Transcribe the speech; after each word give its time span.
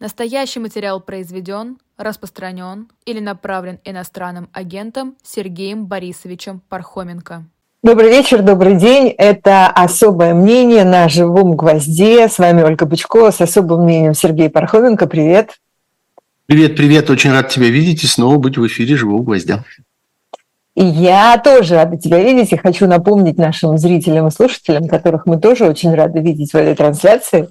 Настоящий 0.00 0.60
материал 0.60 0.98
произведен, 0.98 1.76
распространен 1.98 2.88
или 3.04 3.20
направлен 3.20 3.80
иностранным 3.84 4.48
агентом 4.54 5.14
Сергеем 5.22 5.84
Борисовичем 5.84 6.62
Пархоменко. 6.70 7.44
Добрый 7.82 8.08
вечер, 8.08 8.40
добрый 8.40 8.76
день. 8.76 9.08
Это 9.08 9.66
«Особое 9.66 10.32
мнение» 10.32 10.84
на 10.84 11.10
«Живом 11.10 11.54
гвозде». 11.54 12.30
С 12.30 12.38
вами 12.38 12.62
Ольга 12.62 12.86
Бычкова 12.86 13.30
с 13.30 13.42
особым 13.42 13.84
мнением 13.84 14.14
Сергей 14.14 14.48
Пархоменко. 14.48 15.06
Привет. 15.06 15.60
Привет, 16.46 16.76
привет. 16.76 17.10
Очень 17.10 17.32
рад 17.32 17.50
тебя 17.50 17.68
видеть 17.68 18.02
и 18.02 18.06
снова 18.06 18.38
быть 18.38 18.56
в 18.56 18.66
эфире 18.66 18.96
«Живого 18.96 19.22
гвоздя». 19.22 19.64
И 20.76 20.82
я 20.82 21.36
тоже 21.36 21.74
рада 21.74 21.98
тебя 21.98 22.22
видеть 22.22 22.52
и 22.52 22.56
хочу 22.56 22.86
напомнить 22.86 23.36
нашим 23.36 23.76
зрителям 23.76 24.28
и 24.28 24.30
слушателям, 24.30 24.88
которых 24.88 25.26
мы 25.26 25.38
тоже 25.38 25.66
очень 25.66 25.94
рады 25.94 26.20
видеть 26.20 26.52
в 26.52 26.54
этой 26.54 26.74
трансляции, 26.74 27.50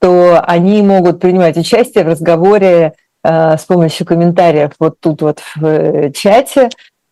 то 0.00 0.40
они 0.40 0.82
могут 0.82 1.20
принимать 1.20 1.56
участие 1.56 2.04
в 2.04 2.08
разговоре 2.08 2.94
э, 3.24 3.56
с 3.56 3.64
помощью 3.64 4.06
комментариев 4.06 4.72
вот 4.78 5.00
тут 5.00 5.22
вот 5.22 5.40
в 5.56 5.64
э, 5.64 6.12
чате. 6.12 6.68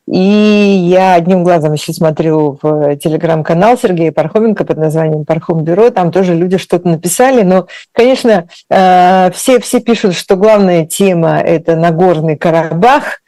И 0.07 0.19
я 0.19 1.15
одним 1.15 1.45
глазом 1.45 1.73
еще 1.73 1.95
смотрю 1.95 2.59
в 2.61 2.97
телеграм-канал 2.97 3.79
Сергея 3.79 4.13
Пархоменко 4.13 4.65
под 4.65 4.77
названием 4.77 5.25
«Пархом 5.25 5.65
Бюро». 5.65 5.89
Там 5.89 6.13
тоже 6.13 6.35
люди 6.35 6.59
что-то 6.59 6.89
написали. 6.89 7.43
Но, 7.43 7.69
конечно, 7.93 8.47
э, 8.69 9.31
все, 9.33 9.61
все 9.61 9.81
пишут, 9.81 10.15
что 10.15 10.37
главная 10.37 10.85
тема– 10.85 11.41
это 11.41 11.75
Нагорный 11.75 12.37
Карабах. 12.37 13.23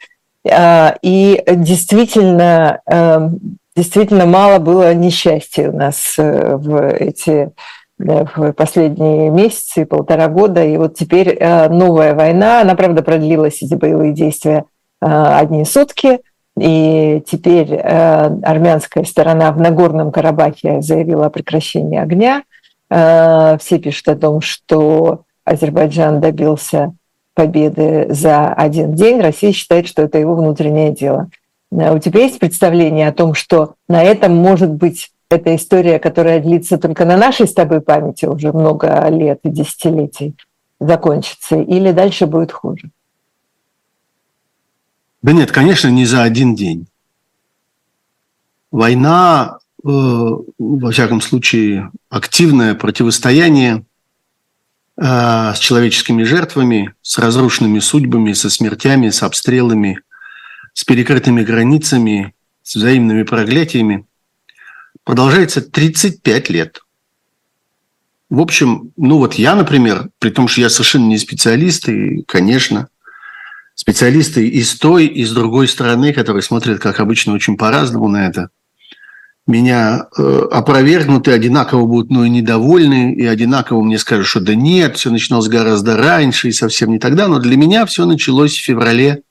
Э, 0.47 0.91
и 1.01 1.43
действительно, 1.47 2.81
э, 2.85 3.29
действительно 3.75 4.27
мало 4.27 4.59
было 4.59 4.93
несчастья 4.93 5.71
у 5.71 5.75
нас 5.75 6.13
в 6.15 6.89
эти 6.91 7.49
в 7.99 8.53
последние 8.53 9.29
месяцы, 9.29 9.85
полтора 9.85 10.27
года. 10.27 10.63
И 10.63 10.77
вот 10.77 10.95
теперь 10.95 11.37
новая 11.41 12.13
война, 12.13 12.61
она, 12.61 12.75
правда, 12.75 13.01
продлилась, 13.01 13.61
эти 13.61 13.73
боевые 13.73 14.13
действия, 14.13 14.65
одни 14.99 15.65
сутки– 15.65 16.19
и 16.59 17.21
теперь 17.27 17.71
э, 17.71 18.39
армянская 18.41 19.03
сторона 19.03 19.51
в 19.51 19.59
Нагорном 19.59 20.11
Карабахе 20.11 20.81
заявила 20.81 21.27
о 21.27 21.29
прекращении 21.29 21.99
огня. 21.99 22.43
Э, 22.89 23.57
все 23.59 23.77
пишут 23.77 24.07
о 24.07 24.15
том, 24.15 24.41
что 24.41 25.21
Азербайджан 25.45 26.19
добился 26.19 26.93
победы 27.35 28.07
за 28.09 28.51
один 28.51 28.95
день. 28.95 29.21
Россия 29.21 29.51
считает, 29.51 29.87
что 29.87 30.01
это 30.01 30.17
его 30.17 30.33
внутреннее 30.33 30.91
дело. 30.91 31.29
Э, 31.71 31.93
у 31.93 31.99
тебя 31.99 32.21
есть 32.21 32.39
представление 32.39 33.07
о 33.07 33.13
том, 33.13 33.35
что 33.35 33.75
на 33.87 34.03
этом 34.03 34.35
может 34.35 34.71
быть 34.71 35.11
эта 35.29 35.55
история, 35.55 35.99
которая 35.99 36.39
длится 36.39 36.77
только 36.77 37.05
на 37.05 37.17
нашей 37.17 37.47
с 37.47 37.53
тобой 37.53 37.81
памяти 37.81 38.25
уже 38.25 38.51
много 38.53 39.07
лет 39.09 39.39
и 39.43 39.49
десятилетий, 39.49 40.35
закончится, 40.79 41.57
или 41.57 41.91
дальше 41.91 42.27
будет 42.27 42.51
хуже? 42.51 42.89
Да 45.21 45.33
нет, 45.33 45.51
конечно, 45.51 45.89
не 45.89 46.05
за 46.05 46.23
один 46.23 46.55
день. 46.55 46.87
Война, 48.71 49.59
э, 49.83 49.87
во 49.87 50.91
всяком 50.91 51.19
случае, 51.21 51.91
активное 52.09 52.75
противостояние 52.75 53.83
э, 54.95 55.03
с 55.03 55.57
человеческими 55.59 56.23
жертвами, 56.23 56.93
с 57.01 57.17
разрушенными 57.17 57.79
судьбами, 57.79 58.33
со 58.33 58.49
смертями, 58.49 59.09
с 59.09 59.23
обстрелами, 59.23 59.99
с 60.73 60.85
перекрытыми 60.85 61.43
границами, 61.43 62.33
с 62.63 62.75
взаимными 62.75 63.23
проклятиями, 63.23 64.06
продолжается 65.07 65.61
35 65.61 66.49
лет. 66.49 66.81
В 68.29 68.41
общем, 68.41 68.91
ну 68.97 69.19
вот 69.19 69.35
я, 69.35 69.55
например, 69.55 70.09
при 70.19 70.31
том, 70.31 70.49
что 70.49 70.59
я 70.59 70.69
совершенно 70.69 71.05
не 71.05 71.17
специалист, 71.17 71.87
и, 71.87 72.23
конечно, 72.27 72.89
специалисты 73.73 74.45
и 74.45 74.61
с 74.61 74.75
той, 74.75 75.05
и 75.05 75.23
с 75.23 75.31
другой 75.31 75.69
стороны, 75.69 76.11
которые 76.11 76.43
смотрят, 76.43 76.81
как 76.81 76.99
обычно, 76.99 77.33
очень 77.33 77.55
по-разному 77.55 78.09
на 78.09 78.27
это, 78.27 78.49
меня 79.47 80.07
э, 80.17 80.41
опровергнут 80.51 81.29
и 81.29 81.31
одинаково 81.31 81.85
будут 81.85 82.09
ну, 82.09 82.25
и 82.25 82.29
недовольны, 82.29 83.13
и 83.13 83.25
одинаково 83.25 83.81
мне 83.81 83.97
скажут, 83.99 84.27
что 84.27 84.41
да 84.41 84.55
нет, 84.55 84.97
все 84.97 85.09
начиналось 85.09 85.47
гораздо 85.47 85.95
раньше 85.95 86.49
и 86.49 86.51
совсем 86.51 86.91
не 86.91 86.99
тогда. 86.99 87.29
Но 87.29 87.39
для 87.39 87.55
меня 87.55 87.85
все 87.85 88.05
началось 88.05 88.57
в 88.57 88.61
феврале 88.61 89.21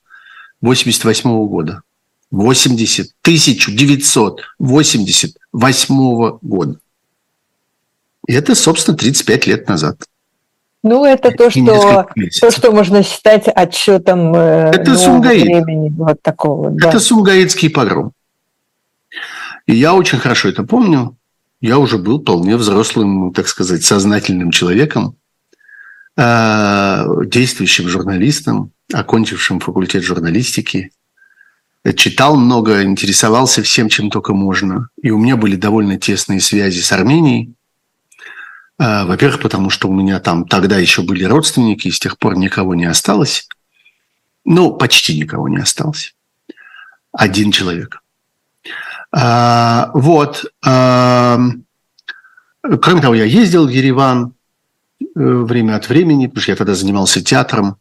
88 0.62 1.28
-го 1.28 1.46
года. 1.46 1.82
80, 2.30 3.12
1988 3.22 5.04
года. 6.42 6.78
И 8.26 8.32
это, 8.32 8.54
собственно, 8.54 8.96
35 8.96 9.46
лет 9.46 9.68
назад. 9.68 10.04
Ну, 10.82 11.04
это 11.04 11.32
то, 11.32 11.50
что, 11.50 12.06
то, 12.40 12.50
что 12.50 12.70
можно 12.70 13.02
считать 13.02 13.48
отчетом 13.48 14.34
э, 14.34 14.70
это 14.72 14.94
времени. 15.18 15.92
Вот 15.96 16.22
такого. 16.22 16.68
Это 16.76 16.92
да. 16.92 17.00
Сумгаитский 17.00 17.70
погром. 17.70 18.12
И 19.66 19.74
я 19.74 19.94
очень 19.94 20.18
хорошо 20.18 20.48
это 20.48 20.62
помню. 20.62 21.16
Я 21.60 21.78
уже 21.78 21.98
был 21.98 22.20
вполне 22.20 22.56
взрослым, 22.56 23.32
так 23.32 23.48
сказать, 23.48 23.82
сознательным 23.82 24.52
человеком, 24.52 25.16
э, 26.16 27.04
действующим 27.24 27.88
журналистом, 27.88 28.70
окончившим 28.92 29.58
факультет 29.58 30.04
журналистики. 30.04 30.92
Читал 31.94 32.36
много, 32.36 32.82
интересовался 32.82 33.62
всем, 33.62 33.88
чем 33.88 34.10
только 34.10 34.34
можно. 34.34 34.88
И 35.02 35.10
у 35.10 35.18
меня 35.18 35.36
были 35.36 35.56
довольно 35.56 35.98
тесные 35.98 36.40
связи 36.40 36.80
с 36.80 36.90
Арменией. 36.90 37.54
А, 38.78 39.06
во-первых, 39.06 39.40
потому 39.40 39.70
что 39.70 39.88
у 39.88 39.94
меня 39.94 40.18
там 40.20 40.46
тогда 40.46 40.78
еще 40.78 41.02
были 41.02 41.24
родственники, 41.24 41.88
и 41.88 41.92
с 41.92 41.98
тех 41.98 42.18
пор 42.18 42.36
никого 42.36 42.74
не 42.74 42.86
осталось. 42.86 43.48
Ну, 44.44 44.72
почти 44.72 45.18
никого 45.18 45.48
не 45.48 45.58
осталось. 45.58 46.14
Один 47.12 47.52
человек. 47.52 48.02
А, 49.12 49.90
вот. 49.94 50.44
А, 50.64 51.38
кроме 52.62 53.00
того, 53.00 53.14
я 53.14 53.24
ездил 53.24 53.66
в 53.66 53.70
Ереван 53.70 54.34
э, 55.00 55.04
время 55.14 55.76
от 55.76 55.88
времени, 55.88 56.26
потому 56.26 56.42
что 56.42 56.52
я 56.52 56.56
тогда 56.56 56.74
занимался 56.74 57.22
театром. 57.22 57.76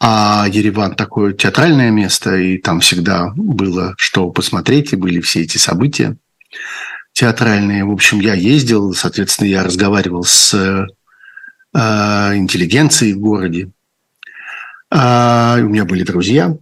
А 0.00 0.46
Ереван 0.48 0.94
такое 0.94 1.32
театральное 1.32 1.90
место, 1.90 2.36
и 2.36 2.58
там 2.58 2.80
всегда 2.80 3.32
было 3.36 3.94
что 3.96 4.30
посмотреть, 4.30 4.92
и 4.92 4.96
были 4.96 5.20
все 5.20 5.42
эти 5.42 5.56
события 5.56 6.16
театральные. 7.14 7.84
В 7.84 7.92
общем, 7.92 8.20
я 8.20 8.34
ездил, 8.34 8.92
соответственно, 8.92 9.48
я 9.48 9.62
разговаривал 9.62 10.24
с 10.24 10.52
э, 10.54 10.86
интеллигенцией 12.36 13.14
в 13.14 13.20
городе. 13.20 13.70
Э, 14.90 15.60
у 15.60 15.68
меня 15.68 15.84
были 15.84 16.02
друзья. 16.02 16.56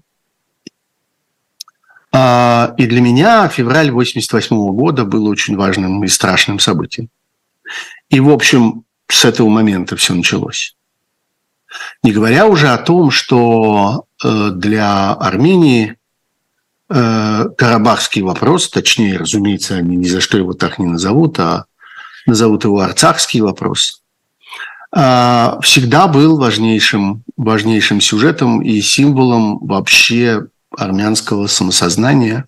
Э, 2.12 2.74
и 2.76 2.86
для 2.86 3.00
меня 3.00 3.48
февраль 3.48 3.90
88 3.90 4.56
года 4.72 5.04
был 5.04 5.26
очень 5.26 5.56
важным 5.56 6.04
и 6.04 6.08
страшным 6.08 6.58
событием. 6.58 7.08
И, 8.10 8.20
в 8.20 8.30
общем, 8.30 8.84
с 9.08 9.24
этого 9.24 9.48
момента 9.48 9.96
все 9.96 10.14
началось. 10.14 10.76
Не 12.02 12.12
говоря 12.12 12.46
уже 12.46 12.68
о 12.68 12.78
том, 12.78 13.10
что 13.10 14.06
э, 14.22 14.50
для 14.50 15.12
Армении 15.12 15.96
Э, 16.94 17.46
карабахский 17.56 18.20
вопрос, 18.20 18.68
точнее, 18.68 19.16
разумеется, 19.16 19.76
они 19.76 19.96
ни 19.96 20.04
за 20.04 20.20
что 20.20 20.36
его 20.36 20.52
так 20.52 20.78
не 20.78 20.84
назовут, 20.84 21.38
а 21.40 21.64
назовут 22.26 22.64
его 22.64 22.80
арцахский 22.80 23.40
вопрос, 23.40 24.02
а, 24.94 25.58
всегда 25.62 26.06
был 26.06 26.36
важнейшим, 26.36 27.22
важнейшим 27.38 28.02
сюжетом 28.02 28.60
и 28.60 28.78
символом 28.82 29.58
вообще 29.60 30.48
армянского 30.76 31.46
самосознания, 31.46 32.44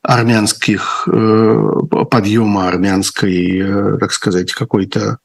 армянских 0.00 1.08
э, 1.10 1.70
подъема 2.08 2.68
армянской, 2.68 3.98
так 3.98 4.12
сказать, 4.12 4.52
какой-то 4.52 5.18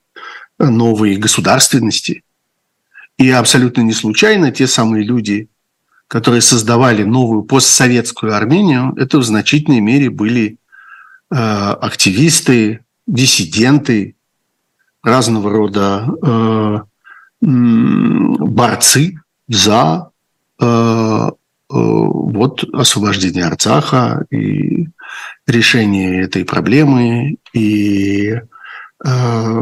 новой 0.57 1.15
государственности. 1.17 2.23
И 3.17 3.29
абсолютно 3.29 3.81
не 3.81 3.93
случайно 3.93 4.51
те 4.51 4.67
самые 4.67 5.03
люди, 5.03 5.49
которые 6.07 6.41
создавали 6.41 7.03
новую 7.03 7.43
постсоветскую 7.43 8.35
Армению, 8.35 8.93
это 8.97 9.19
в 9.19 9.23
значительной 9.23 9.79
мере 9.79 10.09
были 10.09 10.57
э, 11.29 11.35
активисты, 11.35 12.81
диссиденты, 13.07 14.15
разного 15.03 15.49
рода 15.49 16.07
э, 16.21 16.79
борцы 17.41 19.15
за 19.47 20.11
э, 20.59 20.65
э, 20.65 21.29
вот 21.69 22.63
освобождение 22.73 23.45
Арцаха 23.45 24.25
и 24.29 24.87
решение 25.47 26.21
этой 26.23 26.45
проблемы. 26.45 27.37
И 27.53 28.35
э, 29.03 29.61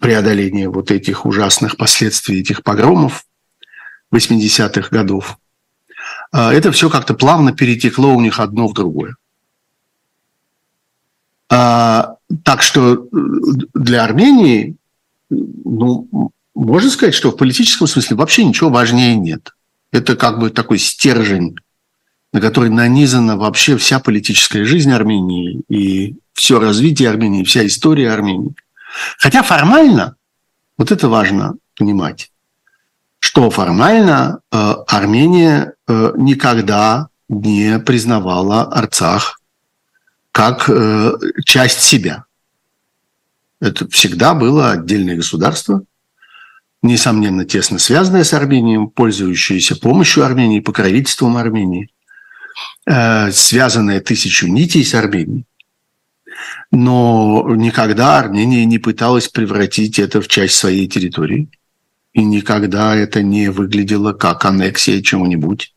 преодоление 0.00 0.68
вот 0.68 0.90
этих 0.90 1.26
ужасных 1.26 1.76
последствий 1.76 2.40
этих 2.40 2.62
погромов 2.62 3.24
80-х 4.12 4.88
годов. 4.90 5.38
А, 6.32 6.52
это 6.52 6.72
все 6.72 6.90
как-то 6.90 7.14
плавно 7.14 7.52
перетекло 7.52 8.14
у 8.14 8.20
них 8.20 8.40
одно 8.40 8.68
в 8.68 8.74
другое. 8.74 9.16
А, 11.50 12.16
так 12.42 12.62
что 12.62 12.94
э, 12.94 12.98
для 13.74 14.04
Армении, 14.04 14.76
ну, 15.30 16.30
можно 16.54 16.90
сказать, 16.90 17.14
что 17.14 17.30
в 17.30 17.36
политическом 17.36 17.86
смысле 17.86 18.16
вообще 18.16 18.44
ничего 18.44 18.70
важнее 18.70 19.16
нет. 19.16 19.54
Это 19.92 20.16
как 20.16 20.38
бы 20.38 20.50
такой 20.50 20.78
стержень, 20.78 21.56
на 22.32 22.40
который 22.40 22.70
нанизана 22.70 23.36
вообще 23.36 23.76
вся 23.76 24.00
политическая 24.00 24.64
жизнь 24.64 24.90
Армении 24.90 25.62
и 25.68 26.16
все 26.32 26.58
развитие 26.58 27.10
Армении, 27.10 27.44
вся 27.44 27.64
история 27.64 28.10
Армении. 28.10 28.54
Хотя 29.18 29.42
формально, 29.42 30.16
вот 30.76 30.90
это 30.90 31.08
важно 31.08 31.54
понимать, 31.76 32.30
что 33.18 33.50
формально 33.50 34.40
э, 34.52 34.74
Армения 34.86 35.74
э, 35.86 36.12
никогда 36.16 37.08
не 37.28 37.78
признавала 37.78 38.64
Арцах 38.64 39.40
как 40.30 40.68
э, 40.68 41.12
часть 41.44 41.80
себя. 41.80 42.24
Это 43.60 43.88
всегда 43.88 44.34
было 44.34 44.72
отдельное 44.72 45.16
государство, 45.16 45.84
несомненно, 46.82 47.44
тесно 47.44 47.78
связанное 47.78 48.24
с 48.24 48.34
Арменией, 48.34 48.88
пользующееся 48.88 49.76
помощью 49.76 50.24
Армении, 50.24 50.60
покровительством 50.60 51.36
Армении, 51.36 51.88
э, 52.86 53.30
связанное 53.30 54.00
тысячу 54.00 54.48
нитей 54.48 54.84
с 54.84 54.94
Арменией. 54.94 55.46
Но 56.70 57.46
никогда 57.54 58.18
Армения 58.18 58.64
не 58.64 58.78
пыталась 58.78 59.28
превратить 59.28 59.98
это 59.98 60.20
в 60.20 60.28
часть 60.28 60.56
своей 60.56 60.88
территории. 60.88 61.48
И 62.12 62.24
никогда 62.24 62.94
это 62.94 63.22
не 63.22 63.50
выглядело 63.50 64.12
как 64.12 64.44
аннексия 64.44 65.02
чего-нибудь, 65.02 65.74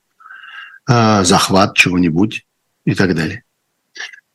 э, 0.87 1.23
захват 1.23 1.75
чего-нибудь 1.75 2.45
и 2.85 2.93
так 2.93 3.15
далее. 3.15 3.43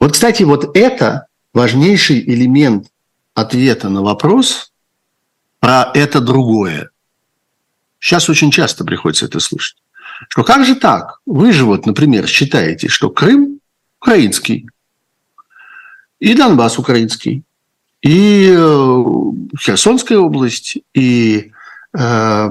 Вот, 0.00 0.12
кстати, 0.12 0.42
вот 0.42 0.76
это 0.76 1.26
важнейший 1.52 2.20
элемент 2.20 2.88
ответа 3.34 3.88
на 3.88 4.02
вопрос 4.02 4.72
про 5.60 5.90
это 5.94 6.20
другое. 6.20 6.90
Сейчас 8.00 8.28
очень 8.28 8.50
часто 8.50 8.84
приходится 8.84 9.26
это 9.26 9.38
слышать. 9.38 9.76
Что 10.28 10.42
как 10.42 10.64
же 10.64 10.74
так? 10.74 11.20
Вы 11.24 11.52
же 11.52 11.64
вот, 11.64 11.86
например, 11.86 12.26
считаете, 12.26 12.88
что 12.88 13.10
Крым 13.10 13.60
украинский, 14.00 14.66
и 16.22 16.34
Донбасс 16.34 16.78
украинский, 16.78 17.42
и 18.00 18.54
э, 18.56 19.04
Херсонская 19.58 20.18
область, 20.18 20.78
и 20.94 21.50
э, 21.96 22.50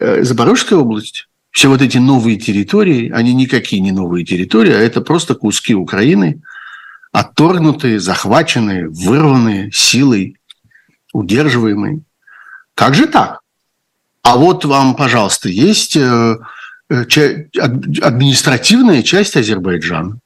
э, 0.00 0.24
Запорожская 0.24 0.78
область. 0.78 1.28
Все 1.52 1.68
вот 1.68 1.80
эти 1.80 1.98
новые 1.98 2.36
территории, 2.36 3.10
они 3.10 3.34
никакие 3.34 3.80
не 3.80 3.92
новые 3.92 4.24
территории, 4.24 4.72
а 4.72 4.80
это 4.80 5.00
просто 5.00 5.34
куски 5.34 5.74
Украины– 5.74 6.42
отторгнутые, 7.16 7.98
захваченные, 7.98 8.90
вырванные 8.90 9.72
силой, 9.72 10.36
удерживаемые. 11.14 12.02
Как 12.74 12.94
же 12.94 13.06
так? 13.06 13.40
А 14.22 14.36
вот 14.36 14.66
вам, 14.66 14.94
пожалуйста, 14.94 15.48
есть 15.48 15.96
э, 15.96 16.36
административная 16.90 19.02
часть 19.02 19.36
Азербайджана, 19.36 20.18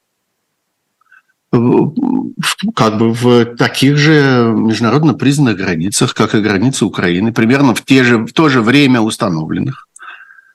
как 1.50 2.98
бы 2.98 3.12
в 3.12 3.56
таких 3.56 3.96
же 3.96 4.52
международно 4.54 5.14
признанных 5.14 5.56
границах, 5.56 6.14
как 6.14 6.34
и 6.34 6.40
границы 6.40 6.84
Украины, 6.84 7.32
примерно 7.32 7.74
в, 7.74 7.84
те 7.84 8.04
же, 8.04 8.18
в 8.18 8.32
то 8.32 8.48
же 8.48 8.60
время 8.62 9.00
установленных. 9.00 9.88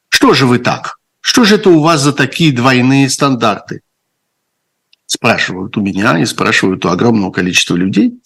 Что 0.09 0.33
же 0.33 0.45
вы 0.45 0.59
так? 0.59 0.97
Что 1.19 1.43
же 1.43 1.55
это 1.55 1.69
у 1.69 1.81
вас 1.81 2.01
за 2.01 2.13
такие 2.13 2.53
двойные 2.53 3.09
стандарты? 3.09 3.81
спрашивают 5.05 5.77
у 5.77 5.81
меня 5.81 6.17
и 6.19 6.25
спрашивают 6.25 6.85
у 6.85 6.89
огромного 6.89 7.31
количества 7.31 7.75
людей. 7.75 8.19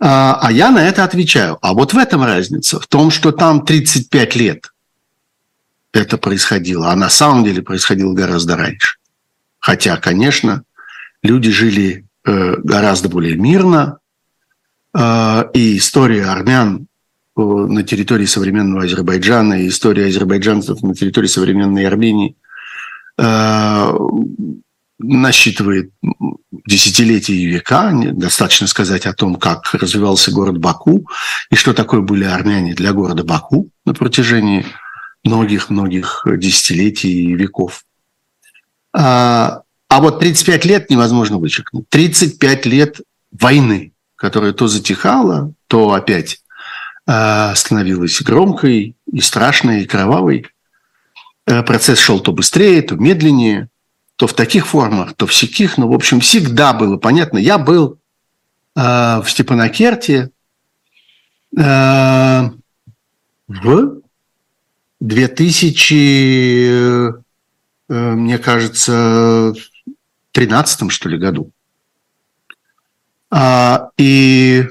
А, 0.00 0.38
а 0.40 0.50
я 0.50 0.70
на 0.70 0.86
это 0.86 1.04
отвечаю. 1.04 1.58
А 1.62 1.74
вот 1.74 1.92
в 1.92 1.98
этом 1.98 2.24
разница, 2.24 2.80
в 2.80 2.86
том, 2.86 3.10
что 3.10 3.32
там 3.32 3.64
35 3.64 4.36
лет 4.36 4.72
это 5.92 6.16
происходило, 6.16 6.90
а 6.90 6.96
на 6.96 7.10
самом 7.10 7.44
деле 7.44 7.62
происходило 7.62 8.12
гораздо 8.14 8.56
раньше. 8.56 8.96
Хотя, 9.58 9.96
конечно, 9.96 10.64
люди 11.22 11.50
жили 11.50 12.06
э, 12.24 12.56
гораздо 12.62 13.08
более 13.08 13.36
мирно, 13.36 13.98
э, 14.94 15.44
и 15.54 15.78
история 15.78 16.26
армян 16.26 16.86
э, 17.36 17.40
на 17.40 17.82
территории 17.82 18.26
современного 18.26 18.84
Азербайджана 18.84 19.62
и 19.62 19.68
история 19.68 20.06
азербайджанцев 20.06 20.82
на 20.82 20.94
территории 20.94 21.28
современной 21.28 21.86
Армении 21.86 22.36
насчитывает 24.98 25.92
десятилетия 26.66 27.34
и 27.34 27.46
века. 27.46 27.92
Достаточно 27.92 28.66
сказать 28.66 29.04
о 29.06 29.12
том, 29.12 29.36
как 29.36 29.74
развивался 29.74 30.32
город 30.32 30.58
Баку 30.58 31.06
и 31.50 31.56
что 31.56 31.74
такое 31.74 32.00
были 32.00 32.24
армяне 32.24 32.74
для 32.74 32.92
города 32.92 33.22
Баку 33.22 33.68
на 33.84 33.92
протяжении 33.94 34.64
многих-многих 35.24 36.26
десятилетий 36.36 37.26
и 37.26 37.34
веков. 37.34 37.84
А, 38.94 39.61
а 39.92 40.00
вот 40.00 40.20
35 40.20 40.64
лет 40.64 40.88
невозможно 40.88 41.36
вычеркнуть. 41.36 41.86
35 41.90 42.64
лет 42.64 43.02
войны, 43.30 43.92
которая 44.16 44.54
то 44.54 44.66
затихала, 44.66 45.52
то 45.66 45.92
опять 45.92 46.40
а, 47.06 47.54
становилась 47.54 48.22
громкой 48.22 48.96
и 49.12 49.20
страшной, 49.20 49.82
и 49.82 49.86
кровавой. 49.86 50.46
Э, 51.46 51.62
процесс 51.62 51.98
шел 51.98 52.20
то 52.20 52.32
быстрее, 52.32 52.80
то 52.80 52.96
медленнее 52.96 53.68
то 54.16 54.26
в 54.26 54.32
таких 54.32 54.66
формах, 54.66 55.12
то 55.12 55.26
в 55.26 55.34
сяких, 55.34 55.76
но, 55.76 55.88
в 55.88 55.92
общем, 55.92 56.20
всегда 56.20 56.72
было 56.72 56.96
понятно. 56.96 57.36
Я 57.36 57.58
был 57.58 57.98
э, 58.74 58.80
в 58.80 59.26
Степанакерте 59.26 60.30
э, 61.54 62.50
в 63.46 64.00
2000, 65.00 67.08
э, 67.08 67.12
мне 67.90 68.38
кажется, 68.38 69.52
13 70.32 70.90
что 70.90 71.08
ли, 71.08 71.18
году. 71.18 71.50
А, 73.30 73.90
и 73.96 74.66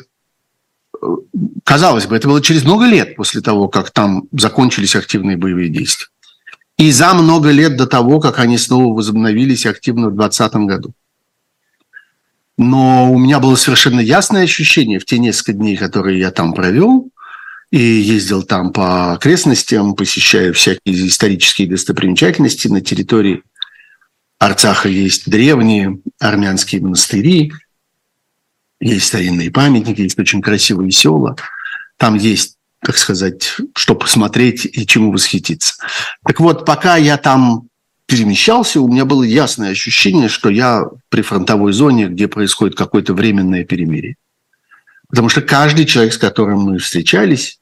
казалось 1.63 2.05
бы, 2.05 2.15
это 2.15 2.27
было 2.27 2.41
через 2.41 2.63
много 2.63 2.85
лет 2.85 3.15
после 3.15 3.41
того, 3.41 3.67
как 3.67 3.91
там 3.91 4.23
закончились 4.31 4.95
активные 4.95 5.37
боевые 5.37 5.69
действия 5.69 6.07
и 6.81 6.91
за 6.91 7.13
много 7.13 7.51
лет 7.51 7.77
до 7.77 7.85
того, 7.85 8.19
как 8.19 8.39
они 8.39 8.57
снова 8.57 8.95
возобновились 8.95 9.67
активно 9.67 10.09
в 10.09 10.15
2020 10.15 10.53
году. 10.67 10.93
Но 12.57 13.11
у 13.11 13.19
меня 13.19 13.39
было 13.39 13.55
совершенно 13.55 13.99
ясное 13.99 14.45
ощущение 14.45 14.97
в 14.97 15.05
те 15.05 15.19
несколько 15.19 15.53
дней, 15.53 15.77
которые 15.77 16.19
я 16.19 16.31
там 16.31 16.53
провел, 16.53 17.11
и 17.69 17.79
ездил 17.79 18.41
там 18.41 18.73
по 18.73 19.13
окрестностям, 19.13 19.93
посещая 19.93 20.53
всякие 20.53 21.07
исторические 21.07 21.69
достопримечательности 21.69 22.67
на 22.67 22.81
территории 22.81 23.43
Арцаха 24.41 24.89
есть 24.89 25.29
древние 25.29 25.99
армянские 26.19 26.81
монастыри, 26.81 27.53
есть 28.79 29.05
старинные 29.05 29.51
памятники, 29.51 30.01
есть 30.01 30.17
очень 30.17 30.41
красивые 30.41 30.89
села. 30.89 31.35
Там 31.97 32.15
есть 32.15 32.57
так 32.83 32.97
сказать, 32.97 33.57
что 33.75 33.93
посмотреть 33.93 34.65
и 34.65 34.87
чему 34.87 35.11
восхититься. 35.11 35.75
Так 36.25 36.39
вот, 36.39 36.65
пока 36.65 36.97
я 36.97 37.17
там 37.17 37.67
перемещался, 38.07 38.81
у 38.81 38.87
меня 38.87 39.05
было 39.05 39.21
ясное 39.21 39.69
ощущение, 39.69 40.27
что 40.27 40.49
я 40.49 40.85
при 41.09 41.21
фронтовой 41.21 41.71
зоне, 41.71 42.07
где 42.07 42.27
происходит 42.27 42.75
какое-то 42.75 43.13
временное 43.13 43.63
перемирие. 43.63 44.15
Потому 45.07 45.29
что 45.29 45.43
каждый 45.43 45.85
человек, 45.85 46.13
с 46.13 46.17
которым 46.17 46.61
мы 46.61 46.79
встречались, 46.79 47.59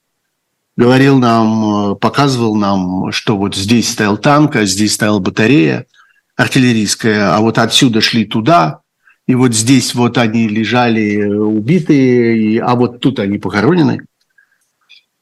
говорил 0.77 1.19
нам, 1.19 1.97
показывал 1.97 2.55
нам, 2.55 3.11
что 3.11 3.35
вот 3.35 3.53
здесь 3.53 3.91
стоял 3.91 4.17
танк, 4.17 4.55
а 4.55 4.63
здесь 4.63 4.93
стояла 4.93 5.19
батарея 5.19 5.85
артиллерийская, 6.39 7.35
а 7.35 7.41
вот 7.41 7.57
отсюда 7.57 7.99
шли 7.99 8.23
туда, 8.23 8.79
и 9.27 9.35
вот 9.35 9.53
здесь 9.53 9.93
вот 9.93 10.17
они 10.17 10.47
лежали 10.47 11.25
убитые, 11.25 12.63
а 12.63 12.75
вот 12.75 13.01
тут 13.01 13.19
они 13.19 13.37
похоронены. 13.37 14.05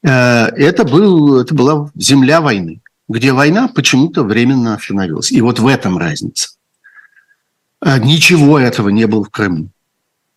Э, 0.04 0.46
это, 0.46 0.84
был, 0.84 1.40
это 1.40 1.56
была 1.56 1.90
земля 1.96 2.40
войны, 2.40 2.82
где 3.08 3.32
война 3.32 3.66
почему-то 3.66 4.22
временно 4.22 4.74
остановилась. 4.74 5.32
И 5.32 5.40
вот 5.40 5.58
в 5.58 5.66
этом 5.66 5.98
разница. 5.98 6.50
Э, 7.84 7.98
ничего 7.98 8.56
этого 8.60 8.88
не 8.88 9.08
было 9.08 9.24
в 9.24 9.30
Крыму. 9.30 9.70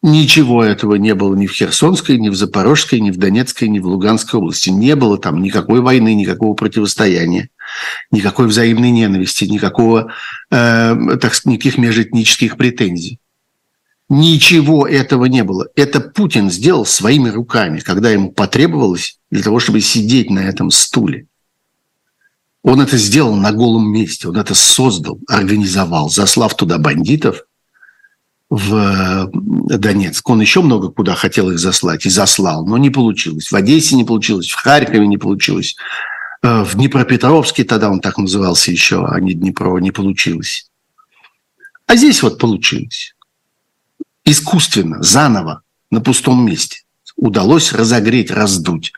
Ничего 0.04 0.64
этого 0.64 0.96
не 0.96 1.14
было 1.14 1.36
ни 1.36 1.46
в 1.46 1.52
Херсонской, 1.52 2.18
ни 2.18 2.30
в 2.30 2.36
Запорожской, 2.36 3.00
ни 3.00 3.12
в 3.12 3.18
Донецкой, 3.18 3.68
ни 3.70 3.78
в 3.78 3.86
Луганской 3.86 4.40
области. 4.40 4.72
Не 4.72 4.96
было 4.96 5.20
там 5.20 5.44
никакой 5.44 5.80
войны, 5.80 6.16
никакого 6.16 6.56
противостояния, 6.56 7.50
никакой 8.10 8.48
взаимной 8.48 8.90
ненависти, 8.90 9.46
никакого, 9.46 10.12
э, 10.50 10.96
так, 11.22 11.46
никаких 11.46 11.78
межэтнических 11.78 12.58
претензий. 12.58 13.20
Ничего 14.10 14.88
этого 14.88 15.26
не 15.26 15.44
было. 15.44 15.68
Это 15.76 16.02
Путин 16.02 16.50
сделал 16.50 16.86
своими 16.86 17.30
руками, 17.30 17.80
когда 17.80 18.10
ему 18.10 18.32
потребовалось 18.32 19.20
для 19.30 19.44
того, 19.44 19.60
чтобы 19.60 19.82
сидеть 19.82 20.32
на 20.32 20.40
этом 20.40 20.72
стуле. 20.72 21.28
Он 22.64 22.82
это 22.82 22.98
сделал 22.98 23.36
на 23.36 23.52
голом 23.52 23.92
месте, 23.92 24.28
он 24.28 24.38
это 24.38 24.56
создал, 24.56 25.20
организовал, 25.28 26.10
заслав 26.10 26.56
туда 26.56 26.80
бандитов, 26.80 27.44
в 28.52 29.32
Донецк. 29.34 30.30
Он 30.30 30.42
еще 30.42 30.62
много 30.62 30.90
куда 30.90 31.16
хотел 31.16 31.50
их 31.52 31.58
заслать 31.58 32.06
и 32.06 32.10
заслал, 32.10 32.66
но 32.66 32.78
не 32.78 32.90
получилось. 32.90 33.50
В 33.50 33.56
Одессе 33.56 33.96
не 33.96 34.04
получилось, 34.04 34.50
в 34.50 34.56
Харькове 34.56 35.08
не 35.08 35.18
получилось. 35.18 35.78
Э, 36.44 36.64
в 36.64 36.76
Днепропетровске, 36.76 37.64
тогда 37.64 37.90
он 37.90 38.02
так 38.02 38.18
назывался 38.18 38.70
еще, 38.70 39.06
а 39.06 39.22
не 39.22 39.34
Днепро, 39.34 39.78
не 39.78 39.92
получилось. 39.92 40.70
А 41.88 41.96
здесь 41.96 42.22
вот 42.22 42.40
получилось. 42.40 43.16
Искусственно, 44.26 45.02
заново, 45.02 45.62
на 45.90 46.02
пустом 46.02 46.46
месте. 46.46 46.82
Удалось 47.16 47.72
разогреть, 47.72 48.32
раздуть. 48.32 48.92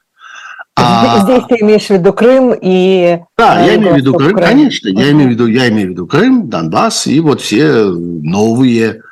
А... 0.75 1.25
Здесь 1.25 1.43
ты 1.47 1.55
имеешь 1.63 1.85
в 1.85 1.89
виду 1.91 2.11
Крым 2.11 2.55
и... 2.59 3.19
Да, 3.37 3.63
я 3.63 3.75
имею 3.75 3.93
в 3.93 3.97
виду 3.97 4.15
Крым, 4.15 4.33
Крым. 4.33 4.47
конечно. 4.47 4.87
Я 4.87 5.11
имею, 5.11 5.29
в 5.29 5.33
виду, 5.33 5.45
я 5.45 5.69
имею 5.69 5.89
в 5.89 5.91
виду 5.91 6.07
Крым, 6.07 6.49
Донбасс 6.49 7.05
и 7.05 7.19
вот 7.19 7.41
все 7.41 7.83
новые 7.85 9.03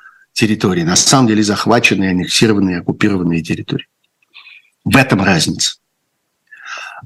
территории. 0.42 0.82
На 0.82 0.96
самом 0.96 1.28
деле 1.28 1.44
захваченные, 1.44 2.12
аннексированные, 2.12 2.80
оккупированные 2.80 3.44
территории. 3.44 3.88
В 4.84 4.98
этом 4.98 5.24
разница. 5.24 5.76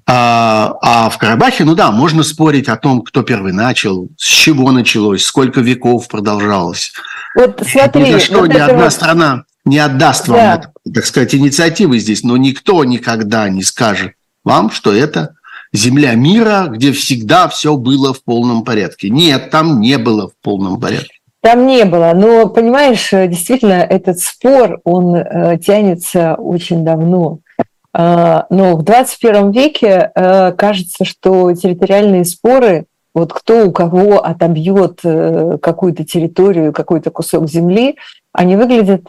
А, 0.06 0.77
а 0.82 1.10
в 1.10 1.18
Карабахе, 1.18 1.65
ну 1.65 1.75
да, 1.75 1.92
можно 1.92 2.24
спорить 2.24 2.70
о 2.70 2.77
том, 2.77 3.01
кто 3.01 3.24
первый 3.24 3.51
начал, 3.51 4.10
с 4.18 4.25
чего 4.25 4.72
началось, 4.72 5.25
сколько 5.25 5.60
веков 5.60 6.08
продолжалось. 6.08 6.94
Вот 7.36 7.62
смотри, 7.70 8.04
Ни 8.04 8.12
за 8.13 8.20
что 8.20 8.39
вот 8.39 8.54
ни 8.54 8.58
одна 8.58 8.84
вот... 8.84 8.94
страна 8.94 9.44
не 9.65 9.80
отдаст 9.80 10.27
вам, 10.30 10.38
да. 10.38 10.72
так 10.94 11.06
сказать, 11.06 11.36
инициативы 11.36 12.00
здесь, 12.00 12.24
но 12.24 12.38
никто 12.38 12.84
никогда 12.86 13.50
не 13.50 13.63
скажет 13.63 14.13
вам, 14.44 14.72
что 14.72 14.94
это 14.94 15.36
земля 15.74 16.13
мира, 16.13 16.68
где 16.70 16.94
всегда 16.94 17.50
все 17.50 17.75
было 17.75 18.13
в 18.13 18.24
полном 18.24 18.63
порядке. 18.63 19.10
Нет, 19.10 19.50
там 19.50 19.82
не 19.82 19.98
было 19.98 20.30
в 20.30 20.34
полном 20.42 20.80
порядке. 20.80 21.15
Там 21.46 21.68
не 21.68 21.86
было. 21.86 22.14
Но, 22.16 22.50
понимаешь, 22.50 23.12
действительно, 23.12 23.74
этот 23.74 24.18
спор, 24.18 24.80
он 24.84 25.16
э, 25.16 25.60
тянется 25.60 26.34
очень 26.34 26.84
давно. 26.84 27.38
А, 27.94 28.48
но 28.50 28.75
в 28.75 28.82
21 28.82 29.52
веке 29.52 30.12
э, 30.16 30.54
кажется, 30.54 31.06
что 31.06 31.54
территориальные 31.54 32.25
споры, 32.25 32.86
вот 33.14 33.32
кто 33.32 33.68
у 33.68 33.72
кого 33.72 34.25
отобьет 34.25 35.02
э, 35.04 35.60
какую-то 35.62 36.04
территорию, 36.04 36.74
какой-то 36.74 37.12
кусок 37.12 37.48
земли, 37.48 37.98
они 38.34 38.56
выглядят 38.56 39.04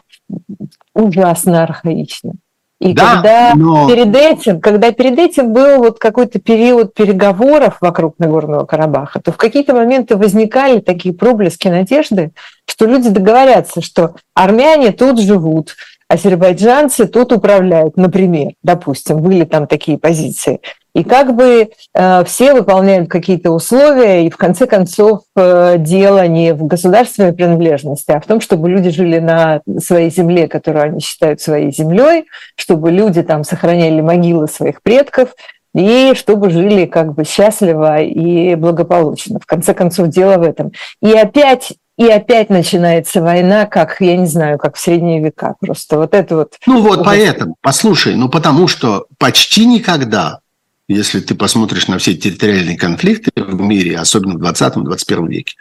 ужасно 0.93 1.63
архаично. 1.63 2.33
И 2.79 2.93
да, 2.93 3.15
когда 3.15 3.53
но... 3.55 3.87
перед 3.87 4.15
этим, 4.15 4.61
когда 4.61 4.91
перед 4.91 5.17
этим 5.17 5.51
был 5.51 5.77
вот 5.77 5.97
какой-то 5.97 6.39
период 6.39 6.93
переговоров 6.93 7.77
вокруг 7.81 8.19
Нагорного 8.19 8.65
Карабаха, 8.65 9.19
то 9.19 9.31
в 9.31 9.37
какие-то 9.37 9.73
моменты 9.73 10.15
возникали 10.15 10.79
такие 10.79 11.13
проблески 11.13 11.67
надежды, 11.67 12.31
что 12.69 12.85
люди 12.85 13.09
договорятся, 13.09 13.81
что 13.81 14.13
армяне 14.35 14.91
тут 14.91 15.19
живут, 15.19 15.75
азербайджанцы 16.07 17.07
тут 17.07 17.33
управляют, 17.33 17.97
например, 17.97 18.51
допустим, 18.61 19.21
были 19.21 19.43
там 19.43 19.65
такие 19.65 19.97
позиции. 19.97 20.61
И 20.97 21.03
как 21.03 21.35
бы 21.35 21.69
э, 21.93 22.23
все 22.25 22.53
выполняют 22.55 23.07
какие-то 23.07 23.51
условия, 23.51 24.25
и 24.25 24.31
в 24.31 24.37
конце 24.37 24.65
концов 24.65 25.21
э, 25.35 25.75
дело 25.77 26.25
не 26.25 26.55
в 26.55 26.65
государственной 26.65 27.33
принадлежности, 27.33 28.09
а 28.09 28.19
в 28.19 28.25
том, 28.25 28.41
чтобы 28.41 28.67
люди 28.67 28.89
жили 28.89 29.19
на 29.19 29.61
своей 29.77 30.09
земле, 30.09 30.47
которую 30.47 30.85
они 30.85 30.99
считают 30.99 31.39
своей 31.39 31.71
землей, 31.71 32.25
чтобы 32.55 32.89
люди 32.89 33.21
там 33.21 33.43
сохраняли 33.43 34.01
могилы 34.01 34.47
своих 34.47 34.81
предков, 34.81 35.35
и 35.75 36.13
чтобы 36.15 36.49
жили 36.49 36.87
как 36.87 37.13
бы 37.13 37.25
счастливо 37.25 38.01
и 38.01 38.55
благополучно. 38.55 39.39
В 39.39 39.45
конце 39.45 39.75
концов, 39.75 40.07
дело 40.07 40.39
в 40.39 40.41
этом. 40.41 40.71
И 41.03 41.11
опять 41.11 41.73
и 41.99 42.07
опять 42.07 42.49
начинается 42.49 43.21
война, 43.21 43.67
как, 43.67 44.01
я 44.01 44.17
не 44.17 44.27
знаю, 44.27 44.57
как 44.57 44.75
в 44.75 44.79
средние 44.79 45.21
века. 45.21 45.55
Просто 45.59 45.97
вот 45.97 46.15
это 46.15 46.37
вот... 46.37 46.53
Ну 46.65 46.81
вот 46.81 47.03
поэтому, 47.03 47.55
послушай, 47.61 48.15
ну 48.15 48.29
потому 48.29 48.67
что 48.67 49.05
почти 49.19 49.65
никогда, 49.65 50.39
если 50.87 51.19
ты 51.19 51.35
посмотришь 51.35 51.87
на 51.87 51.97
все 51.97 52.15
территориальные 52.15 52.77
конфликты 52.77 53.31
в 53.35 53.61
мире, 53.61 53.97
особенно 53.97 54.37
в 54.37 54.41
20-21 54.41 55.27
веке, 55.27 55.55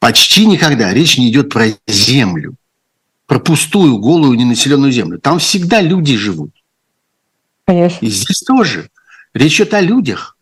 почти 0.00 0.46
никогда 0.46 0.92
речь 0.92 1.18
не 1.18 1.30
идет 1.30 1.50
про 1.50 1.68
землю, 1.86 2.56
про 3.26 3.38
пустую, 3.38 3.98
голую, 3.98 4.36
ненаселенную 4.36 4.90
землю. 4.90 5.18
Там 5.20 5.38
всегда 5.38 5.80
люди 5.80 6.16
живут. 6.16 6.50
Конечно. 7.64 8.04
И 8.04 8.08
здесь 8.08 8.40
тоже. 8.40 8.90
Речь 9.34 9.56
идет 9.56 9.74
о 9.74 9.80
людях. 9.80 10.36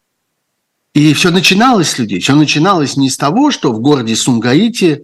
И 0.95 1.13
все 1.13 1.31
начиналось 1.31 1.91
с 1.91 1.99
людей. 1.99 2.21
Все 2.21 2.35
начиналось 2.35 2.97
не 2.97 3.11
с 3.11 3.19
того, 3.19 3.51
что 3.51 3.73
в 3.73 3.81
городе 3.81 4.17
Сумгаите 4.17 5.03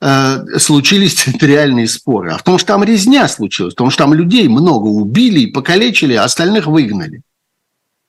э, 0.00 0.58
случились 0.58 1.14
территориальные 1.24 1.86
споры, 1.86 2.32
а 2.32 2.38
в 2.38 2.42
том, 2.42 2.58
что 2.58 2.68
там 2.68 2.82
резня 2.82 3.28
случилась, 3.28 3.74
в 3.74 3.76
том, 3.76 3.90
что 3.90 4.04
там 4.04 4.14
людей 4.14 4.48
много 4.48 4.86
убили 4.86 5.40
и 5.40 5.52
покалечили, 5.52 6.14
а 6.14 6.24
остальных 6.24 6.66
выгнали. 6.66 7.22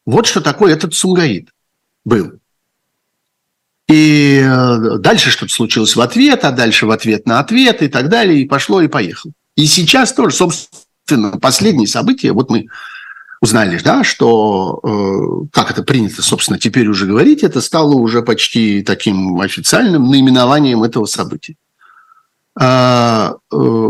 Вот 0.09 0.25
что 0.25 0.41
такое 0.41 0.73
этот 0.73 0.95
Сумгаит 0.95 1.49
был. 2.03 2.31
И 3.87 4.41
э, 4.43 4.97
дальше 4.97 5.29
что-то 5.29 5.53
случилось 5.53 5.95
в 5.95 6.01
ответ, 6.01 6.43
а 6.45 6.51
дальше 6.51 6.87
в 6.87 6.91
ответ 6.91 7.27
на 7.27 7.39
ответ 7.39 7.83
и 7.83 7.87
так 7.89 8.09
далее, 8.09 8.41
и 8.41 8.47
пошло, 8.47 8.81
и 8.81 8.87
поехало. 8.87 9.33
И 9.55 9.67
сейчас 9.67 10.11
тоже, 10.13 10.35
собственно, 10.35 11.37
последние 11.39 11.85
события, 11.85 12.31
вот 12.31 12.49
мы 12.49 12.69
узнали, 13.39 13.79
да, 13.83 14.03
что, 14.03 14.79
э, 14.83 15.47
как 15.51 15.69
это 15.69 15.83
принято, 15.83 16.23
собственно, 16.23 16.57
теперь 16.57 16.87
уже 16.87 17.05
говорить, 17.05 17.43
это 17.43 17.61
стало 17.61 17.93
уже 17.93 18.23
почти 18.23 18.81
таким 18.81 19.39
официальным 19.39 20.09
наименованием 20.09 20.81
этого 20.81 21.05
события. 21.05 21.55
А, 22.59 23.35
э, 23.53 23.89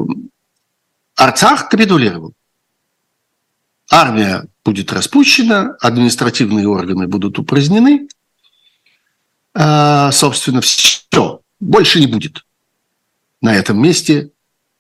Арцах 1.16 1.70
капитулировал. 1.70 2.34
Армия 3.90 4.46
будет 4.64 4.94
распущена, 4.94 5.76
административные 5.82 6.68
органы 6.68 7.08
будут 7.08 7.40
упразднены. 7.40 8.08
А, 9.54 10.12
собственно, 10.12 10.62
все. 10.62 11.42
Больше 11.60 12.00
не 12.00 12.08
будет 12.08 12.46
на 13.42 13.56
этом 13.56 13.82
месте, 13.82 14.30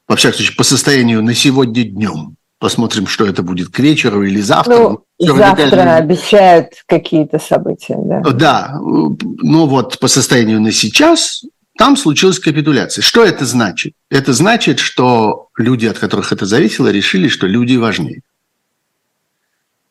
во 0.07 0.15
всяком 0.15 0.37
случае, 0.37 0.55
по 0.55 0.63
состоянию 0.63 1.23
на 1.23 1.33
сегодня 1.33 1.83
днем. 1.83 2.35
Посмотрим, 2.59 3.07
что 3.07 3.25
это 3.25 3.41
будет 3.41 3.69
к 3.69 3.79
вечеру 3.79 4.23
или 4.23 4.41
завтра. 4.41 4.75
Ну, 4.77 5.05
завтра 5.17 5.63
радикально... 5.63 5.95
обещают 5.95 6.67
какие-то 6.85 7.39
события, 7.39 7.97
да? 7.97 8.21
Да, 8.31 8.79
но 8.81 9.65
вот 9.65 9.97
по 9.99 10.07
состоянию 10.07 10.59
на 10.59 10.71
сейчас 10.71 11.45
там 11.77 11.95
случилась 11.95 12.37
капитуляция. 12.37 13.01
Что 13.01 13.23
это 13.23 13.45
значит? 13.45 13.93
Это 14.09 14.33
значит, 14.33 14.79
что 14.79 15.47
люди, 15.57 15.85
от 15.85 15.97
которых 15.97 16.33
это 16.33 16.45
зависело, 16.45 16.89
решили, 16.89 17.29
что 17.29 17.47
люди 17.47 17.77
важнее. 17.77 18.21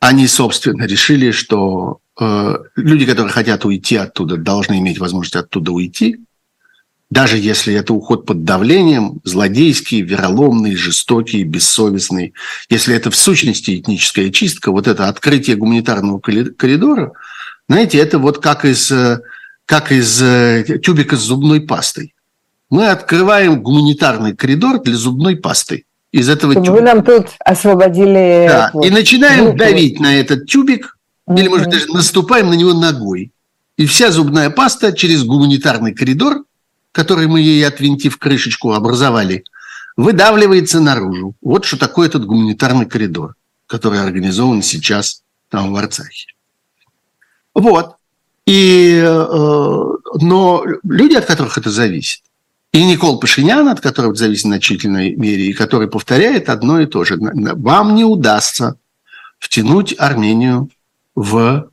Они, 0.01 0.27
собственно, 0.27 0.85
решили, 0.85 1.31
что 1.33 2.01
э, 2.21 2.57
люди, 2.77 3.05
которые 3.05 3.33
хотят 3.33 3.65
уйти 3.65 3.97
оттуда, 3.97 4.37
должны 4.37 4.79
иметь 4.79 4.99
возможность 4.99 5.37
оттуда 5.37 5.73
уйти 5.73 6.19
даже 7.11 7.39
если 7.39 7.75
это 7.75 7.95
уход 7.95 8.27
под 8.27 8.45
давлением, 8.45 9.21
злодейский, 9.25 10.03
вероломный, 10.03 10.77
жестокий, 10.77 11.43
бессовестный, 11.43 12.35
если 12.69 12.95
это 12.95 13.11
в 13.11 13.17
сущности 13.17 13.79
этническая 13.79 14.31
чистка, 14.31 14.71
вот 14.71 14.87
это 14.87 15.09
открытие 15.09 15.57
гуманитарного 15.57 16.21
коридора, 16.21 17.13
знаете, 17.67 17.99
это 17.99 18.19
вот 18.19 18.39
как 18.39 18.65
из, 18.65 18.93
как 19.65 19.93
из 19.93 20.23
э, 20.23 20.81
тюбика 20.83 21.17
с 21.17 21.21
зубной 21.21 21.61
пастой. 21.63 22.15
Мы 22.71 22.89
открываем 22.89 23.63
гуманитарный 23.63 24.37
коридор 24.37 24.83
для 24.83 24.97
зубной 24.97 25.37
пасты 25.37 25.85
из 26.13 26.29
этого 26.29 26.53
Чтобы 26.53 26.67
тюбика. 26.67 26.81
Вы 26.81 26.87
нам 26.87 27.05
тут 27.05 27.29
освободили... 27.41 28.47
Да, 28.49 28.71
вот, 28.73 28.87
и 28.87 28.91
начинаем 28.91 29.47
руку. 29.47 29.59
давить 29.59 30.01
на 30.01 30.17
этот 30.17 30.47
тюбик, 30.47 30.97
mm-hmm. 31.29 31.39
или, 31.39 31.49
может, 31.49 31.69
даже 31.69 31.87
наступаем 31.89 32.49
на 32.49 32.55
него 32.55 32.73
ногой. 32.73 33.33
И 33.77 33.87
вся 33.87 34.11
зубная 34.11 34.51
паста 34.51 34.93
через 34.93 35.25
гуманитарный 35.25 35.95
коридор 35.95 36.45
который 36.93 37.29
мы 37.29 37.41
ей, 37.41 37.65
отвинтив 37.65 38.19
крышечку, 38.19 38.73
образовали, 38.73 39.45
выдавливается 39.97 40.81
наружу. 40.81 41.35
Вот 41.41 41.65
что 41.65 41.77
такое 41.77 42.09
этот 42.09 42.25
гуманитарный 42.25 42.87
коридор, 42.87 43.35
который 43.69 44.01
организован 44.01 44.63
сейчас 44.63 45.23
там 45.49 45.73
в 45.73 45.77
Арцахе. 45.77 46.33
Вот. 47.55 47.95
И, 48.47 49.01
э, 49.01 49.87
но 50.21 50.65
люди, 50.83 51.15
от 51.15 51.27
которых 51.27 51.59
это 51.59 51.71
зависит, 51.71 52.23
и 52.73 52.85
Никол 52.85 53.19
Пашинян, 53.19 53.69
от 53.69 53.81
которого 53.81 54.15
зависит 54.15 54.45
в 54.45 54.49
значительной 54.49 55.15
мере, 55.17 55.47
и 55.47 55.53
который 55.53 55.89
повторяет 55.89 56.49
одно 56.49 56.81
и 56.81 56.87
то 56.87 57.05
же. 57.05 57.17
Вам 57.19 57.95
не 57.95 58.05
удастся 58.05 58.77
втянуть 59.39 59.95
Армению 59.99 60.71
в 61.15 61.71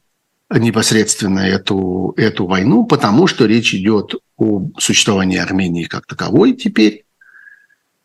непосредственно 0.49 1.39
эту, 1.39 2.13
эту 2.17 2.45
войну, 2.45 2.85
потому 2.85 3.27
что 3.27 3.45
речь 3.45 3.73
идет 3.73 4.15
о 4.37 4.69
существовании 4.77 5.37
Армении 5.37 5.83
как 5.83 6.05
таковой 6.05 6.53
теперь. 6.53 7.05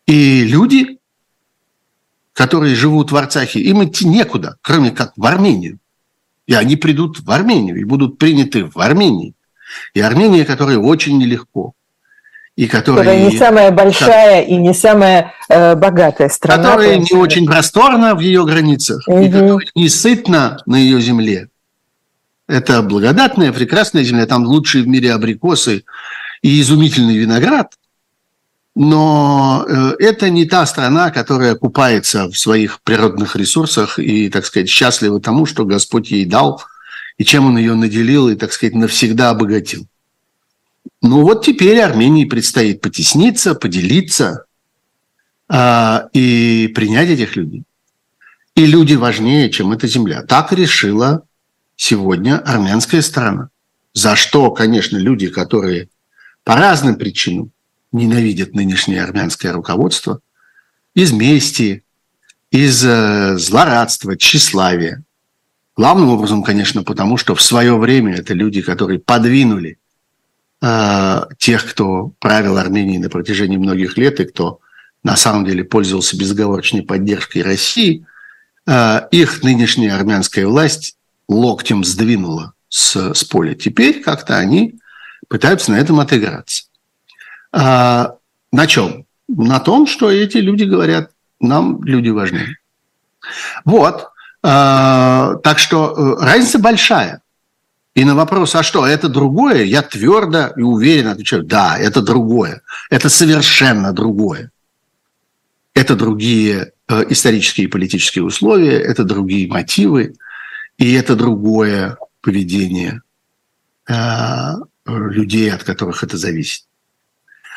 И 0.05 0.43
люди, 0.43 0.99
которые 2.33 2.75
живут 2.75 3.11
в 3.11 3.15
Арцахе, 3.15 3.61
им 3.61 3.83
идти 3.85 4.05
некуда, 4.05 4.57
кроме 4.61 4.91
как 4.91 5.13
в 5.15 5.25
Армению. 5.25 5.79
И 6.47 6.53
они 6.53 6.75
придут 6.75 7.21
в 7.21 7.31
Армению 7.31 7.79
и 7.79 7.85
будут 7.85 8.17
приняты 8.17 8.65
в 8.65 8.77
Армении. 8.79 9.33
И 9.93 10.01
Армения, 10.01 10.43
которая 10.43 10.79
очень 10.79 11.17
нелегко. 11.17 11.73
И 12.61 12.67
которые... 12.67 13.03
Которая 13.03 13.31
не 13.31 13.37
самая 13.39 13.71
большая 13.71 14.41
как, 14.41 14.51
и 14.51 14.55
не 14.55 14.73
самая 14.75 15.33
э, 15.49 15.73
богатая 15.75 16.29
страна. 16.29 16.63
Которая 16.63 16.97
не 16.97 17.13
очень 17.17 17.47
просторна 17.47 18.13
в 18.13 18.19
ее 18.19 18.45
границах, 18.45 19.01
угу. 19.07 19.19
и 19.19 19.31
которая 19.31 19.67
не 19.73 19.89
сытна 19.89 20.59
на 20.67 20.75
ее 20.75 21.01
земле. 21.01 21.49
Это 22.47 22.83
благодатная, 22.83 23.51
прекрасная 23.51 24.03
земля, 24.03 24.27
там 24.27 24.45
лучшие 24.45 24.83
в 24.83 24.87
мире 24.87 25.11
абрикосы 25.11 25.85
и 26.43 26.61
изумительный 26.61 27.17
виноград. 27.17 27.73
Но 28.75 29.65
э, 29.67 29.95
это 29.97 30.29
не 30.29 30.45
та 30.45 30.63
страна, 30.67 31.09
которая 31.09 31.55
купается 31.55 32.27
в 32.27 32.37
своих 32.37 32.81
природных 32.83 33.35
ресурсах 33.35 33.97
и, 33.97 34.29
так 34.29 34.45
сказать, 34.45 34.69
счастлива 34.69 35.19
тому, 35.19 35.47
что 35.47 35.65
Господь 35.65 36.11
ей 36.11 36.25
дал, 36.25 36.61
и 37.17 37.25
чем 37.25 37.47
Он 37.47 37.57
ее 37.57 37.73
наделил, 37.73 38.29
и, 38.29 38.35
так 38.35 38.53
сказать, 38.53 38.75
навсегда 38.75 39.31
обогатил. 39.31 39.87
Ну 41.01 41.23
вот 41.23 41.43
теперь 41.43 41.79
Армении 41.79 42.25
предстоит 42.25 42.81
потесниться, 42.81 43.55
поделиться 43.55 44.45
э, 45.49 46.09
и 46.13 46.71
принять 46.75 47.09
этих 47.09 47.35
людей. 47.35 47.63
И 48.55 48.65
люди 48.65 48.93
важнее, 48.93 49.49
чем 49.49 49.71
эта 49.71 49.87
земля. 49.87 50.21
Так 50.23 50.51
решила 50.51 51.23
сегодня 51.75 52.37
армянская 52.37 53.01
сторона. 53.01 53.49
За 53.93 54.15
что, 54.15 54.51
конечно, 54.51 54.97
люди, 54.97 55.27
которые 55.27 55.89
по 56.43 56.55
разным 56.55 56.95
причинам 56.95 57.51
ненавидят 57.91 58.53
нынешнее 58.53 59.03
армянское 59.03 59.51
руководство, 59.51 60.19
из 60.93 61.11
мести, 61.11 61.83
из 62.51 62.85
э, 62.85 63.37
злорадства, 63.37 64.15
тщеславия. 64.15 65.03
Главным 65.75 66.09
образом, 66.09 66.43
конечно, 66.43 66.83
потому 66.83 67.17
что 67.17 67.33
в 67.33 67.41
свое 67.41 67.75
время 67.75 68.17
это 68.17 68.35
люди, 68.35 68.61
которые 68.61 68.99
подвинули 68.99 69.79
Э, 70.63 71.25
тех, 71.39 71.67
кто 71.67 72.11
правил 72.19 72.57
Арменией 72.57 72.99
на 72.99 73.09
протяжении 73.09 73.57
многих 73.57 73.97
лет 73.97 74.19
и 74.19 74.25
кто 74.25 74.59
на 75.03 75.15
самом 75.15 75.43
деле 75.45 75.63
пользовался 75.63 76.15
безоговорочной 76.15 76.83
поддержкой 76.83 77.39
России, 77.39 78.05
э, 78.67 79.01
их 79.09 79.41
нынешняя 79.41 79.95
армянская 79.95 80.45
власть 80.45 80.97
локтем 81.27 81.83
сдвинула 81.83 82.53
с, 82.69 83.13
с 83.13 83.23
поля. 83.23 83.55
Теперь 83.55 84.03
как-то 84.03 84.37
они 84.37 84.75
пытаются 85.27 85.71
на 85.71 85.77
этом 85.79 85.99
отыграться. 85.99 86.65
А, 87.51 88.15
на 88.51 88.67
чем? 88.67 89.05
На 89.27 89.59
том, 89.59 89.87
что 89.87 90.11
эти 90.11 90.37
люди 90.37 90.63
говорят, 90.63 91.11
нам 91.39 91.83
люди 91.83 92.09
важны. 92.09 92.57
Вот. 93.65 94.09
А, 94.43 95.35
так 95.43 95.57
что 95.57 96.17
разница 96.19 96.59
большая. 96.59 97.21
И 97.93 98.05
на 98.05 98.15
вопрос, 98.15 98.55
а 98.55 98.63
что, 98.63 98.85
это 98.85 99.09
другое, 99.09 99.63
я 99.63 99.81
твердо 99.81 100.47
и 100.55 100.61
уверенно 100.61 101.11
отвечаю, 101.11 101.43
да, 101.43 101.77
это 101.77 102.01
другое. 102.01 102.61
Это 102.89 103.09
совершенно 103.09 103.91
другое. 103.91 104.51
Это 105.73 105.95
другие 105.95 106.71
э, 106.87 107.03
исторические 107.09 107.67
и 107.67 107.69
политические 107.69 108.23
условия, 108.23 108.79
это 108.79 109.03
другие 109.03 109.47
мотивы, 109.47 110.13
и 110.77 110.93
это 110.93 111.15
другое 111.15 111.97
поведение 112.21 113.01
э, 113.89 113.93
людей, 114.85 115.51
от 115.51 115.63
которых 115.63 116.03
это 116.03 116.17
зависит. 116.17 116.65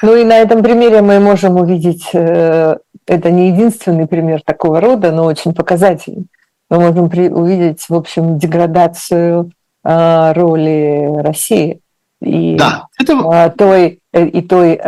Ну 0.02 0.16
и 0.16 0.24
на 0.24 0.38
этом 0.38 0.62
примере 0.62 1.00
мы 1.00 1.20
можем 1.20 1.56
увидеть, 1.56 2.08
э, 2.12 2.76
это 3.06 3.30
не 3.30 3.50
единственный 3.50 4.08
пример 4.08 4.42
такого 4.44 4.80
рода, 4.80 5.12
но 5.12 5.24
очень 5.24 5.54
показательный. 5.54 6.26
Мы 6.70 6.80
можем 6.80 7.04
увидеть, 7.04 7.84
в 7.88 7.94
общем, 7.94 8.38
деградацию 8.38 9.52
роли 9.84 11.20
России 11.22 11.80
и 12.24 12.56
да, 12.56 12.86
это... 12.98 13.12
Э, 13.12 13.50
той, 13.50 14.00
э, 14.12 14.26
и 14.26 14.42
той 14.42 14.80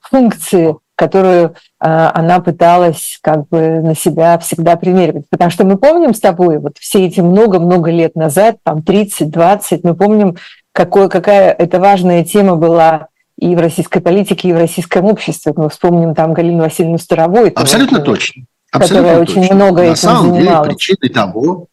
функции, 0.00 0.76
которую 0.96 1.54
она 1.78 2.40
пыталась 2.40 3.18
как 3.22 3.48
бы 3.48 3.80
на 3.80 3.94
себя 3.94 4.38
всегда 4.38 4.76
примеривать. 4.76 5.24
Потому 5.30 5.50
что 5.50 5.64
мы 5.64 5.78
помним 5.78 6.14
с 6.14 6.20
тобой 6.20 6.58
вот 6.58 6.78
все 6.78 7.06
эти 7.06 7.20
много-много 7.20 7.90
лет 7.90 8.16
назад, 8.16 8.56
там 8.64 8.80
30-20, 8.80 9.80
мы 9.84 9.94
помним, 9.94 10.36
какой, 10.72 11.08
какая 11.08 11.52
это 11.52 11.78
важная 11.78 12.24
тема 12.24 12.56
была 12.56 13.06
и 13.38 13.54
в 13.54 13.60
российской 13.60 14.00
политике, 14.00 14.48
и 14.48 14.52
в 14.52 14.58
российском 14.58 15.06
обществе. 15.06 15.52
Мы 15.56 15.70
вспомним 15.70 16.14
там 16.14 16.34
Галину 16.34 16.64
Васильевну 16.64 16.98
Старовой. 16.98 17.50
Абсолютно 17.50 17.98
например, 17.98 18.18
точно. 18.18 18.42
Абсолютно 18.72 18.98
которая 18.98 19.26
точно. 19.26 19.40
очень 19.40 19.54
много 19.54 19.82
На 19.82 19.86
этим 19.86 19.96
самом 19.96 20.34
занималась. 20.34 20.66
деле 20.66 20.76
причиной 20.76 21.08
того, 21.08 21.66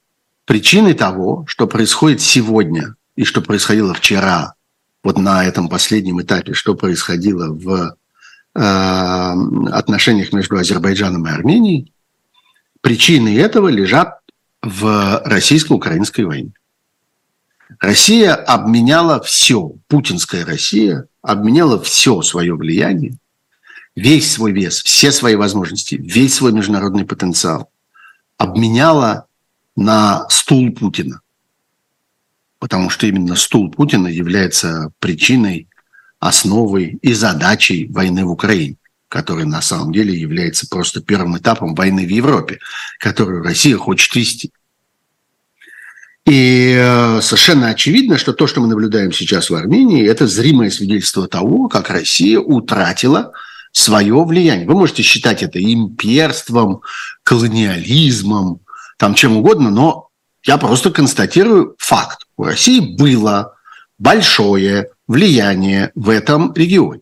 причиной 0.47 0.93
того, 0.93 1.45
что 1.45 1.67
происходит 1.67 2.21
сегодня 2.21 2.95
и 3.15 3.25
что 3.25 3.41
происходило 3.41 3.93
вчера, 3.93 4.55
вот 5.03 5.17
на 5.17 5.45
этом 5.45 5.67
последнем 5.67 6.21
этапе, 6.21 6.53
что 6.53 6.73
происходило 6.73 7.49
в 7.51 7.95
э, 8.55 8.59
отношениях 9.71 10.31
между 10.31 10.57
Азербайджаном 10.57 11.27
и 11.27 11.31
Арменией, 11.31 11.93
причины 12.81 13.37
этого 13.37 13.67
лежат 13.67 14.19
в 14.61 15.21
российско-украинской 15.25 16.21
войне. 16.21 16.53
Россия 17.81 18.33
обменяла 18.33 19.21
все, 19.21 19.73
путинская 19.89 20.45
Россия 20.45 21.07
обменяла 21.21 21.81
все 21.81 22.21
свое 22.21 22.55
влияние, 22.55 23.17
весь 23.97 24.31
свой 24.31 24.53
вес, 24.53 24.81
все 24.81 25.11
свои 25.11 25.35
возможности, 25.35 25.95
весь 25.95 26.35
свой 26.35 26.53
международный 26.53 27.03
потенциал 27.05 27.69
обменяла 28.37 29.26
на 29.77 30.27
стул 30.29 30.73
Путина. 30.73 31.21
Потому 32.59 32.89
что 32.89 33.07
именно 33.07 33.35
стул 33.35 33.71
Путина 33.71 34.07
является 34.07 34.91
причиной, 34.99 35.69
основой 36.19 36.97
и 37.03 37.13
задачей 37.13 37.87
войны 37.87 38.25
в 38.25 38.31
Украине, 38.31 38.77
которая 39.07 39.45
на 39.45 39.61
самом 39.61 39.93
деле 39.93 40.19
является 40.19 40.67
просто 40.67 40.99
первым 40.99 41.37
этапом 41.37 41.75
войны 41.75 42.07
в 42.07 42.09
Европе, 42.09 42.57
которую 42.99 43.43
Россия 43.43 43.77
хочет 43.77 44.13
вести. 44.15 44.51
И 46.25 46.75
э, 46.75 47.21
совершенно 47.21 47.69
очевидно, 47.69 48.17
что 48.17 48.33
то, 48.33 48.47
что 48.47 48.61
мы 48.61 48.67
наблюдаем 48.67 49.13
сейчас 49.13 49.51
в 49.51 49.55
Армении, 49.55 50.05
это 50.05 50.25
зримое 50.27 50.71
свидетельство 50.71 51.27
того, 51.27 51.69
как 51.69 51.91
Россия 51.91 52.39
утратила 52.39 53.31
свое 53.71 54.21
влияние. 54.25 54.67
Вы 54.67 54.73
можете 54.73 55.03
считать 55.03 55.43
это 55.43 55.63
имперством, 55.63 56.81
колониализмом, 57.23 58.61
там 58.97 59.13
чем 59.13 59.37
угодно, 59.37 59.69
но 59.69 60.09
я 60.43 60.57
просто 60.57 60.91
констатирую 60.91 61.75
факт. 61.77 62.25
У 62.35 62.43
России 62.43 62.95
было 62.97 63.55
большое 63.97 64.91
влияние 65.07 65.91
в 65.95 66.09
этом 66.09 66.53
регионе. 66.53 67.01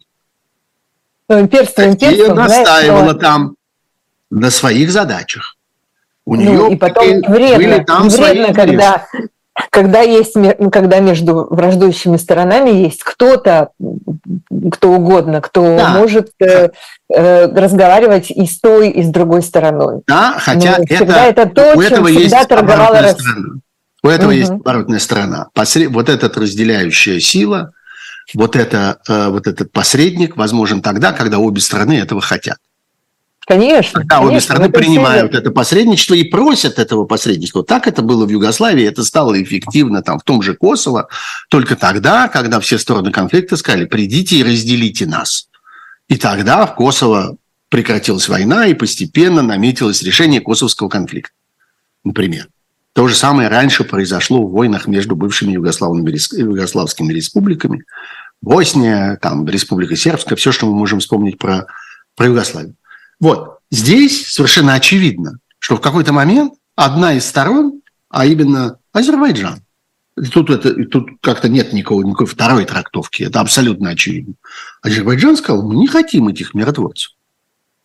Ну, 1.28 1.40
имперство, 1.40 1.84
имперство, 1.84 2.34
настаивала 2.34 3.12
что... 3.12 3.20
там 3.20 3.56
на 4.30 4.52
своих 4.52 4.92
задачах. 4.92 5.58
У 6.26 6.36
ну, 6.36 6.42
нее 6.42 6.74
и 6.74 6.76
потом 6.76 7.22
вредно, 7.22 7.58
были 7.58 7.84
там 7.84 8.10
вредно, 8.10 8.54
когда 8.54 9.08
когда 9.70 10.02
есть, 10.02 10.34
когда 10.72 11.00
между 11.00 11.48
враждующими 11.50 12.18
сторонами 12.18 12.70
есть 12.70 13.04
кто-то, 13.04 13.70
кто 14.72 14.92
угодно, 14.92 15.42
кто 15.42 15.78
да. 15.78 15.90
может 15.90 16.32
э, 16.42 16.70
э, 17.14 17.46
разговаривать 17.48 18.32
и 18.32 18.46
с 18.46 18.60
той, 18.60 18.90
и 18.90 19.04
с 19.04 19.08
другой 19.08 19.42
стороной. 19.42 20.02
Да, 20.08 20.36
хотя 20.40 20.78
Но 20.78 20.84
это, 20.88 21.14
это 21.14 21.46
то, 21.48 21.74
у 21.76 21.82
этого 21.82 22.08
есть 22.08 22.34
оборотная 22.34 23.14
сторона. 23.14 23.48
У 24.04 24.08
этого 24.08 24.30
угу. 24.30 24.38
есть 24.38 24.52
оборотная 24.52 25.00
сторона. 25.00 25.48
Посред, 25.54 25.92
вот 25.92 26.10
эта 26.10 26.28
разделяющая 26.40 27.20
сила, 27.20 27.72
вот, 28.34 28.56
это, 28.56 29.00
э, 29.08 29.30
вот 29.30 29.48
этот 29.48 29.72
посредник 29.72 30.36
возможен 30.36 30.82
тогда, 30.82 31.14
когда 31.14 31.40
обе 31.40 31.62
стороны 31.62 31.94
этого 31.94 32.22
хотят. 32.22 32.58
Конечно. 33.46 34.00
Когда 34.02 34.18
конечно, 34.18 34.34
обе 34.34 34.42
стороны 34.42 34.70
принимают 34.70 35.36
это 35.36 35.52
посредничество 35.52 36.16
и 36.16 36.24
просят 36.24 36.80
этого 36.80 37.06
посредничества. 37.06 37.64
Так 37.64 37.88
это 37.88 38.02
было 38.02 38.26
в 38.26 38.30
Югославии, 38.30 38.84
это 38.84 39.04
стало 39.04 39.42
эффективно 39.42 40.02
там 40.02 40.20
в 40.20 40.24
том 40.24 40.42
же 40.42 40.56
Косово, 40.56 41.10
только 41.50 41.76
тогда, 41.76 42.28
когда 42.28 42.60
все 42.60 42.80
стороны 42.80 43.12
конфликта 43.12 43.56
сказали, 43.56 43.86
придите 43.86 44.38
и 44.38 44.44
разделите 44.44 45.06
нас. 45.06 45.48
И 46.08 46.18
тогда 46.18 46.66
в 46.66 46.76
Косово 46.76 47.38
прекратилась 47.70 48.28
война, 48.30 48.66
и 48.68 48.74
постепенно 48.74 49.42
наметилось 49.42 50.02
решение 50.02 50.42
косовского 50.42 50.90
конфликта, 50.90 51.34
например. 52.04 52.48
То 52.94 53.08
же 53.08 53.16
самое 53.16 53.50
раньше 53.50 53.84
произошло 53.84 54.42
в 54.42 54.52
войнах 54.52 54.88
между 54.88 55.16
бывшими 55.16 55.52
югославскими 55.52 57.12
республиками. 57.12 57.84
Босния, 58.42 59.18
там, 59.22 59.46
Республика 59.48 59.96
Сербская, 59.96 60.38
все, 60.38 60.52
что 60.52 60.66
мы 60.66 60.74
можем 60.74 61.00
вспомнить 61.00 61.38
про, 61.38 61.68
про 62.16 62.28
Югославию. 62.28 62.76
Вот. 63.20 63.60
Здесь 63.72 64.28
совершенно 64.28 64.74
очевидно, 64.74 65.40
что 65.60 65.78
в 65.78 65.82
какой-то 65.82 66.14
момент 66.14 66.54
одна 66.76 67.14
из 67.14 67.26
сторон, 67.26 67.82
а 68.10 68.26
именно 68.26 68.80
Азербайджан, 68.94 69.62
тут, 70.32 70.50
это, 70.50 70.74
тут 70.86 71.10
как-то 71.22 71.50
нет 71.50 71.74
никакого, 71.74 72.04
никакой 72.04 72.28
второй 72.28 72.66
трактовки, 72.66 73.24
это 73.24 73.42
абсолютно 73.42 73.90
очевидно. 73.90 74.36
Азербайджан 74.82 75.38
сказал, 75.38 75.64
мы 75.64 75.76
не 75.76 75.88
хотим 75.88 76.28
этих 76.28 76.54
миротворцев. 76.54 77.12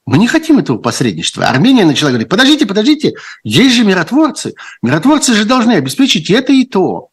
Мы 0.06 0.18
не 0.18 0.26
хотим 0.26 0.58
этого 0.58 0.78
посредничества. 0.78 1.46
Армения 1.46 1.84
начала 1.84 2.10
говорить, 2.10 2.28
подождите, 2.28 2.66
подождите, 2.66 3.14
есть 3.44 3.76
же 3.76 3.84
миротворцы. 3.84 4.54
Миротворцы 4.82 5.34
же 5.34 5.44
должны 5.44 5.72
обеспечить 5.72 6.30
это 6.30 6.52
и 6.52 6.64
то. 6.64 7.10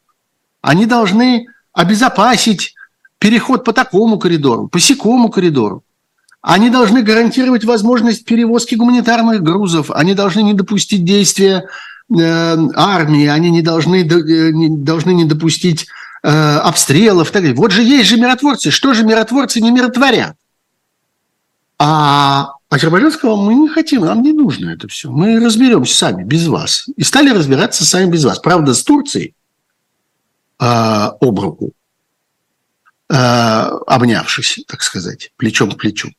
Они 0.61 0.85
должны 0.85 1.47
обезопасить 1.73 2.73
переход 3.19 3.63
по 3.63 3.73
такому 3.73 4.17
коридору, 4.17 4.67
по 4.67 4.79
секому 4.79 5.29
коридору. 5.29 5.83
Они 6.49 6.69
должны 6.69 7.03
гарантировать 7.03 7.65
возможность 7.65 8.23
перевозки 8.23 8.75
гуманитарных 8.75 9.43
грузов, 9.43 9.91
они 9.91 10.13
должны 10.13 10.39
не 10.43 10.53
допустить 10.53 11.03
действия 11.03 11.67
э, 12.09 12.57
армии, 12.73 13.27
они 13.27 13.51
не 13.51 13.61
должны, 13.61 14.07
э, 14.07 14.51
не, 14.53 14.69
должны 14.69 15.11
не 15.11 15.25
допустить 15.25 15.87
э, 16.23 16.29
обстрелов. 16.29 17.31
Так 17.31 17.41
далее. 17.41 17.53
Вот 17.53 17.73
же 17.73 17.83
есть 17.83 18.07
же 18.07 18.15
миротворцы. 18.15 18.71
Что 18.71 18.93
же 18.93 19.03
миротворцы 19.03 19.59
не 19.59 19.71
миротворят? 19.71 20.37
А 21.79 22.53
Азербайджан 22.69 23.11
сказал, 23.11 23.35
мы 23.35 23.53
не 23.53 23.67
хотим, 23.67 24.05
нам 24.05 24.21
не 24.21 24.31
нужно 24.31 24.69
это 24.69 24.87
все. 24.87 25.11
Мы 25.11 25.41
разберемся 25.41 25.97
сами, 25.97 26.23
без 26.23 26.47
вас. 26.47 26.87
И 26.95 27.03
стали 27.03 27.29
разбираться 27.31 27.83
сами 27.83 28.09
без 28.09 28.23
вас. 28.23 28.39
Правда, 28.39 28.73
с 28.73 28.83
Турцией 28.85 29.35
э, 30.61 30.63
об 30.63 31.39
руку, 31.41 31.73
э, 33.09 33.13
обнявшись, 33.13 34.63
так 34.65 34.81
сказать, 34.81 35.33
плечом 35.35 35.73
к 35.73 35.77
плечу. 35.77 36.13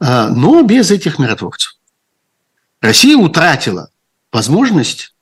Э, 0.00 0.28
но 0.28 0.62
без 0.62 0.90
этих 0.90 1.18
миротворцев. 1.18 1.76
Россия 2.80 3.16
утратила 3.16 3.90
возможность 4.32 5.14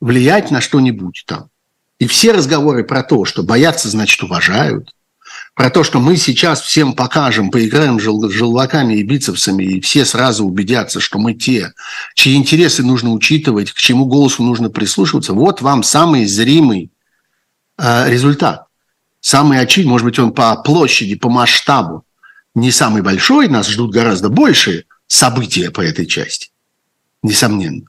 влиять 0.00 0.50
на 0.50 0.60
что-нибудь 0.60 1.24
там. 1.26 1.50
И 1.98 2.06
все 2.06 2.32
разговоры 2.32 2.84
про 2.84 3.02
то, 3.02 3.24
что 3.24 3.42
боятся, 3.42 3.88
значит, 3.88 4.22
уважают, 4.22 4.94
про 5.54 5.70
то, 5.70 5.84
что 5.84 6.00
мы 6.00 6.16
сейчас 6.16 6.60
всем 6.60 6.94
покажем, 6.94 7.50
поиграем 7.50 8.00
жел- 8.00 8.28
желваками 8.28 8.94
и 8.94 9.02
бицепсами, 9.02 9.64
и 9.64 9.80
все 9.80 10.04
сразу 10.04 10.44
убедятся, 10.44 11.00
что 11.00 11.18
мы 11.18 11.34
те, 11.34 11.72
чьи 12.14 12.34
интересы 12.34 12.82
нужно 12.82 13.12
учитывать, 13.12 13.70
к 13.70 13.76
чему 13.76 14.06
голосу 14.06 14.42
нужно 14.42 14.70
прислушиваться, 14.70 15.32
вот 15.32 15.60
вам 15.60 15.82
самый 15.82 16.24
зримый 16.26 16.90
э, 17.78 18.10
результат. 18.10 18.66
Самый 19.20 19.58
очевидный, 19.58 19.92
может 19.92 20.04
быть, 20.04 20.18
он 20.18 20.32
по 20.32 20.54
площади, 20.56 21.14
по 21.14 21.30
масштабу 21.30 22.04
не 22.54 22.70
самый 22.70 23.02
большой, 23.02 23.48
нас 23.48 23.68
ждут 23.68 23.92
гораздо 23.92 24.28
большие 24.28 24.84
события 25.06 25.70
по 25.70 25.80
этой 25.80 26.06
части, 26.06 26.50
несомненно. 27.22 27.82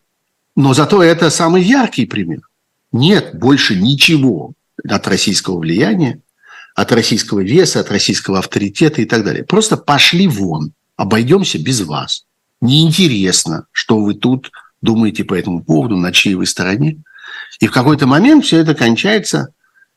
Но 0.56 0.73
зато 0.73 1.04
это 1.04 1.30
самый 1.30 1.63
яркий 1.63 2.06
пример. 2.06 2.41
Нет 2.91 3.38
больше 3.38 3.75
ничего 3.75 4.54
от 4.88 5.08
российского 5.08 5.60
влияния, 5.60 6.21
от 6.75 6.91
российского 6.91 7.41
веса, 7.41 7.82
от 7.82 7.91
российского 7.91 8.39
авторитета 8.39 9.01
и 9.01 9.06
так 9.06 9.23
далее. 9.23 9.43
Просто 9.43 9.78
пошли 9.78 10.28
вон, 10.28 10.73
обойдемся 10.95 11.60
без 11.60 11.82
вас. 11.82 12.25
Неинтересно, 12.62 13.67
что 13.71 13.99
вы 13.99 14.13
тут 14.13 14.51
думаете 14.82 15.23
по 15.23 15.34
этому 15.34 15.63
поводу, 15.63 15.97
на 15.97 16.12
чьей 16.12 16.36
вы 16.36 16.45
стороне. 16.45 17.01
И 17.60 17.67
в 17.67 17.71
какой-то 17.71 18.08
момент 18.08 18.45
все 18.45 18.60
это 18.60 18.75
кончается 18.75 19.49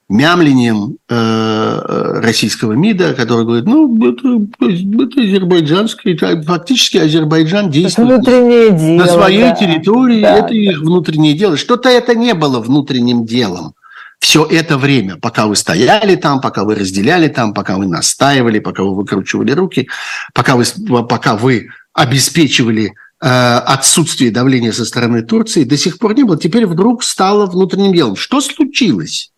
мямлением 0.09 0.97
э, 1.09 2.21
российского 2.23 2.73
МИДа, 2.73 3.13
который 3.15 3.45
говорит, 3.45 3.67
ну, 3.67 3.95
это, 4.09 5.05
это 5.05 5.21
азербайджанское, 5.21 6.15
это 6.15 6.43
фактически 6.43 6.97
Азербайджан 6.97 7.71
действует 7.71 8.25
дело, 8.25 8.97
на 8.97 9.07
своей 9.07 9.51
да. 9.51 9.55
территории, 9.55 10.23
Да. 10.23 10.39
это 10.39 10.55
их 10.55 10.79
внутреннее 10.79 11.35
дело. 11.35 11.59
Что-то 11.59 11.91
это 11.91 12.15
не 12.15 12.33
было 12.33 12.61
внутренним 12.61 13.27
делом. 13.27 13.75
Все 14.19 14.45
это 14.45 14.79
время, 14.79 15.17
пока 15.17 15.47
вы 15.47 15.55
стояли 15.57 16.17
там, 16.17 16.41
пока 16.41 16.65
вы 16.65 16.75
разделяли 16.75 17.29
там, 17.29 17.53
пока 17.53 17.77
вы 17.77 17.87
настаивали, 17.87 18.59
пока 18.59 18.83
вы 18.83 18.95
выкручивали 18.97 19.53
руки, 19.53 19.89
пока 20.33 20.57
вы, 20.57 20.65
пока 21.09 21.37
вы 21.37 21.69
обеспечивали 21.93 22.95
э, 23.21 23.27
отсутствие 23.27 24.31
давления 24.31 24.73
со 24.73 24.87
стороны 24.87 25.23
Турции, 25.23 25.65
до 25.65 25.77
сих 25.77 25.99
пор 25.99 26.15
не 26.15 26.25
было. 26.25 26.39
Теперь 26.39 26.67
вдруг 26.67 27.05
стало 27.05 27.47
внутренним 27.47 27.93
делом. 27.93 28.17
Что 28.17 28.41
случилось? 28.41 29.33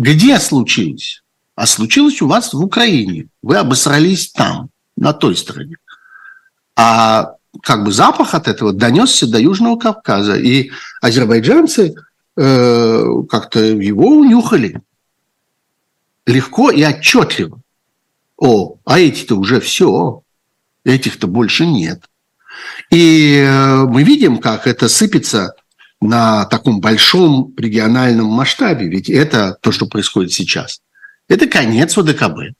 Где 0.00 0.40
случилось? 0.40 1.22
А 1.54 1.66
случилось 1.66 2.22
у 2.22 2.26
вас 2.26 2.54
в 2.54 2.64
Украине. 2.64 3.26
Вы 3.42 3.56
обосрались 3.56 4.32
там, 4.32 4.70
на 4.96 5.12
той 5.12 5.36
стороне. 5.36 5.76
А 6.74 7.34
как 7.62 7.84
бы 7.84 7.92
запах 7.92 8.32
от 8.32 8.48
этого 8.48 8.72
донесся 8.72 9.26
до 9.26 9.38
Южного 9.38 9.76
Кавказа. 9.76 10.36
И 10.36 10.70
азербайджанцы 11.02 11.94
э, 12.34 13.04
как-то 13.28 13.60
его 13.60 14.06
унюхали 14.06 14.80
легко 16.24 16.70
и 16.70 16.82
отчетливо. 16.82 17.60
О, 18.38 18.76
а 18.86 18.98
эти-то 18.98 19.36
уже 19.36 19.60
все, 19.60 20.22
этих-то 20.82 21.26
больше 21.26 21.66
нет. 21.66 22.08
И 22.90 23.36
э, 23.36 23.84
мы 23.84 24.02
видим, 24.04 24.38
как 24.38 24.66
это 24.66 24.88
сыпется 24.88 25.56
на 26.00 26.46
таком 26.46 26.80
большом 26.80 27.52
региональном 27.56 28.26
масштабе. 28.26 28.88
Ведь 28.88 29.10
это 29.10 29.56
то, 29.60 29.70
что 29.70 29.86
происходит 29.86 30.32
сейчас. 30.32 30.80
Это 31.28 31.46
конец 31.46 31.96
ОДКБ. 31.96 32.54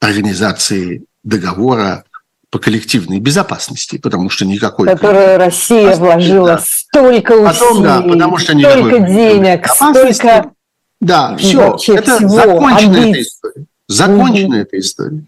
Организации 0.00 1.04
договора 1.22 2.04
по 2.50 2.58
коллективной 2.60 3.18
безопасности, 3.18 3.98
потому 3.98 4.30
что 4.30 4.44
никакой... 4.44 4.86
которую 4.86 5.38
Россия 5.38 5.96
вложила 5.96 6.50
да. 6.50 6.62
столько 6.64 7.32
усилий, 7.32 7.46
Потом, 7.46 7.82
да, 7.82 8.00
потому 8.00 8.38
что 8.38 8.52
столько 8.56 8.98
денег, 9.00 9.66
столько... 9.66 10.52
Да, 11.00 11.36
все, 11.36 11.76
это 11.88 12.16
всего, 12.16 12.28
закончена 12.28 12.98
амбиций. 12.98 13.10
эта 13.10 13.22
история. 13.22 13.66
Закончена 13.88 14.54
эта 14.54 14.78
история. 14.78 15.24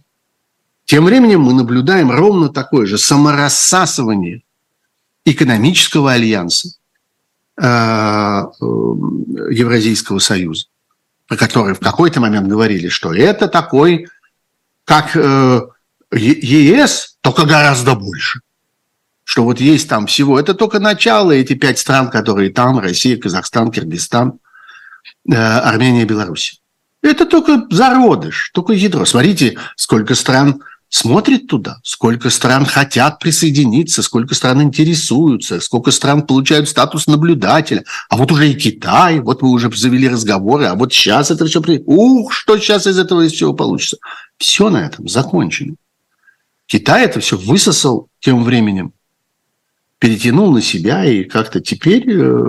Тем 0.85 1.05
временем 1.05 1.41
мы 1.41 1.53
наблюдаем 1.53 2.13
ровно 2.13 2.49
такое 2.49 2.87
же 2.87 2.97
саморассасывание 2.97 4.43
экономического 5.27 6.13
альянса 6.13 6.69
э, 7.61 7.63
э, 7.63 8.45
Евразийского 9.51 10.21
союза, 10.21 10.67
про 11.27 11.37
который 11.37 11.75
в 11.75 11.81
какой-то 11.81 12.21
момент 12.21 12.49
говорили, 12.49 12.89
что 12.89 13.13
это 13.13 13.49
такой, 13.49 14.07
как 14.85 15.17
э, 15.17 15.61
ЕС, 16.13 17.17
только 17.21 17.45
гораздо 17.45 17.97
больше. 17.97 18.41
Что 19.25 19.43
вот 19.43 19.61
есть 19.61 19.89
там 19.89 20.07
всего, 20.07 20.39
это 20.39 20.55
только 20.55 20.79
начало, 20.79 21.33
эти 21.33 21.55
пять 21.55 21.81
стран, 21.81 22.11
которые 22.11 22.51
там, 22.51 22.79
Россия, 22.79 23.19
Казахстан, 23.19 23.73
Киргизстан, 23.73 24.39
Армения, 25.29 26.05
Беларусь. 26.05 26.63
Это 27.03 27.27
только 27.27 27.67
зародыш, 27.71 28.53
только 28.55 28.73
ядро. 28.73 29.05
Смотрите, 29.05 29.59
сколько 29.75 30.15
стран 30.15 30.63
смотрит 30.97 31.47
туда, 31.47 31.79
сколько 31.83 32.31
стран 32.31 32.65
хотят 32.65 33.19
присоединиться, 33.19 34.03
сколько 34.03 34.35
стран 34.35 34.63
интересуются, 34.63 35.61
сколько 35.61 35.91
стран 35.91 36.23
получают 36.23 36.69
статус 36.71 37.07
наблюдателя. 37.07 37.85
А 38.09 38.17
вот 38.17 38.33
уже 38.33 38.51
и 38.51 38.55
Китай, 38.55 39.21
вот 39.21 39.43
мы 39.43 39.51
уже 39.51 39.71
завели 39.75 40.09
разговоры, 40.09 40.65
а 40.65 40.75
вот 40.75 40.95
сейчас 40.95 41.31
это 41.31 41.45
все... 41.45 41.61
Ух, 41.85 42.33
что 42.33 42.57
сейчас 42.59 42.87
из 42.87 42.99
этого 42.99 43.27
из 43.27 43.33
всего 43.33 43.53
получится. 43.53 43.99
Все 44.39 44.71
на 44.71 44.87
этом 44.87 45.07
закончено. 45.07 45.75
Китай 46.67 47.05
это 47.05 47.21
все 47.21 47.37
высосал 47.37 48.09
тем 48.21 48.43
временем, 48.43 48.93
перетянул 49.99 50.51
на 50.51 50.63
себя, 50.63 51.05
и 51.05 51.25
как-то 51.25 51.61
теперь 51.61 52.05
э, 52.09 52.43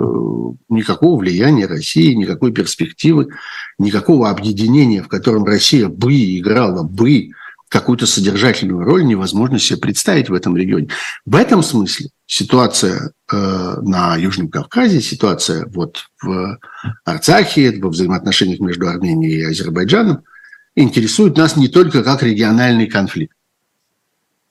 никакого 0.70 1.18
влияния 1.18 1.66
России, 1.66 2.14
никакой 2.14 2.52
перспективы, 2.52 3.28
никакого 3.78 4.30
объединения, 4.30 5.02
в 5.02 5.08
котором 5.08 5.44
Россия 5.44 5.88
бы 5.88 6.14
играла 6.38 6.82
бы 6.82 7.32
какую-то 7.68 8.06
содержательную 8.06 8.84
роль, 8.84 9.04
невозможно 9.04 9.58
себе 9.58 9.78
представить 9.78 10.28
в 10.28 10.34
этом 10.34 10.56
регионе. 10.56 10.88
В 11.26 11.36
этом 11.36 11.62
смысле 11.62 12.08
ситуация 12.26 13.12
э, 13.30 13.76
на 13.82 14.16
Южном 14.16 14.48
Кавказе, 14.48 15.00
ситуация 15.00 15.66
вот 15.66 16.08
в 16.22 16.58
Арцахе, 17.04 17.78
во 17.80 17.90
взаимоотношениях 17.90 18.60
между 18.60 18.88
Арменией 18.88 19.40
и 19.40 19.44
Азербайджаном 19.44 20.24
интересует 20.74 21.36
нас 21.36 21.56
не 21.56 21.68
только 21.68 22.02
как 22.02 22.22
региональный 22.22 22.86
конфликт, 22.86 23.34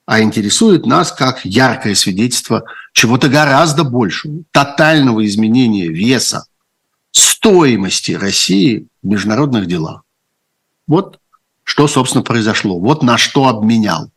а 0.05 0.21
интересует 0.21 0.85
нас 0.85 1.11
как 1.11 1.43
яркое 1.43 1.95
свидетельство 1.95 2.65
чего-то 2.93 3.29
гораздо 3.29 3.83
большего, 3.83 4.43
тотального 4.51 5.25
изменения 5.25 5.87
веса, 5.87 6.45
стоимости 7.11 8.11
России 8.11 8.87
в 9.01 9.07
международных 9.07 9.65
делах. 9.65 10.03
Вот 10.87 11.19
что, 11.67 11.85
собственно, 11.89 12.23
произошло. 12.23 12.79
Вот 12.79 13.03
на 13.03 13.17
что 13.17 13.49
обменял. 13.49 14.09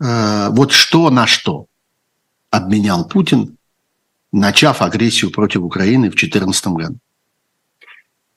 Э, 0.00 0.48
Вот 0.50 0.70
что 0.70 1.10
на 1.10 1.26
что 1.26 1.66
обменял 2.50 3.08
Путин, 3.08 3.56
начав 4.30 4.80
агрессию 4.80 5.32
против 5.32 5.62
Украины 5.62 6.06
в 6.06 6.14
2014 6.14 6.66
году. 6.68 6.98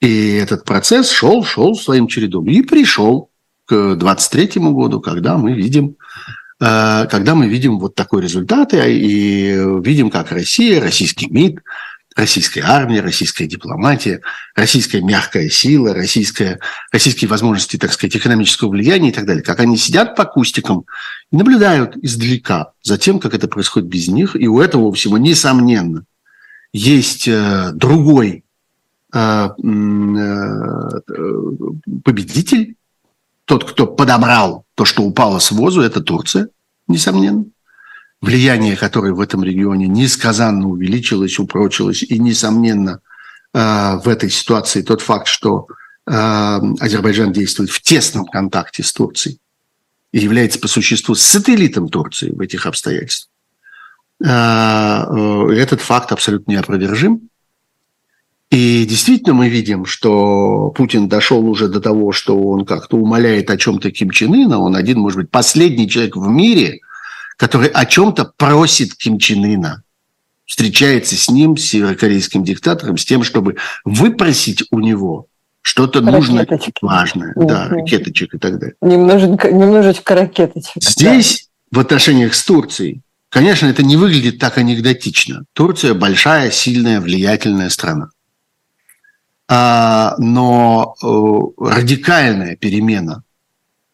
И 0.02 0.32
этот 0.44 0.66
процесс 0.66 1.12
шел, 1.12 1.44
шел 1.44 1.76
своим 1.76 2.08
чередом. 2.08 2.48
И 2.48 2.64
пришел 2.64 3.30
к 3.66 3.96
2023 3.96 4.60
году, 4.72 5.02
когда 5.02 5.38
мы 5.38 5.54
видим 5.54 5.96
э, 6.60 7.06
когда 7.12 7.36
мы 7.36 7.48
видим 7.48 7.78
вот 7.78 7.94
такой 7.94 8.24
результат 8.24 8.74
и 8.74 8.78
и 8.78 9.82
видим, 9.84 10.10
как 10.10 10.32
Россия, 10.32 10.82
российский 10.82 11.28
МИД, 11.30 11.60
российская 12.16 12.62
армия, 12.62 13.02
российская 13.02 13.46
дипломатия, 13.46 14.22
российская 14.56 15.02
мягкая 15.02 15.50
сила, 15.50 15.94
российская, 15.94 16.60
российские 16.92 17.30
возможности, 17.30 17.78
так 17.78 17.92
сказать, 17.92 18.16
экономического 18.16 18.70
влияния 18.70 19.10
и 19.10 19.12
так 19.12 19.26
далее, 19.26 19.44
как 19.44 19.60
они 19.60 19.78
сидят 19.78 20.16
по 20.16 20.26
кустикам 20.26 20.86
и 21.32 21.36
наблюдают 21.36 21.98
издалека 21.98 22.72
за 22.82 22.98
тем, 22.98 23.20
как 23.20 23.34
это 23.34 23.48
происходит 23.48 23.90
без 23.90 24.08
них. 24.08 24.36
И 24.36 24.48
у 24.48 24.62
этого 24.62 24.92
всего, 24.94 25.18
несомненно, 25.18 26.06
есть 26.72 27.28
э, 27.28 27.72
другой 27.74 28.44
победитель, 32.04 32.76
тот, 33.46 33.72
кто 33.72 33.88
подобрал 33.88 34.66
то, 34.76 34.84
что 34.84 35.04
упало 35.04 35.40
с 35.40 35.52
возу, 35.52 35.82
это 35.82 36.02
Турция, 36.02 36.50
несомненно. 36.90 37.46
Влияние 38.22 38.76
которое 38.76 39.14
в 39.14 39.20
этом 39.20 39.44
регионе 39.44 39.88
несказанно 39.88 40.68
увеличилось, 40.68 41.38
упрочилось. 41.38 42.04
И, 42.04 42.18
несомненно, 42.18 43.02
в 43.54 44.04
этой 44.06 44.30
ситуации 44.30 44.82
тот 44.82 45.02
факт, 45.02 45.28
что 45.28 45.68
Азербайджан 46.06 47.32
действует 47.32 47.70
в 47.70 47.82
тесном 47.82 48.26
контакте 48.26 48.84
с 48.84 48.92
Турцией 48.94 49.40
и 50.12 50.20
является 50.20 50.60
по 50.60 50.68
существу 50.68 51.14
сателлитом 51.14 51.90
Турции 51.90 52.32
в 52.32 52.40
этих 52.40 52.66
обстоятельствах. 52.66 53.30
Э, 54.24 55.48
этот 55.52 55.82
факт 55.82 56.12
абсолютно 56.12 56.52
неопровержим. 56.52 57.30
И 58.50 58.86
действительно 58.86 59.34
мы 59.34 59.50
видим, 59.50 59.86
что 59.86 60.70
Путин 60.70 61.10
дошел 61.10 61.46
уже 61.46 61.68
до 61.68 61.82
того, 61.82 62.12
что 62.12 62.40
он 62.40 62.66
как-то 62.66 62.98
умоляет 62.98 63.50
о 63.50 63.58
чем-то 63.58 63.92
Ким 63.92 64.12
Чен 64.12 64.34
Ына. 64.34 64.60
Он 64.60 64.76
один, 64.76 65.00
может 65.00 65.20
быть, 65.20 65.32
последний 65.32 65.90
человек 65.90 66.16
в 66.16 66.28
мире, 66.30 66.80
который 67.38 67.70
о 67.70 67.86
чем-то 67.86 68.34
просит 68.38 68.96
Ким 68.96 69.20
Чен 69.20 69.44
Ына. 69.44 69.84
Встречается 70.46 71.16
с 71.16 71.30
ним, 71.30 71.58
с 71.58 71.64
северокорейским 71.64 72.44
диктатором, 72.44 72.98
с 72.98 73.06
тем, 73.06 73.24
чтобы 73.24 73.58
выпросить 73.84 74.64
у 74.72 74.80
него 74.80 75.28
что-то 75.62 76.02
нужно 76.02 76.46
важное. 76.82 77.34
Угу. 77.36 77.48
Да, 77.48 77.68
ракеточек 77.68 78.36
и 78.36 78.38
так 78.38 78.60
далее. 78.60 78.76
Немножечко, 78.82 79.52
немножечко 79.52 80.14
ракеточек. 80.14 80.84
Здесь 80.84 81.50
да. 81.72 81.80
в 81.80 81.82
отношениях 81.82 82.36
с 82.36 82.46
Турцией, 82.46 83.02
конечно, 83.30 83.66
это 83.66 83.82
не 83.82 83.98
выглядит 83.98 84.38
так 84.38 84.60
анекдотично. 84.60 85.46
Турция 85.54 85.96
большая, 85.96 86.52
сильная, 86.52 87.02
влиятельная 87.02 87.70
страна. 87.70 88.10
А, 89.48 90.16
но 90.20 90.96
э, 91.02 91.64
радикальная 91.64 92.56
перемена 92.56 93.24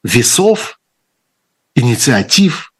весов, 0.04 0.80
инициатив, 1.76 2.71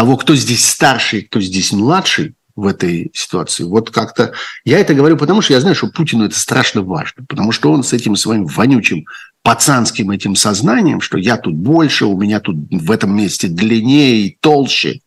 того, 0.00 0.16
кто 0.16 0.34
здесь 0.34 0.64
старший, 0.64 1.20
кто 1.20 1.42
здесь 1.42 1.72
младший, 1.72 2.34
в 2.56 2.66
этой 2.66 3.10
ситуации. 3.12 3.64
Вот 3.64 3.90
как-то 3.90 4.32
я 4.64 4.78
это 4.78 4.94
говорю, 4.94 5.18
потому 5.18 5.42
что 5.42 5.52
я 5.52 5.60
знаю, 5.60 5.76
что 5.76 5.88
Путину 5.88 6.24
это 6.24 6.38
страшно 6.38 6.80
важно, 6.80 7.26
потому 7.28 7.52
что 7.52 7.70
он 7.70 7.82
с 7.82 7.92
этим 7.92 8.16
своим 8.16 8.46
вонючим 8.46 9.04
пацанским 9.42 10.10
этим 10.10 10.34
сознанием, 10.36 11.02
что 11.02 11.18
я 11.18 11.36
тут 11.36 11.54
больше, 11.54 12.06
у 12.06 12.18
меня 12.18 12.40
тут 12.40 12.56
в 12.70 12.90
этом 12.90 13.14
месте 13.14 13.48
длиннее 13.48 14.22
и 14.22 14.38
толще, 14.40 15.00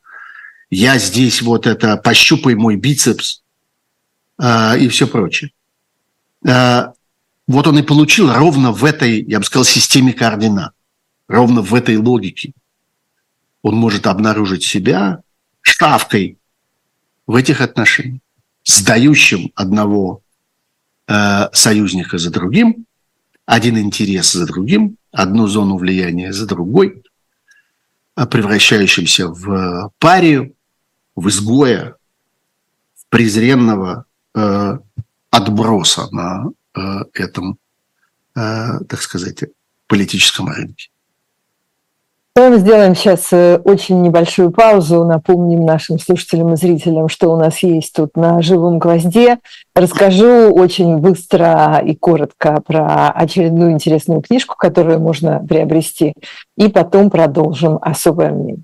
я 0.69 0.99
здесь 0.99 1.41
вот 1.41 1.65
это 1.65 1.97
пощупай 1.97 2.53
мой 2.53 2.75
бицепс 2.75 3.41
э, 4.39 4.79
и 4.79 4.87
все 4.89 5.07
прочее. 5.07 5.49
Э, 6.47 6.91
вот 7.47 7.65
он 7.65 7.79
и 7.79 7.81
получил 7.81 8.31
ровно 8.31 8.71
в 8.71 8.85
этой, 8.85 9.23
я 9.23 9.39
бы 9.39 9.45
сказал, 9.45 9.65
системе 9.65 10.13
координат, 10.13 10.73
ровно 11.27 11.61
в 11.61 11.73
этой 11.73 11.97
логике. 11.97 12.53
Он 13.63 13.75
может 13.75 14.05
обнаружить 14.07 14.63
себя 14.63 15.23
шавкой 15.61 16.37
в 17.25 17.35
этих 17.35 17.61
отношениях, 17.61 18.21
сдающим 18.65 19.51
одного 19.55 20.21
э, 21.07 21.49
союзника 21.53 22.17
за 22.17 22.29
другим, 22.29 22.85
один 23.45 23.77
интерес 23.77 24.33
за 24.33 24.45
другим, 24.45 24.97
одну 25.11 25.47
зону 25.47 25.77
влияния 25.77 26.33
за 26.33 26.45
другой, 26.45 27.03
э, 28.15 28.25
превращающимся 28.25 29.29
в 29.29 29.91
парию, 29.97 30.53
в 31.15 31.29
изгоя, 31.29 31.95
в 32.95 33.05
презренного 33.09 34.05
э, 34.35 34.77
отброса 35.29 36.09
на 36.11 36.51
э, 36.75 36.79
этом, 37.13 37.57
э, 38.35 38.79
так 38.89 39.01
сказать, 39.01 39.45
политическом 39.87 40.49
рынке. 40.49 40.89
Мы 42.35 42.57
сделаем 42.57 42.95
сейчас 42.95 43.31
э, 43.31 43.61
очень 43.63 44.01
небольшую 44.01 44.49
паузу, 44.49 45.05
напомним 45.05 45.67
нашим 45.67 45.99
слушателям 45.99 46.53
и 46.53 46.55
зрителям, 46.55 47.07
что 47.07 47.31
у 47.31 47.37
нас 47.37 47.61
есть 47.61 47.93
тут 47.93 48.17
на 48.17 48.41
живом 48.41 48.79
гвозде. 48.79 49.37
Расскажу 49.75 50.51
очень 50.51 50.97
быстро 50.97 51.79
и 51.85 51.95
коротко 51.95 52.59
про 52.65 53.11
очередную 53.11 53.73
интересную 53.73 54.21
книжку, 54.21 54.55
которую 54.57 54.99
можно 54.99 55.45
приобрести, 55.47 56.13
и 56.57 56.69
потом 56.69 57.11
продолжим 57.11 57.77
особое 57.79 58.31
мнение. 58.31 58.63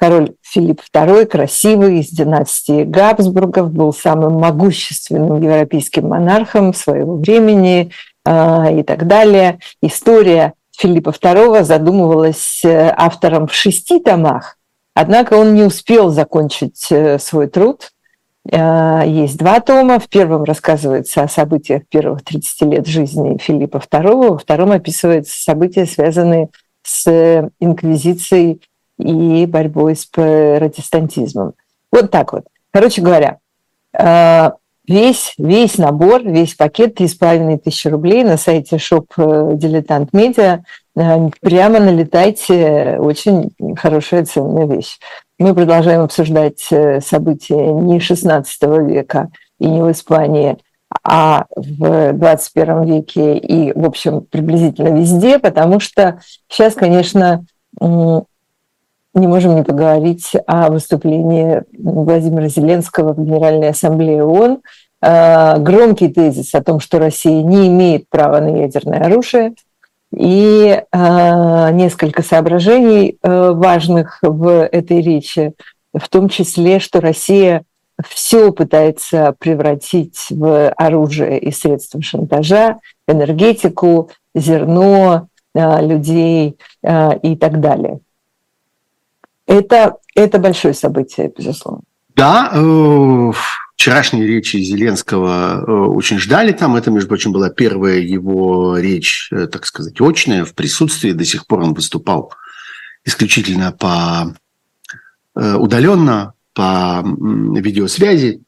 Король 0.00 0.32
Филипп 0.40 0.80
II, 0.94 1.26
красивый, 1.26 1.98
из 1.98 2.08
династии 2.08 2.84
Габсбургов, 2.84 3.70
был 3.70 3.92
самым 3.92 4.40
могущественным 4.40 5.42
европейским 5.42 6.08
монархом 6.08 6.72
своего 6.72 7.16
времени 7.16 7.90
э, 8.24 8.80
и 8.80 8.82
так 8.82 9.06
далее. 9.06 9.58
История 9.82 10.54
Филиппа 10.74 11.10
II 11.10 11.64
задумывалась 11.64 12.62
э, 12.64 12.94
автором 12.96 13.46
в 13.46 13.52
шести 13.52 14.00
томах, 14.00 14.56
однако 14.94 15.34
он 15.34 15.54
не 15.54 15.64
успел 15.64 16.08
закончить 16.08 16.86
э, 16.90 17.18
свой 17.18 17.48
труд. 17.48 17.90
Э, 18.50 19.02
есть 19.06 19.36
два 19.36 19.60
тома. 19.60 19.98
В 19.98 20.08
первом 20.08 20.44
рассказывается 20.44 21.24
о 21.24 21.28
событиях 21.28 21.82
первых 21.90 22.24
30 22.24 22.62
лет 22.72 22.86
жизни 22.86 23.36
Филиппа 23.36 23.76
II, 23.76 24.30
во 24.30 24.38
втором 24.38 24.72
описываются 24.72 25.38
события, 25.42 25.84
связанные 25.84 26.48
с 26.82 27.50
инквизицией 27.60 28.62
и 29.00 29.46
борьбой 29.46 29.96
с 29.96 30.06
протестантизмом. 30.06 31.54
Вот 31.92 32.10
так 32.10 32.32
вот. 32.32 32.44
Короче 32.72 33.02
говоря, 33.02 33.38
э, 33.98 34.50
весь, 34.86 35.34
весь 35.38 35.78
набор, 35.78 36.22
весь 36.22 36.54
пакет 36.54 37.00
3,5 37.00 37.58
тысячи 37.58 37.88
рублей 37.88 38.24
на 38.24 38.36
сайте 38.36 38.76
shop 38.76 39.54
Дилетант 39.56 40.12
Медиа. 40.12 40.62
Прямо 40.94 41.80
налетайте, 41.80 42.98
очень 42.98 43.50
хорошая 43.76 44.24
ценная 44.24 44.66
вещь. 44.66 44.98
Мы 45.38 45.54
продолжаем 45.54 46.02
обсуждать 46.02 46.68
события 47.02 47.72
не 47.72 48.00
16 48.00 48.62
века 48.86 49.30
и 49.58 49.66
не 49.66 49.82
в 49.82 49.90
Испании, 49.90 50.58
а 51.04 51.46
в 51.54 52.12
21 52.12 52.84
веке 52.84 53.38
и, 53.38 53.72
в 53.72 53.86
общем, 53.86 54.22
приблизительно 54.22 54.88
везде, 54.88 55.38
потому 55.38 55.78
что 55.80 56.20
сейчас, 56.48 56.74
конечно, 56.74 57.44
не 59.14 59.26
можем 59.26 59.56
не 59.56 59.62
поговорить 59.62 60.32
о 60.46 60.70
выступлении 60.70 61.62
Владимира 61.76 62.48
Зеленского 62.48 63.12
в 63.12 63.24
Генеральной 63.24 63.70
Ассамблее 63.70 64.24
ООН. 64.24 64.60
А, 65.02 65.58
громкий 65.58 66.08
тезис 66.08 66.54
о 66.54 66.62
том, 66.62 66.78
что 66.78 66.98
Россия 66.98 67.42
не 67.42 67.68
имеет 67.68 68.08
права 68.08 68.40
на 68.40 68.56
ядерное 68.56 69.00
оружие, 69.00 69.54
и 70.14 70.82
а, 70.92 71.70
несколько 71.70 72.22
соображений 72.22 73.16
э, 73.22 73.50
важных 73.52 74.18
в 74.22 74.66
этой 74.66 75.00
речи, 75.00 75.52
в 75.94 76.08
том 76.08 76.28
числе, 76.28 76.80
что 76.80 77.00
Россия 77.00 77.62
все 78.06 78.52
пытается 78.52 79.34
превратить 79.38 80.26
в 80.30 80.70
оружие 80.70 81.38
и 81.38 81.52
средства 81.52 82.02
шантажа, 82.02 82.78
энергетику, 83.06 84.10
зерно, 84.34 85.28
людей 85.54 86.56
и 87.22 87.36
так 87.36 87.60
далее. 87.60 88.00
Это, 89.50 89.96
это 90.14 90.38
большое 90.38 90.74
событие, 90.74 91.32
безусловно. 91.36 91.82
Да, 92.14 92.52
э, 92.54 93.32
вчерашние 93.74 94.24
речи 94.24 94.58
Зеленского 94.58 95.64
э, 95.66 95.72
очень 95.72 96.20
ждали 96.20 96.52
там. 96.52 96.76
Это, 96.76 96.92
между 96.92 97.08
прочим, 97.08 97.32
была 97.32 97.50
первая 97.50 97.98
его 97.98 98.78
речь, 98.78 99.28
э, 99.32 99.48
так 99.48 99.66
сказать, 99.66 100.00
очная, 100.00 100.44
в 100.44 100.54
присутствии. 100.54 101.10
До 101.10 101.24
сих 101.24 101.48
пор 101.48 101.62
он 101.62 101.74
выступал 101.74 102.32
исключительно 103.04 103.72
по 103.72 104.36
удаленно, 105.34 106.34
по 106.52 107.02
видеосвязи. 107.04 108.42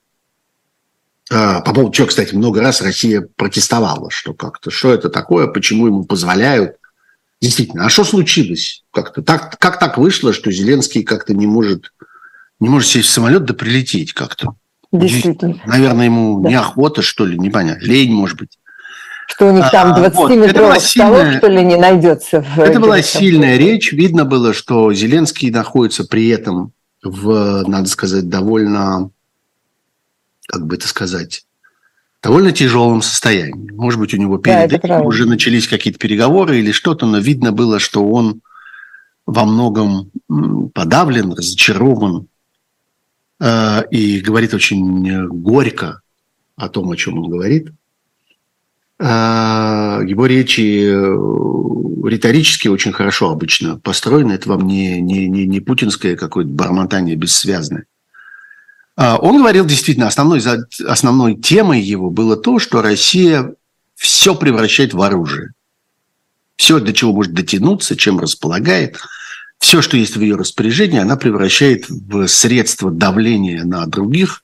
По 1.29 1.63
поводу 1.63 1.93
чего, 1.93 2.09
кстати, 2.09 2.35
много 2.35 2.61
раз 2.61 2.83
Россия 2.83 3.27
протестовала, 3.37 4.11
что 4.11 4.35
как-то, 4.35 4.71
что 4.71 4.93
это 4.93 5.09
такое, 5.09 5.47
почему 5.47 5.87
ему 5.87 6.05
позволяют 6.05 6.77
Действительно, 7.43 7.87
а 7.87 7.89
что 7.89 8.05
случилось? 8.05 8.85
Как-то 8.93 9.21
так, 9.21 9.59
как 9.59 9.81
так 9.81 9.99
вышло, 9.99 10.33
что 10.33 10.53
Зеленский 10.53 11.03
как-то 11.03 11.35
не 11.35 11.49
может, 11.49 11.93
не 12.61 12.69
может 12.69 12.89
сесть 12.89 13.09
в 13.09 13.11
самолет 13.11 13.45
да 13.45 13.53
прилететь 13.53 14.13
как-то? 14.13 14.55
Действительно. 14.93 15.61
Наверное, 15.67 16.05
ему 16.05 16.41
да. 16.41 16.51
неохота, 16.51 17.03
что 17.03 17.27
ли, 17.27 17.37
непонятно. 17.37 17.85
Лень, 17.85 18.13
может 18.13 18.39
быть. 18.39 18.61
Что 19.27 19.49
у 19.49 19.51
них 19.51 19.69
там 19.73 19.93
20-метровых 20.01 20.75
вот, 20.75 20.83
столов, 20.83 21.35
что 21.39 21.49
ли, 21.49 21.65
не 21.65 21.77
найдется. 21.77 22.43
В 22.43 22.61
это 22.61 22.79
была 22.79 23.03
сильная 23.03 23.57
речь. 23.57 23.91
Видно 23.91 24.25
было, 24.25 24.55
что 24.55 24.93
Зеленский 24.93 25.51
находится 25.51 26.05
при 26.05 26.29
этом 26.29 26.73
в, 27.03 27.65
надо 27.67 27.89
сказать, 27.89 28.29
довольно, 28.29 29.11
как 30.47 30.65
бы 30.69 30.77
это 30.77 30.87
сказать, 30.87 31.45
довольно 32.23 32.53
тяжелом 32.53 33.03
состоянии. 33.03 33.71
Может 33.73 33.99
быть, 33.99 34.15
у 34.15 34.17
него 34.17 34.39
перед 34.39 34.71
да, 34.71 34.77
этим 34.77 35.07
уже 35.07 35.27
начались 35.27 35.67
какие-то 35.67 35.99
переговоры 35.99 36.59
или 36.59 36.71
что-то, 36.71 37.07
но 37.07 37.19
видно 37.19 37.53
было, 37.53 37.79
что 37.79 38.07
он 38.09 38.43
во 39.27 39.45
многом 39.45 40.11
подавлен, 40.75 41.33
разочарован 41.33 42.29
э, 43.41 43.83
и 43.91 44.21
говорит 44.21 44.55
очень 44.55 45.29
горько 45.29 46.01
о 46.57 46.69
том, 46.69 46.91
о 46.91 46.97
чем 46.97 47.19
он 47.19 47.31
говорит. 47.31 47.73
Э, 48.99 50.01
его 50.07 50.27
речи 50.27 50.85
э, 50.87 52.09
риторически 52.09 52.69
очень 52.69 52.93
хорошо 52.93 53.31
обычно 53.31 53.79
построены. 53.79 54.33
Это 54.33 54.49
вам 54.49 54.67
не, 54.67 55.01
не, 55.01 55.29
не, 55.29 55.47
не 55.47 55.61
путинское 55.61 56.17
какое-то 56.17 56.51
бормотание 56.51 57.17
бессвязное. 57.17 57.87
А, 58.97 59.17
он 59.17 59.39
говорил 59.39 59.65
действительно, 59.65 60.07
основной, 60.07 60.41
основной 60.87 61.35
темой 61.37 61.81
его 61.81 62.11
было 62.11 62.37
то, 62.37 62.59
что 62.59 62.83
Россия 62.83 63.55
все 63.95 64.35
превращает 64.35 64.95
в 64.95 65.03
оружие. 65.03 65.53
Все, 66.57 66.79
до 66.79 66.93
чего 66.93 67.13
может 67.13 67.33
дотянуться, 67.33 67.97
чем 67.97 68.21
располагает, 68.21 68.99
все, 69.59 69.81
что 69.81 69.97
есть 69.97 70.17
в 70.17 70.21
ее 70.21 70.37
распоряжении, 70.37 70.99
она 70.99 71.17
превращает 71.17 71.89
в 71.89 72.27
средство 72.27 72.91
давления 72.91 73.65
на 73.65 73.87
других, 73.87 74.43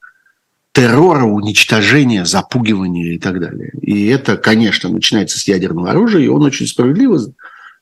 террора, 0.72 1.24
уничтожения, 1.24 2.24
запугивания 2.24 3.14
и 3.14 3.18
так 3.18 3.40
далее. 3.40 3.72
И 3.82 4.06
это, 4.06 4.37
конечно, 4.37 4.88
начинается 4.88 5.38
с 5.40 5.48
ядерного 5.48 5.90
оружия, 5.90 6.22
и 6.22 6.28
он 6.28 6.44
очень 6.44 6.68
справедливо 6.68 7.20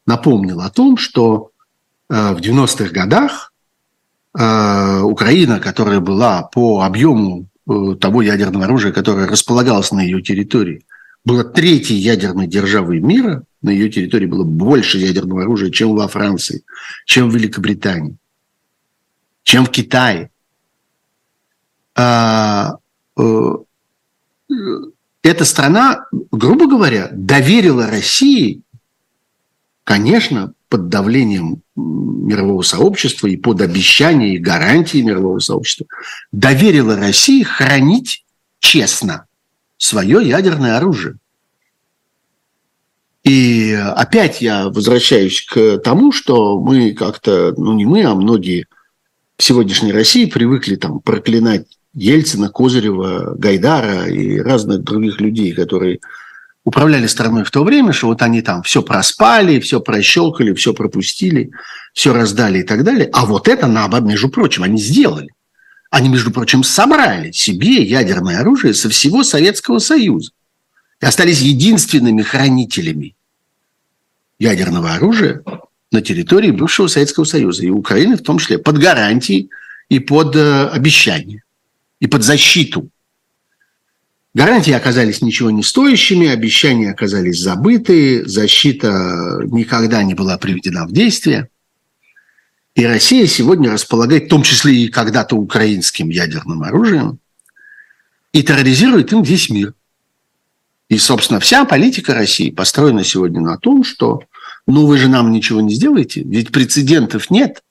напомнил 0.07 0.61
о 0.63 0.71
том, 0.71 0.97
что 0.97 1.51
э, 2.09 2.33
в 2.33 2.39
90-х 2.39 2.91
годах 2.91 3.53
Украина, 5.03 5.61
которая 5.61 6.01
была 6.01 6.43
по 6.43 6.83
объему 6.83 7.49
э, 7.69 7.97
того 8.01 8.23
ядерного 8.23 8.67
оружия, 8.67 8.93
которое 8.93 9.27
располагалось 9.27 9.93
на 9.93 10.01
ее 10.01 10.21
территории, 10.21 10.85
была 11.25 11.43
третьей 11.43 11.97
ядерной 11.97 12.47
державой 12.47 13.01
мира, 13.01 13.45
на 13.63 13.71
ее 13.71 13.89
территории 13.89 14.27
было 14.27 14.45
больше 14.45 14.99
ядерного 14.99 15.43
оружия, 15.43 15.71
чем 15.71 15.97
во 15.97 16.07
Франции, 16.07 16.63
чем 17.05 17.31
в 17.31 17.35
Великобритании, 17.35 18.17
чем 19.43 19.65
в 19.65 19.71
Китае. 19.71 20.31
А, 21.95 22.77
э, 23.17 23.55
эта 25.23 25.45
страна, 25.45 26.07
грубо 26.31 26.69
говоря, 26.69 27.09
доверила 27.11 27.87
России, 27.87 28.61
конечно, 29.83 30.53
под 30.69 30.89
давлением 30.89 31.63
мирового 31.77 32.63
сообщества 32.63 33.29
и 33.29 33.37
под 33.37 33.61
обещания 33.61 34.35
и 34.35 34.39
гарантии 34.39 34.99
мирового 34.99 35.39
сообщества 35.39 35.87
доверила 36.33 36.97
России 36.97 37.43
хранить 37.43 38.25
честно 38.59 39.27
свое 39.79 40.27
ядерное 40.27 40.77
оружие. 40.77 41.17
И 43.23 43.73
опять 43.73 44.41
я 44.41 44.69
возвращаюсь 44.69 45.43
к 45.43 45.79
тому, 45.79 46.13
что 46.13 46.61
мы 46.61 46.93
как-то, 46.93 47.55
ну 47.57 47.73
не 47.75 47.85
мы, 47.85 48.05
а 48.05 48.15
многие 48.15 48.67
в 49.37 49.43
сегодняшней 49.43 49.93
России 49.93 50.27
привыкли 50.27 50.77
там 50.77 51.01
проклинать 51.01 51.67
Ельцина, 51.93 52.51
Козырева, 52.51 53.35
Гайдара 53.37 54.07
и 54.07 54.39
разных 54.39 54.83
других 54.83 55.21
людей, 55.21 55.53
которые 55.53 56.01
управляли 56.67 57.07
страной 57.07 57.45
в 57.45 57.51
то 57.53 57.63
время, 57.63 57.93
что 57.93 58.09
вот 58.09 58.23
они 58.23 58.43
там 58.43 58.65
все 58.65 58.83
проспали, 58.83 59.61
все 59.61 59.81
прощелкали, 59.81 60.53
все 60.53 60.75
пропустили, 60.75 61.53
все 61.95 62.13
раздали 62.13 62.59
и 62.59 62.63
так 62.65 62.83
далее. 62.83 63.09
А 63.13 63.25
вот 63.25 63.47
это, 63.47 63.69
наоборот, 63.69 64.09
между 64.09 64.29
прочим, 64.29 64.65
они 64.65 64.77
сделали. 64.77 65.29
Они, 65.91 66.09
между 66.09 66.33
прочим, 66.33 66.65
собрали 66.65 67.31
себе 67.31 67.85
ядерное 67.85 68.41
оружие 68.41 68.75
со 68.75 68.89
всего 68.89 69.23
Советского 69.23 69.79
Союза. 69.79 70.33
И 71.01 71.07
остались 71.07 71.41
единственными 71.41 72.23
хранителями 72.23 73.15
ядерного 74.41 74.95
оружия 74.95 75.45
на 75.93 76.03
территории 76.03 76.51
бывшего 76.51 76.89
Советского 76.89 77.25
Союза. 77.25 77.65
И 77.65 77.71
Украины 77.71 78.17
в 78.17 78.23
том 78.23 78.41
числе 78.41 78.59
под 78.59 78.79
гарантией 78.79 79.51
и 79.89 80.01
под 80.01 80.35
э, 80.35 80.67
обещание, 80.67 81.45
и 82.01 82.09
под 82.09 82.25
защиту 82.25 82.91
Гарантии 84.37 84.75
оказались 84.75 85.23
ничего 85.23 85.51
не 85.51 85.63
стоящими, 85.63 86.29
обещания 86.29 86.91
оказались 86.91 87.41
забыты, 87.41 88.23
защита 88.29 89.41
никогда 89.45 90.03
не 90.03 90.13
была 90.13 90.37
приведена 90.37 90.85
в 90.87 90.93
действие. 90.93 91.49
И 92.75 92.85
Россия 92.85 93.27
сегодня 93.29 93.73
располагает, 93.73 94.25
в 94.25 94.29
том 94.29 94.43
числе 94.43 94.75
и 94.77 94.89
когда-то 94.89 95.37
украинским 95.37 96.11
ядерным 96.11 96.65
оружием, 96.65 97.19
и 98.35 98.43
терроризирует 98.43 99.11
им 99.15 99.23
весь 99.23 99.49
мир. 99.49 99.73
И, 100.91 100.99
собственно, 100.99 101.41
вся 101.41 101.65
политика 101.65 102.13
России 102.13 102.51
построена 102.51 103.05
сегодня 103.05 103.41
на 103.41 103.57
том, 103.57 103.85
что 103.85 104.21
ну 104.67 104.85
вы 104.85 104.99
же 104.99 105.09
нам 105.09 105.33
ничего 105.33 105.63
не 105.63 105.73
сделаете, 105.73 106.21
ведь 106.25 106.53
прецедентов 106.53 107.31
нет. 107.31 107.63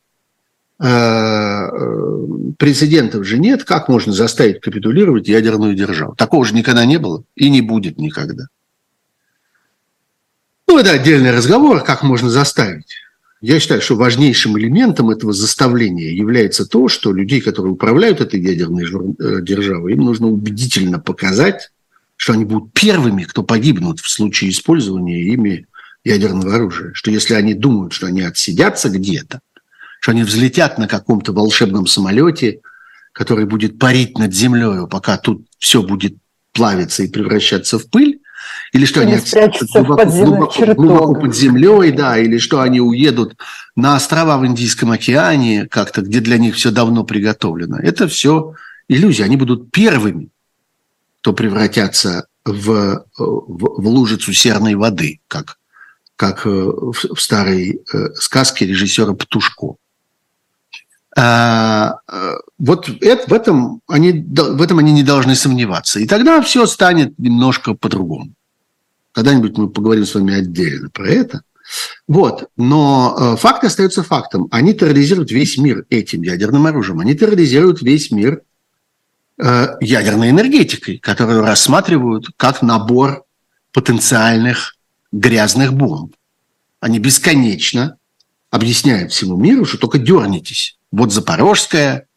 Э, 0.78 1.70
э, 1.72 2.28
прецедентов 2.58 3.26
же 3.26 3.38
нет, 3.38 3.64
как 3.64 3.88
можно 3.88 4.12
заставить 4.12 4.60
капитулировать 4.60 5.28
ядерную 5.28 5.74
державу? 5.74 6.16
Такого 6.16 6.44
же 6.44 6.54
никогда 6.54 6.86
не 6.86 7.00
было 7.00 7.24
и 7.36 7.50
не 7.50 7.62
будет 7.62 7.98
никогда. 7.98 8.48
Ну, 10.68 10.78
это 10.78 10.92
отдельный 10.92 11.32
разговор, 11.32 11.82
как 11.84 12.04
можно 12.04 12.30
заставить. 12.30 12.94
Я 13.40 13.60
считаю, 13.60 13.82
что 13.82 13.96
важнейшим 13.96 14.58
элементом 14.58 15.12
этого 15.12 15.32
заставления 15.32 16.14
является 16.14 16.66
то, 16.66 16.90
что 16.90 17.14
людей, 17.14 17.40
которые 17.40 17.74
управляют 17.74 18.20
этой 18.20 18.42
ядерной 18.42 18.84
э, 18.84 19.42
державой, 19.42 19.94
им 19.94 20.00
нужно 20.04 20.28
убедительно 20.28 21.00
показать, 21.00 21.72
что 22.18 22.34
они 22.34 22.44
будут 22.44 22.74
первыми, 22.74 23.24
кто 23.24 23.44
погибнут 23.44 24.00
в 24.00 24.10
случае 24.10 24.50
использования 24.50 25.22
ими 25.22 25.68
ядерного 26.04 26.56
оружия. 26.56 26.92
Что 26.94 27.12
если 27.12 27.36
они 27.36 27.54
думают, 27.54 27.94
что 27.94 28.08
они 28.08 28.24
отсидятся 28.24 28.90
где-то, 28.90 29.42
что 30.06 30.12
они 30.12 30.22
взлетят 30.22 30.78
на 30.78 30.88
каком-то 30.88 31.34
волшебном 31.34 31.88
самолете, 31.88 32.60
который 33.12 33.46
будет 33.46 33.80
парить 33.80 34.20
над 34.20 34.36
землей, 34.36 34.88
пока 34.88 35.18
тут 35.18 35.48
все 35.58 35.82
будет 35.82 36.16
плавиться 36.54 37.02
и 37.02 37.08
превращаться 37.08 37.80
в 37.80 37.90
пыль, 37.90 38.20
или 38.72 38.86
что 38.86 39.02
Или 39.02 39.14
они 39.14 39.20
спрячутся 39.20 39.80
глубоко, 39.80 40.04
подземных 40.04 40.56
глубоко, 40.56 40.74
глубоко 40.76 41.22
под 41.22 41.36
землей, 41.36 41.92
да, 41.92 42.20
или 42.20 42.38
что 42.38 42.62
они 42.62 42.80
уедут 42.80 43.36
на 43.76 43.96
острова 43.96 44.38
в 44.38 44.46
Индийском 44.46 44.92
океане, 44.92 45.66
как-то, 45.66 46.04
где 46.04 46.20
для 46.20 46.38
них 46.38 46.54
все 46.54 46.70
давно 46.70 47.04
приготовлено. 47.04 47.80
Это 47.80 48.08
все 48.08 48.54
иллюзии. 48.88 49.24
Они 49.24 49.38
будут 49.38 49.72
первыми, 49.72 50.30
кто 51.22 51.34
превратятся 51.34 52.28
в, 52.46 53.08
в, 53.18 53.82
в 53.82 53.88
лужицу 53.88 54.34
серной 54.34 54.76
воды, 54.76 55.22
как, 55.28 55.58
как 56.16 56.46
э, 56.46 56.50
в, 56.52 56.94
в 56.94 57.20
старой 57.20 57.82
э, 57.92 58.14
сказке 58.14 58.68
режиссера 58.68 59.14
Птушко. 59.14 59.78
А, 61.18 62.00
э, 62.12 62.34
вот 62.60 62.90
это, 63.02 63.30
в, 63.30 63.34
этом 63.34 63.82
они, 63.88 64.12
в 64.12 64.62
этом 64.62 64.80
они 64.80 64.92
не 64.92 65.04
должны 65.04 65.36
сомневаться. 65.36 66.00
И 66.00 66.08
тогда 66.08 66.42
все 66.42 66.66
станет 66.66 67.18
немножко 67.18 67.74
по-другому. 67.74 68.34
Когда-нибудь 69.14 69.58
мы 69.58 69.70
поговорим 69.70 70.06
с 70.06 70.14
вами 70.14 70.34
отдельно 70.34 70.90
про 70.90 71.08
это. 71.08 71.42
Вот. 72.06 72.50
Но 72.58 73.16
э, 73.18 73.38
факт 73.38 73.64
остается 73.64 74.04
фактом. 74.04 74.50
Они 74.52 74.74
терроризируют 74.74 75.32
весь 75.32 75.58
мир 75.58 75.86
этим 75.90 76.22
ядерным 76.22 76.68
оружием. 76.68 77.00
Они 77.00 77.16
терроризируют 77.16 77.82
весь 77.82 78.12
мир 78.12 78.42
э, 79.42 79.68
ядерной 79.80 80.32
энергетикой, 80.32 80.98
которую 80.98 81.42
рассматривают 81.42 82.28
как 82.36 82.62
набор 82.62 83.24
потенциальных 83.72 84.76
грязных 85.14 85.74
бомб. 85.74 86.14
Они 86.82 87.00
бесконечно 87.00 87.98
объясняют 88.52 89.14
всему 89.14 89.38
миру, 89.38 89.66
что 89.66 89.78
только 89.78 89.98
дернитесь. 89.98 90.75
Вот 90.96 91.12
Запорожская 91.12 92.08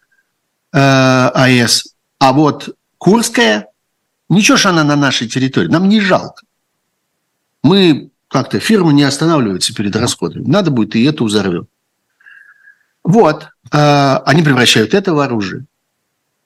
э, 0.72 0.79
АЭС, 0.79 1.95
а 2.20 2.33
вот 2.33 2.76
Курская, 2.97 3.68
ничего 4.29 4.57
ж 4.57 4.66
она 4.66 4.85
на 4.85 4.95
нашей 4.95 5.29
территории, 5.29 5.68
нам 5.68 5.89
не 5.89 6.01
жалко. 6.01 6.45
Мы 7.64 8.11
как-то, 8.29 8.61
фирма 8.61 8.93
не 8.93 9.03
останавливается 9.03 9.74
перед 9.74 9.97
расходами. 9.97 10.47
Надо 10.47 10.70
будет 10.70 10.95
и 10.95 11.03
это 11.03 11.24
взорвем. 11.24 11.66
Вот. 13.03 13.49
Э, 13.72 14.18
они 14.24 14.43
превращают 14.43 14.95
это 14.95 15.12
в 15.12 15.18
оружие. 15.18 15.64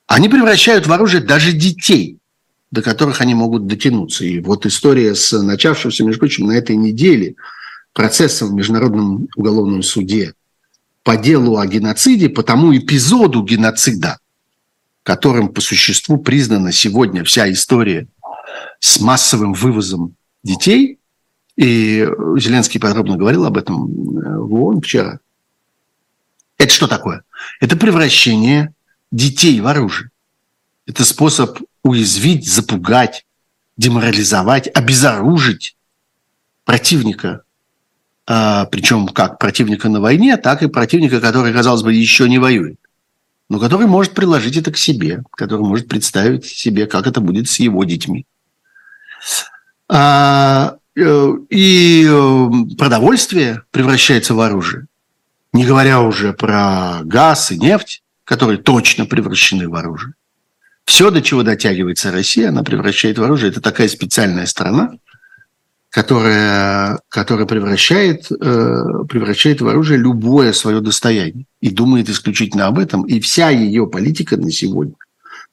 Они 0.06 0.30
превращают 0.30 0.86
в 0.86 0.92
оружие 0.92 1.22
даже 1.22 1.52
детей, 1.52 2.18
до 2.70 2.80
которых 2.80 3.20
они 3.20 3.34
могут 3.34 3.66
дотянуться. 3.66 4.24
И 4.24 4.40
вот 4.40 4.64
история 4.64 5.14
с 5.14 5.38
начавшимся, 5.38 6.02
между 6.04 6.20
прочим, 6.20 6.46
на 6.46 6.52
этой 6.52 6.76
неделе 6.76 7.34
процессом 7.92 8.48
в 8.48 8.54
Международном 8.54 9.28
уголовном 9.36 9.82
суде 9.82 10.34
по 11.02 11.16
делу 11.16 11.58
о 11.58 11.66
геноциде, 11.66 12.28
по 12.28 12.42
тому 12.42 12.76
эпизоду 12.76 13.42
геноцида, 13.42 14.18
которым 15.02 15.48
по 15.48 15.60
существу 15.60 16.18
признана 16.18 16.72
сегодня 16.72 17.24
вся 17.24 17.50
история 17.50 18.06
с 18.78 19.00
массовым 19.00 19.52
вывозом 19.52 20.14
детей. 20.42 20.98
И 21.56 22.08
Зеленский 22.38 22.80
подробно 22.80 23.16
говорил 23.16 23.44
об 23.44 23.56
этом 23.56 23.86
в 23.86 24.54
ООН 24.54 24.80
вчера. 24.80 25.18
Это 26.56 26.72
что 26.72 26.86
такое? 26.86 27.24
Это 27.60 27.76
превращение 27.76 28.72
детей 29.10 29.60
в 29.60 29.66
оружие. 29.66 30.10
Это 30.86 31.04
способ 31.04 31.58
уязвить, 31.82 32.48
запугать, 32.48 33.26
деморализовать, 33.76 34.68
обезоружить 34.68 35.76
противника. 36.64 37.42
А, 38.26 38.66
причем 38.66 39.08
как 39.08 39.38
противника 39.38 39.88
на 39.88 40.00
войне, 40.00 40.36
так 40.36 40.62
и 40.62 40.68
противника, 40.68 41.20
который, 41.20 41.52
казалось 41.52 41.82
бы, 41.82 41.92
еще 41.92 42.28
не 42.28 42.38
воюет. 42.38 42.78
Но 43.48 43.58
который 43.58 43.86
может 43.86 44.14
приложить 44.14 44.56
это 44.56 44.70
к 44.70 44.78
себе, 44.78 45.22
который 45.32 45.66
может 45.66 45.88
представить 45.88 46.44
себе, 46.44 46.86
как 46.86 47.06
это 47.06 47.20
будет 47.20 47.48
с 47.48 47.58
его 47.58 47.84
детьми. 47.84 48.24
А, 49.88 50.76
э, 50.96 51.32
и 51.50 52.06
э, 52.08 52.50
продовольствие 52.78 53.62
превращается 53.70 54.34
в 54.34 54.40
оружие. 54.40 54.86
Не 55.52 55.66
говоря 55.66 56.00
уже 56.00 56.32
про 56.32 57.00
газ 57.02 57.50
и 57.50 57.58
нефть, 57.58 58.02
которые 58.24 58.58
точно 58.58 59.04
превращены 59.04 59.68
в 59.68 59.74
оружие. 59.74 60.14
Все, 60.84 61.10
до 61.10 61.20
чего 61.20 61.42
дотягивается 61.42 62.10
Россия, 62.10 62.48
она 62.48 62.62
превращает 62.62 63.18
в 63.18 63.22
оружие. 63.22 63.50
Это 63.50 63.60
такая 63.60 63.88
специальная 63.88 64.46
страна, 64.46 64.92
которая, 65.92 67.00
которая 67.10 67.46
превращает, 67.46 68.32
э, 68.32 68.82
превращает 69.10 69.60
в 69.60 69.68
оружие 69.68 69.98
любое 69.98 70.54
свое 70.54 70.80
достояние 70.80 71.44
и 71.60 71.68
думает 71.68 72.08
исключительно 72.08 72.66
об 72.66 72.78
этом. 72.78 73.02
И 73.02 73.20
вся 73.20 73.50
ее 73.50 73.86
политика 73.86 74.38
на 74.38 74.50
сегодня 74.50 74.94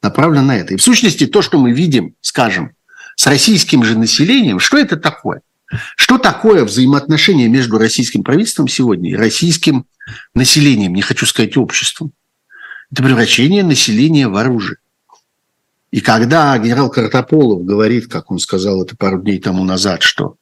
направлена 0.02 0.44
на 0.44 0.56
это. 0.56 0.74
И 0.74 0.78
в 0.78 0.82
сущности 0.82 1.28
то, 1.28 1.42
что 1.42 1.60
мы 1.60 1.74
видим, 1.74 2.16
скажем, 2.22 2.72
с 3.18 3.28
российским 3.28 3.84
же 3.84 3.98
населением, 3.98 4.60
что 4.60 4.78
это 4.78 4.96
такое? 4.96 5.42
Что 5.98 6.18
такое 6.18 6.64
взаимоотношение 6.64 7.50
между 7.50 7.78
российским 7.78 8.24
правительством 8.24 8.70
сегодня 8.70 9.12
и 9.12 9.16
российским 9.16 9.88
населением, 10.34 10.94
не 10.94 11.02
хочу 11.02 11.26
сказать 11.26 11.58
обществом? 11.58 12.14
Это 12.94 13.04
превращение 13.04 13.64
населения 13.64 14.30
в 14.30 14.38
оружие. 14.38 14.78
И 15.92 16.02
когда 16.02 16.58
генерал 16.58 16.90
Картополов 16.90 17.66
говорит, 17.66 18.08
как 18.08 18.30
он 18.32 18.40
сказал 18.40 18.84
это 18.84 18.96
пару 18.96 19.22
дней 19.22 19.40
тому 19.40 19.64
назад, 19.64 20.04
что 20.04 20.36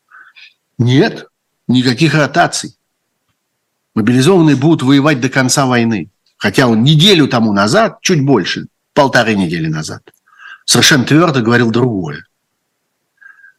нет 0.78 1.28
никаких 1.68 2.14
ротаций, 2.16 2.76
мобилизованные 3.96 4.56
будут 4.56 4.84
воевать 4.84 5.22
до 5.22 5.30
конца 5.30 5.66
войны, 5.66 6.10
хотя 6.38 6.68
он 6.68 6.84
неделю 6.84 7.28
тому 7.28 7.54
назад, 7.54 8.00
чуть 8.02 8.26
больше, 8.26 8.68
полторы 8.94 9.36
недели 9.36 9.68
назад, 9.68 10.02
совершенно 10.66 11.06
твердо 11.06 11.42
говорил 11.42 11.72
другое. 11.72 12.26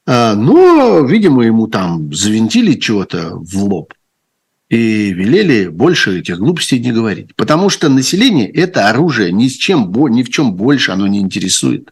А, 0.07 0.34
но, 0.34 1.01
видимо, 1.01 1.45
ему 1.45 1.68
там 1.68 2.12
завинтили 2.12 2.74
чего-то 2.74 3.34
в 3.34 3.57
лоб 3.64 3.95
и 4.69 5.12
велели 5.12 5.69
больше 5.69 6.21
этих 6.21 6.39
глупостей 6.39 6.79
не 6.79 6.93
говорить. 6.93 7.35
Потому 7.37 7.71
что 7.71 7.89
население– 7.89 8.51
это 8.53 8.89
оружие, 8.89 9.33
ни, 9.33 9.49
с 9.49 9.57
чем, 9.57 9.91
ни 10.11 10.23
в 10.23 10.31
чем 10.31 10.55
больше 10.55 10.93
оно 10.93 11.07
не 11.07 11.21
интересует 11.21 11.91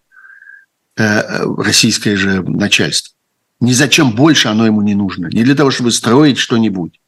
э, 0.97 1.45
российское 1.57 2.17
же 2.17 2.43
начальство. 2.43 3.15
Ни 3.61 3.73
зачем 3.73 4.15
больше 4.15 4.49
оно 4.49 4.67
ему 4.67 4.83
не 4.83 4.95
нужно. 4.95 5.29
Не 5.29 5.43
для 5.43 5.55
того, 5.55 5.71
чтобы 5.71 5.91
строить 5.91 6.37
что-нибудь, 6.37 7.01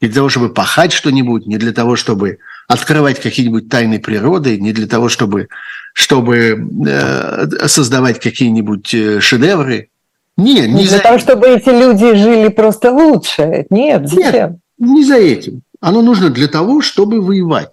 не 0.00 0.06
для 0.06 0.14
того, 0.14 0.28
чтобы 0.28 0.50
пахать 0.50 0.92
что-нибудь, 0.92 1.46
не 1.46 1.58
для 1.58 1.72
того, 1.72 1.96
чтобы 1.96 2.38
открывать 2.68 3.20
какие-нибудь 3.20 3.68
тайны 3.68 3.98
природы, 3.98 4.60
не 4.60 4.72
для 4.72 4.86
того, 4.86 5.08
чтобы, 5.08 5.48
чтобы 5.92 6.68
э, 6.86 7.66
создавать 7.66 8.20
какие-нибудь 8.20 8.94
э, 8.94 9.20
шедевры. 9.20 9.88
Нет, 10.36 10.68
не, 10.68 10.74
не 10.74 10.86
для 10.86 10.98
за... 10.98 11.02
того, 11.02 11.18
чтобы 11.18 11.48
эти 11.48 11.68
люди 11.68 12.14
жили 12.14 12.48
просто 12.48 12.92
лучше. 12.92 13.66
Нет, 13.70 14.08
зачем? 14.08 14.32
Нет. 14.32 14.59
Не 14.80 15.04
за 15.04 15.16
этим. 15.16 15.62
Оно 15.80 16.00
нужно 16.00 16.30
для 16.30 16.48
того, 16.48 16.80
чтобы 16.80 17.20
воевать. 17.20 17.70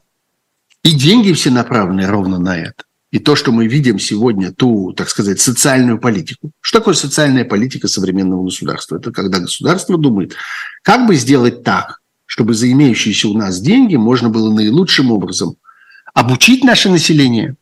И 0.84 0.92
деньги 0.92 1.32
все 1.32 1.50
направлены 1.50 2.06
ровно 2.06 2.38
на 2.38 2.58
это. 2.58 2.84
И 3.12 3.20
то, 3.20 3.38
что 3.38 3.54
мы 3.54 3.68
видим 3.68 3.98
сегодня, 3.98 4.52
ту, 4.52 4.92
так 4.92 5.10
сказать, 5.10 5.40
социальную 5.40 6.00
политику. 6.00 6.52
Что 6.60 6.80
такое 6.80 6.94
социальная 6.94 7.46
политика 7.46 7.88
современного 7.88 8.44
государства? 8.44 8.98
Это 8.98 9.14
когда 9.14 9.40
государство 9.40 9.98
думает, 9.98 10.36
как 10.84 11.08
бы 11.08 11.16
сделать 11.16 11.64
так, 11.64 12.02
чтобы 12.26 12.54
за 12.54 12.70
имеющиеся 12.70 13.30
у 13.30 13.34
нас 13.34 13.62
деньги 13.62 13.96
можно 13.96 14.28
было 14.28 14.52
наилучшим 14.52 15.10
образом 15.12 15.56
обучить 16.14 16.66
наше 16.66 16.90
население, 16.90 17.56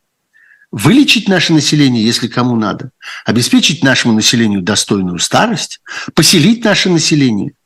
вылечить 0.72 1.30
наше 1.30 1.54
население, 1.54 2.04
если 2.04 2.28
кому 2.28 2.56
надо, 2.56 2.90
обеспечить 3.26 3.84
нашему 3.84 4.16
населению 4.16 4.64
достойную 4.64 5.20
старость, 5.20 5.82
поселить 6.16 6.64
наше 6.64 6.90
население– 6.90 7.54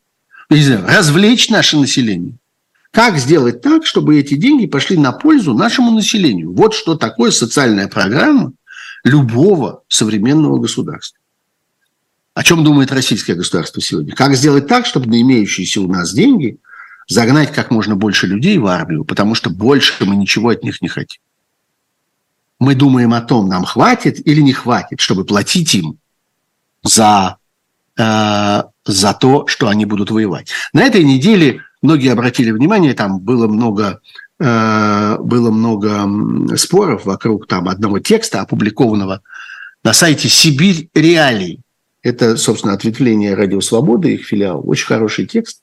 развлечь 0.50 1.50
наше 1.50 1.78
население. 1.78 2.34
Как 2.92 3.18
сделать 3.18 3.62
так, 3.62 3.86
чтобы 3.86 4.20
эти 4.20 4.34
деньги 4.36 4.66
пошли 4.66 4.98
на 4.98 5.12
пользу 5.12 5.54
нашему 5.54 5.92
населению? 5.92 6.54
Вот 6.54 6.74
что 6.74 6.96
такое 6.96 7.32
социальная 7.32 7.88
программа 7.88 8.54
любого 9.04 9.84
современного 9.88 10.58
государства. 10.58 11.20
О 12.34 12.44
чем 12.44 12.64
думает 12.64 12.92
российское 12.92 13.36
государство 13.36 13.82
сегодня? 13.82 14.16
Как 14.16 14.36
сделать 14.36 14.68
так, 14.68 14.86
чтобы 14.86 15.08
на 15.08 15.22
имеющиеся 15.22 15.82
у 15.82 15.88
нас 15.88 16.14
деньги 16.14 16.58
загнать 17.08 17.52
как 17.52 17.72
можно 17.72 17.96
больше 17.96 18.28
людей 18.28 18.58
в 18.58 18.68
армию, 18.68 19.04
потому 19.04 19.36
что 19.36 19.50
больше 19.50 20.06
мы 20.06 20.16
ничего 20.16 20.50
от 20.50 20.64
них 20.64 20.82
не 20.82 20.88
хотим. 20.88 21.22
Мы 22.60 22.76
думаем 22.76 23.14
о 23.14 23.22
том, 23.22 23.48
нам 23.48 23.66
хватит 23.66 24.26
или 24.28 24.42
не 24.42 24.54
хватит, 24.54 25.00
чтобы 25.00 25.26
платить 25.26 25.74
им 25.76 25.98
за 26.84 27.38
э, 27.98 28.64
за 28.90 29.14
то, 29.14 29.46
что 29.48 29.68
они 29.68 29.86
будут 29.86 30.10
воевать. 30.10 30.50
На 30.74 30.84
этой 30.84 31.04
неделе 31.04 31.62
многие 31.82 32.12
обратили 32.12 32.52
внимание, 32.52 32.94
там 32.94 33.20
было 33.20 33.48
много 33.48 34.02
э, 34.40 35.18
было 35.20 35.52
много 35.52 36.58
споров 36.58 37.06
вокруг 37.06 37.48
там 37.48 37.70
одного 37.70 38.00
текста, 38.00 38.42
опубликованного 38.42 39.22
на 39.84 39.94
сайте 39.94 40.28
«Сибирь 40.28 40.90
реалий». 40.96 41.62
Это, 42.02 42.36
собственно, 42.38 42.74
ответвление 42.74 43.36
«Радио 43.36 43.62
Свободы», 43.62 44.16
их 44.16 44.26
филиал. 44.26 44.62
Очень 44.68 44.88
хороший 44.88 45.26
текст. 45.26 45.62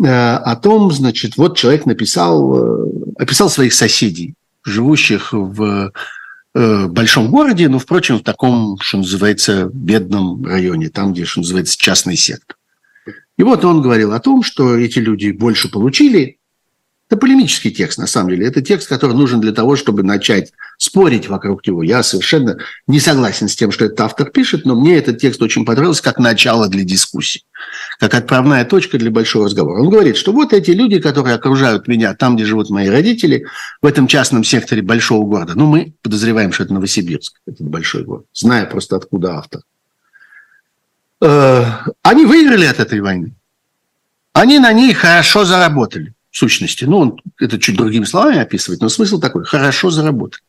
о 0.00 0.56
том, 0.56 0.90
значит, 0.90 1.36
вот 1.36 1.56
человек 1.56 1.86
написал, 1.86 2.88
описал 3.18 3.50
своих 3.50 3.74
соседей, 3.74 4.34
живущих 4.64 5.32
в 5.32 5.92
большом 6.54 7.30
городе, 7.30 7.68
но, 7.68 7.78
впрочем, 7.78 8.18
в 8.18 8.22
таком, 8.22 8.78
что 8.80 8.98
называется, 8.98 9.70
бедном 9.72 10.44
районе, 10.44 10.88
там, 10.88 11.12
где, 11.12 11.24
что 11.24 11.40
называется, 11.40 11.76
частный 11.76 12.16
сектор. 12.16 12.56
И 13.36 13.42
вот 13.42 13.64
он 13.64 13.82
говорил 13.82 14.12
о 14.12 14.20
том, 14.20 14.42
что 14.42 14.76
эти 14.76 15.00
люди 15.00 15.32
больше 15.32 15.68
получили, 15.68 16.38
это 17.08 17.18
полемический 17.18 17.70
текст, 17.70 17.98
на 17.98 18.06
самом 18.06 18.30
деле. 18.30 18.46
Это 18.46 18.62
текст, 18.62 18.88
который 18.88 19.14
нужен 19.14 19.40
для 19.40 19.52
того, 19.52 19.76
чтобы 19.76 20.02
начать 20.02 20.52
спорить 20.78 21.28
вокруг 21.28 21.66
него. 21.66 21.82
Я 21.82 22.02
совершенно 22.02 22.58
не 22.86 23.00
согласен 23.00 23.48
с 23.48 23.56
тем, 23.56 23.72
что 23.72 23.84
этот 23.84 24.00
автор 24.00 24.30
пишет, 24.30 24.64
но 24.64 24.74
мне 24.74 24.96
этот 24.96 25.18
текст 25.18 25.40
очень 25.42 25.64
понравился 25.64 26.02
как 26.02 26.18
начало 26.18 26.68
для 26.68 26.84
дискуссии, 26.84 27.42
как 27.98 28.14
отправная 28.14 28.64
точка 28.64 28.98
для 28.98 29.10
большого 29.10 29.46
разговора. 29.46 29.80
Он 29.80 29.90
говорит, 29.90 30.16
что 30.16 30.32
вот 30.32 30.52
эти 30.52 30.70
люди, 30.70 31.00
которые 31.00 31.34
окружают 31.34 31.88
меня 31.88 32.14
там, 32.14 32.36
где 32.36 32.44
живут 32.44 32.70
мои 32.70 32.88
родители, 32.88 33.46
в 33.82 33.86
этом 33.86 34.06
частном 34.06 34.44
секторе 34.44 34.82
большого 34.82 35.26
города, 35.26 35.52
ну, 35.54 35.66
мы 35.66 35.94
подозреваем, 36.02 36.52
что 36.52 36.64
это 36.64 36.74
Новосибирск, 36.74 37.40
этот 37.46 37.66
большой 37.66 38.04
город, 38.04 38.26
зная 38.32 38.66
просто 38.66 38.96
откуда 38.96 39.36
автор. 39.36 39.62
Э, 41.20 41.64
они 42.02 42.26
выиграли 42.26 42.66
от 42.66 42.80
этой 42.80 43.00
войны. 43.00 43.34
Они 44.32 44.58
на 44.58 44.72
ней 44.72 44.92
хорошо 44.92 45.44
заработали 45.44 46.12
сущности. 46.34 46.84
Ну, 46.84 46.98
он 46.98 47.20
это 47.38 47.58
чуть 47.58 47.76
другими 47.76 48.04
словами 48.04 48.40
описывает, 48.40 48.80
но 48.80 48.88
смысл 48.88 49.20
такой– 49.20 49.44
хорошо 49.46 49.90
заработать. 49.90 50.42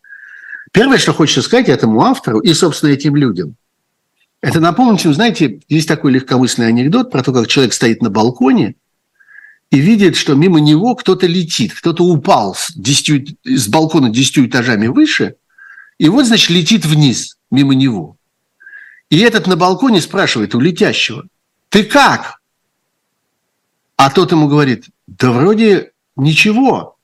Первое, 0.75 0.97
что 0.97 1.13
хочется 1.13 1.41
сказать 1.41 1.69
этому 1.69 2.01
автору 2.01 2.41
и, 2.41 2.53
собственно, 2.53 2.89
этим 2.89 3.15
людям, 3.15 3.55
это 4.41 4.59
напомнить 4.59 5.05
им, 5.05 5.13
знаете, 5.13 5.61
есть 5.69 5.87
такой 5.87 6.11
легкомысленный 6.11 6.67
анекдот 6.67 7.11
про 7.11 7.23
то, 7.23 7.31
как 7.31 7.47
человек 7.47 7.71
стоит 7.71 8.01
на 8.01 8.09
балконе 8.09 8.75
и 9.71 9.79
видит, 9.79 10.17
что 10.17 10.35
мимо 10.35 10.59
него 10.59 10.95
кто-то 10.95 11.27
летит, 11.27 11.73
кто-то 11.73 12.03
упал 12.03 12.55
с, 12.55 12.73
10, 12.75 13.37
с 13.45 13.69
балкона 13.69 14.09
10 14.09 14.39
этажами 14.39 14.87
выше, 14.87 15.35
и 15.97 16.09
вот, 16.09 16.25
значит, 16.25 16.49
летит 16.49 16.85
вниз 16.85 17.37
мимо 17.49 17.73
него. 17.73 18.17
И 19.09 19.19
этот 19.19 19.47
на 19.47 19.55
балконе 19.55 20.01
спрашивает 20.01 20.55
у 20.55 20.59
летящего, 20.59 21.23
ты 21.69 21.85
как? 21.85 22.41
А 23.95 24.09
тот 24.09 24.33
ему 24.33 24.49
говорит, 24.49 24.87
да 25.07 25.31
вроде 25.31 25.93
ничего. 26.17 26.97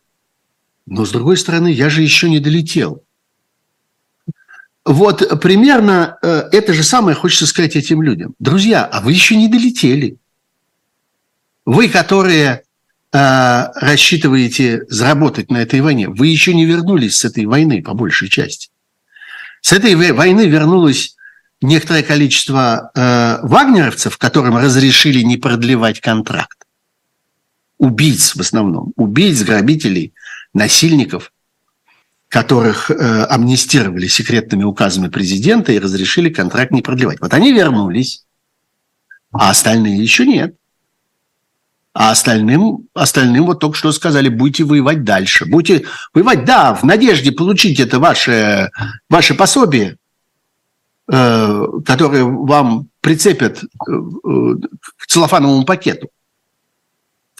Но 0.86 1.06
с 1.06 1.12
другой 1.12 1.38
стороны, 1.38 1.70
я 1.70 1.90
же 1.90 2.02
еще 2.02 2.30
не 2.30 2.42
долетел. 2.42 3.06
Вот 4.84 5.40
примерно 5.42 6.18
э, 6.22 6.50
это 6.52 6.74
же 6.74 6.84
самое 6.84 7.16
хочется 7.16 7.46
сказать 7.46 7.76
этим 7.76 8.02
людям. 8.02 8.34
Друзья, 8.40 8.84
а 8.86 9.02
вы 9.02 9.14
еще 9.14 9.36
не 9.36 9.48
долетели. 9.48 10.18
Вы, 11.66 11.88
которые 11.90 12.64
э, 13.12 13.64
рассчитываете 13.76 14.84
заработать 14.90 15.52
на 15.52 15.58
этой 15.58 15.82
войне, 15.82 16.10
вы 16.10 16.28
еще 16.28 16.54
не 16.54 16.66
вернулись 16.66 17.18
с 17.18 17.26
этой 17.26 17.46
войны 17.46 17.84
по 17.84 17.94
большей 17.94 18.30
части. 18.30 18.70
С 19.62 19.72
этой 19.74 19.94
войны 20.12 20.48
вернулось 20.48 21.16
некоторое 21.62 22.02
количество 22.02 22.92
э, 22.96 23.38
вагнеровцев, 23.44 24.18
которым 24.18 24.58
разрешили 24.58 25.22
не 25.22 25.38
продлевать 25.38 26.00
контракт 26.00 26.62
убийц 27.82 28.36
в 28.36 28.40
основном, 28.40 28.94
убийц, 28.96 29.42
грабителей, 29.42 30.14
насильников, 30.54 31.31
которых 32.32 32.90
э, 32.90 32.96
амнистировали 33.26 34.08
секретными 34.08 34.64
указами 34.64 35.10
президента 35.10 35.72
и 35.72 35.80
разрешили 35.80 36.30
контракт 36.30 36.72
не 36.72 36.82
продлевать. 36.82 37.20
Вот 37.22 37.34
они 37.34 37.52
вернулись, 37.54 38.26
а 39.32 39.52
остальные 39.52 40.02
еще 40.02 40.26
нет. 40.26 40.56
А 41.94 42.12
остальным, 42.12 42.88
остальным 42.94 43.46
вот 43.46 43.60
только 43.60 43.78
что 43.78 43.92
сказали, 43.92 44.30
будете 44.30 44.64
воевать 44.64 45.04
дальше. 45.04 45.46
Будете 45.46 45.86
воевать, 46.14 46.46
да, 46.46 46.74
в 46.74 46.84
надежде 46.84 47.34
получить 47.34 47.82
это 47.82 48.00
ваше, 48.00 48.72
ваше 49.10 49.34
пособие, 49.36 49.98
э, 51.12 51.66
которое 51.86 52.24
вам 52.24 52.88
прицепят 53.02 53.62
э, 53.62 53.68
к 54.98 55.08
целлофановому 55.08 55.66
пакету 55.66 56.10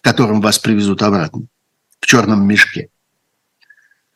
которым 0.02 0.42
вас 0.42 0.60
привезут 0.60 1.02
обратно 1.04 1.44
в 2.00 2.06
черном 2.06 2.46
мешке, 2.48 2.90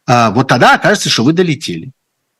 вот 0.07 0.47
тогда 0.47 0.75
окажется, 0.75 1.09
что 1.09 1.23
вы 1.23 1.33
долетели 1.33 1.91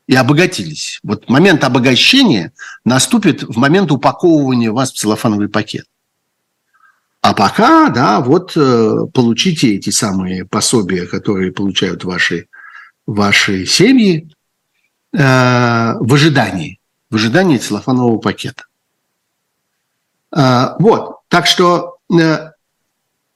и 0.08 0.16
обогатились. 0.16 1.00
Вот 1.04 1.30
момент 1.30 1.64
обогащения 1.64 2.54
наступит 2.84 3.44
в 3.44 3.58
момент 3.58 3.92
упаковывания 3.92 4.72
вас 4.72 4.92
в 4.92 4.98
целлофановый 4.98 5.50
пакет. 5.50 5.86
А 7.22 7.34
пока, 7.34 7.90
да, 7.90 8.22
вот 8.22 8.56
э, 8.56 9.08
получите 9.12 9.76
эти 9.76 9.90
самые 9.90 10.46
пособия, 10.46 11.08
которые 11.08 11.52
получают 11.52 12.04
ваши, 12.04 12.48
ваши 13.08 13.66
семьи 13.66 14.32
э, 15.12 15.18
в 15.18 16.14
ожидании, 16.14 16.80
в 17.10 17.16
ожидании 17.16 17.58
целлофанового 17.58 18.20
пакета. 18.20 18.66
Э, 20.32 20.76
вот, 20.78 21.22
так 21.28 21.48
что 21.48 21.98
э, 22.14 22.52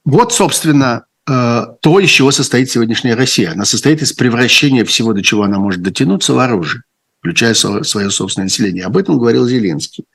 вот, 0.06 0.34
собственно, 0.34 1.06
то, 1.30 2.00
из 2.00 2.10
чего 2.10 2.32
состоит 2.32 2.72
сегодняшняя 2.72 3.16
Россия. 3.16 3.52
Она 3.52 3.66
состоит 3.66 4.02
из 4.02 4.14
превращения 4.14 4.84
всего, 4.84 5.14
до 5.14 5.22
чего 5.22 5.44
она 5.44 5.60
может 5.60 5.82
дотянуться, 5.82 6.34
в 6.34 6.40
оружие, 6.40 6.84
включая 7.20 7.54
свое 7.54 8.10
собственное 8.10 8.46
население. 8.46 8.86
Об 8.86 8.98
этом 8.98 9.20
говорил 9.20 9.48
Зеленский. 9.48 10.06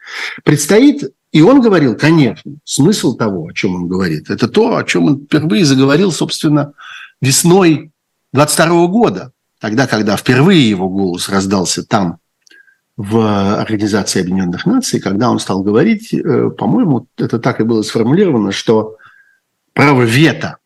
Предстоит, 0.42 1.04
и 1.30 1.42
он 1.42 1.60
говорил, 1.60 1.96
конечно, 1.96 2.56
смысл 2.64 3.14
того, 3.16 3.46
о 3.46 3.52
чем 3.52 3.76
он 3.76 3.86
говорит, 3.86 4.28
это 4.28 4.48
то, 4.48 4.76
о 4.76 4.84
чем 4.84 5.04
он 5.04 5.20
впервые 5.24 5.64
заговорил, 5.64 6.10
собственно, 6.10 6.72
весной 7.20 7.92
22 8.32 8.86
года, 8.88 9.32
тогда, 9.60 9.86
когда 9.86 10.16
впервые 10.16 10.68
его 10.68 10.88
голос 10.88 11.28
раздался 11.28 11.84
там, 11.86 12.18
в 12.96 13.58
Организации 13.60 14.20
Объединенных 14.20 14.66
Наций, 14.66 15.00
когда 15.00 15.30
он 15.30 15.40
стал 15.40 15.62
говорить, 15.62 16.14
э, 16.14 16.50
по-моему, 16.50 17.08
это 17.16 17.38
так 17.38 17.60
и 17.60 17.64
было 17.64 17.82
сформулировано, 17.82 18.52
что 18.52 18.96
право 19.72 20.02
вето 20.02 20.58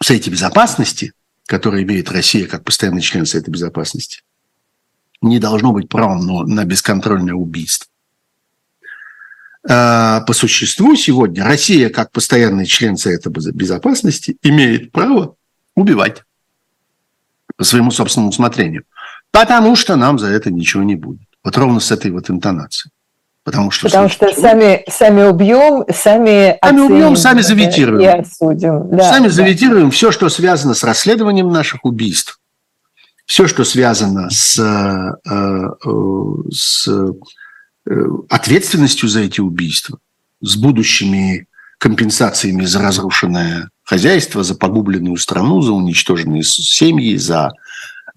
в 0.00 0.04
Совете 0.04 0.30
Безопасности, 0.30 1.12
которое 1.46 1.82
имеет 1.82 2.10
Россия 2.10 2.46
как 2.46 2.64
постоянный 2.64 3.00
член 3.00 3.26
Совета 3.26 3.50
Безопасности, 3.50 4.22
не 5.20 5.38
должно 5.38 5.72
быть 5.72 5.88
правом 5.88 6.26
но 6.26 6.42
на 6.44 6.64
бесконтрольное 6.64 7.34
убийство. 7.34 7.88
А, 9.68 10.20
по 10.20 10.32
существу 10.32 10.94
сегодня 10.94 11.44
Россия, 11.44 11.90
как 11.90 12.12
постоянный 12.12 12.66
член 12.66 12.96
Совета 12.96 13.30
Безопасности, 13.30 14.36
имеет 14.42 14.92
право 14.92 15.36
убивать 15.74 16.22
по 17.56 17.64
своему 17.64 17.90
собственному 17.90 18.30
усмотрению, 18.30 18.84
потому 19.32 19.74
что 19.74 19.96
нам 19.96 20.18
за 20.18 20.28
это 20.28 20.50
ничего 20.50 20.82
не 20.84 20.94
будет. 20.94 21.28
Вот 21.42 21.56
ровно 21.56 21.80
с 21.80 21.90
этой 21.90 22.10
вот 22.12 22.30
интонацией. 22.30 22.92
Потому 23.48 23.70
что, 23.70 23.86
Потому 23.86 24.10
что 24.10 24.30
сами, 24.38 24.84
сами 24.90 25.22
убьем, 25.22 25.86
сами 25.90 26.58
Сами 26.62 26.80
убьем, 26.80 27.16
сами 27.16 27.40
заветируем. 27.40 28.02
И 28.02 28.04
осудим. 28.04 28.90
Да, 28.90 29.10
сами 29.10 29.28
да. 29.28 29.32
заветируем 29.32 29.90
все, 29.90 30.12
что 30.12 30.28
связано 30.28 30.74
с 30.74 30.84
расследованием 30.84 31.48
наших 31.48 31.86
убийств, 31.86 32.40
все, 33.24 33.46
что 33.46 33.64
связано 33.64 34.28
с, 34.28 34.58
э, 34.58 35.30
э, 35.30 36.50
с 36.52 36.88
э, 36.88 38.04
ответственностью 38.28 39.08
за 39.08 39.20
эти 39.20 39.40
убийства, 39.40 39.98
с 40.42 40.56
будущими 40.56 41.46
компенсациями 41.78 42.66
за 42.66 42.82
разрушенное 42.82 43.70
хозяйство, 43.82 44.44
за 44.44 44.56
погубленную 44.56 45.16
страну, 45.16 45.62
за 45.62 45.72
уничтоженные 45.72 46.42
семьи, 46.42 47.16
за 47.16 47.52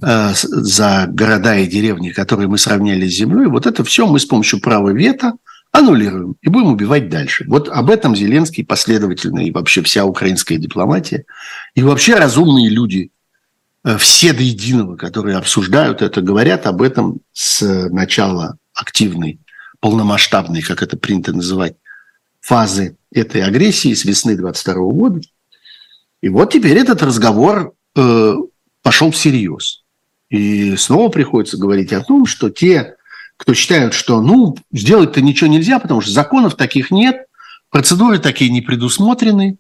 за 0.02 1.06
города 1.08 1.56
и 1.58 1.68
деревни, 1.68 2.10
которые 2.10 2.48
мы 2.48 2.58
сравняли 2.58 3.08
с 3.08 3.16
землей, 3.16 3.48
вот 3.48 3.68
это 3.68 3.84
все 3.84 4.08
мы 4.08 4.20
с 4.20 4.26
помощью 4.26 4.60
права 4.60 4.90
вето 4.90 5.34
аннулируем 5.72 6.36
и 6.42 6.50
будем 6.50 6.68
убивать 6.68 7.10
дальше. 7.10 7.46
Вот 7.48 7.70
об 7.70 7.90
этом 7.90 8.16
Зеленский 8.16 8.66
последовательно 8.66 9.40
и 9.40 9.52
вообще 9.52 9.82
вся 9.82 10.06
украинская 10.06 10.58
дипломатия 10.58 11.26
и 11.76 11.84
вообще 11.84 12.16
разумные 12.16 12.70
люди, 12.70 13.12
э, 13.84 13.98
все 13.98 14.34
до 14.34 14.44
единого, 14.44 14.98
которые 14.98 15.38
обсуждают 15.38 16.02
это, 16.02 16.22
говорят 16.22 16.68
об 16.68 16.82
этом 16.82 17.20
с 17.32 17.62
начала 17.90 18.58
активной, 18.74 19.40
полномасштабной, 19.80 20.62
как 20.62 20.84
это 20.84 20.98
принято 20.98 21.34
называть, 21.34 21.76
фазы 22.42 22.98
этой 23.12 23.42
агрессии 23.44 23.94
с 23.94 24.04
весны 24.04 24.36
22 24.36 24.74
года. 24.74 25.22
И 26.22 26.30
вот 26.30 26.52
теперь 26.52 26.78
этот 26.78 27.02
разговор 27.02 27.74
э, 27.96 28.36
пошел 28.82 29.12
всерьез. 29.12 29.81
И 30.32 30.78
снова 30.78 31.10
приходится 31.10 31.58
говорить 31.58 31.92
о 31.92 32.02
том, 32.02 32.26
что 32.26 32.50
те, 32.50 32.96
кто 33.36 33.54
считают, 33.54 33.94
что 33.94 34.22
ну, 34.22 34.58
сделать-то 34.72 35.22
ничего 35.22 35.50
нельзя, 35.50 35.78
потому 35.78 36.00
что 36.00 36.12
законов 36.12 36.56
таких 36.56 36.90
нет, 36.90 37.26
процедуры 37.70 38.18
такие 38.18 38.50
не 38.50 38.62
предусмотрены, 38.62 39.58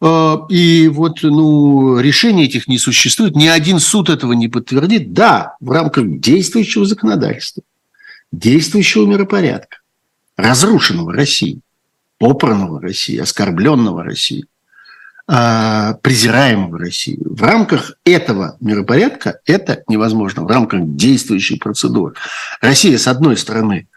э, 0.00 0.36
и 0.48 0.88
вот 0.88 1.22
ну, 1.22 1.98
решений 1.98 2.44
этих 2.44 2.66
не 2.66 2.78
существует, 2.78 3.36
ни 3.36 3.46
один 3.46 3.78
суд 3.78 4.08
этого 4.08 4.32
не 4.32 4.48
подтвердит. 4.48 5.12
Да, 5.12 5.56
в 5.60 5.70
рамках 5.70 6.18
действующего 6.18 6.86
законодательства, 6.86 7.62
действующего 8.32 9.04
миропорядка, 9.04 9.80
разрушенного 10.38 11.12
России, 11.12 11.60
попранного 12.16 12.80
России, 12.80 13.18
оскорбленного 13.18 14.02
России, 14.02 14.46
э, 15.28 15.94
презираемого 16.02 16.78
России. 16.78 17.18
В 17.24 17.42
рамках 17.42 17.92
этого 18.04 18.56
миропорядка 18.60 19.40
это 19.46 19.82
невозможно, 19.88 20.44
в 20.44 20.48
рамках 20.48 20.80
действующей 20.82 21.58
процедуры. 21.58 22.14
Россия, 22.60 22.98
с 22.98 23.06
одной 23.08 23.36
стороны, 23.36 23.88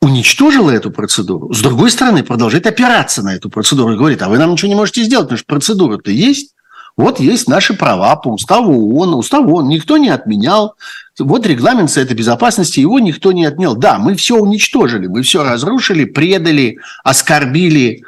уничтожила 0.00 0.70
эту 0.70 0.90
процедуру, 0.90 1.52
с 1.52 1.62
другой 1.62 1.90
стороны, 1.90 2.22
продолжает 2.22 2.66
опираться 2.66 3.22
на 3.22 3.34
эту 3.34 3.48
процедуру 3.48 3.94
и 3.94 3.96
говорит, 3.96 4.22
а 4.22 4.28
вы 4.28 4.38
нам 4.38 4.52
ничего 4.52 4.68
не 4.68 4.74
можете 4.74 5.02
сделать, 5.02 5.26
потому 5.26 5.38
что 5.38 5.46
процедура-то 5.46 6.10
есть, 6.10 6.54
вот 6.96 7.18
есть 7.18 7.48
наши 7.48 7.74
права 7.74 8.14
по 8.16 8.28
уставу 8.28 8.94
ООН, 8.94 9.14
устав 9.14 9.46
ООН 9.46 9.68
никто 9.68 9.96
не 9.96 10.10
отменял, 10.10 10.76
вот 11.18 11.46
регламент 11.46 11.90
Совета 11.90 12.14
Безопасности, 12.14 12.80
его 12.80 12.98
никто 12.98 13.32
не 13.32 13.44
отменял. 13.44 13.76
Да, 13.76 13.98
мы 13.98 14.14
все 14.16 14.36
уничтожили, 14.36 15.06
мы 15.06 15.22
все 15.22 15.44
разрушили, 15.44 16.04
предали, 16.04 16.78
оскорбили, 17.04 18.02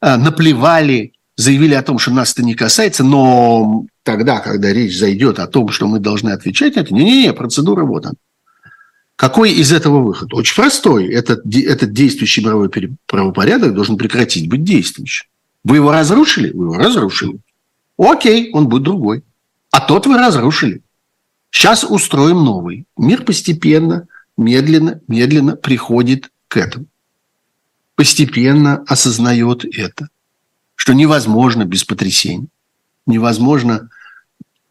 э, 0.00 0.16
наплевали, 0.16 1.12
заявили 1.38 1.74
о 1.74 1.82
том, 1.82 1.98
что 1.98 2.10
нас 2.10 2.32
это 2.32 2.42
не 2.42 2.54
касается, 2.54 3.04
но 3.04 3.86
тогда, 4.02 4.40
когда 4.40 4.72
речь 4.72 4.98
зайдет 4.98 5.38
о 5.38 5.46
том, 5.46 5.68
что 5.68 5.86
мы 5.86 6.00
должны 6.00 6.30
отвечать 6.30 6.76
это, 6.76 6.92
не-не-не, 6.92 7.32
процедура 7.32 7.84
вот 7.84 8.06
она. 8.06 8.16
Какой 9.14 9.52
из 9.52 9.72
этого 9.72 10.02
выход? 10.02 10.34
Очень 10.34 10.56
простой. 10.56 11.06
Этот, 11.12 11.42
этот 11.46 11.92
действующий 11.92 12.44
мировой 12.44 12.70
правопорядок 13.06 13.72
должен 13.72 13.96
прекратить 13.96 14.48
быть 14.48 14.64
действующим. 14.64 15.26
Вы 15.64 15.76
его 15.76 15.92
разрушили? 15.92 16.50
Вы 16.50 16.66
его 16.66 16.74
разрушили. 16.74 17.38
Окей, 17.96 18.50
он 18.52 18.68
будет 18.68 18.82
другой. 18.82 19.22
А 19.70 19.80
тот 19.80 20.06
вы 20.06 20.18
разрушили. 20.18 20.82
Сейчас 21.50 21.84
устроим 21.84 22.44
новый. 22.44 22.84
Мир 22.96 23.22
постепенно, 23.22 24.06
медленно, 24.36 25.00
медленно 25.06 25.56
приходит 25.56 26.30
к 26.48 26.56
этому. 26.56 26.86
Постепенно 27.94 28.84
осознает 28.86 29.64
это, 29.64 30.08
что 30.78 30.92
невозможно 30.92 31.64
без 31.64 31.82
потрясений. 31.82 32.48
Невозможно 33.04 33.90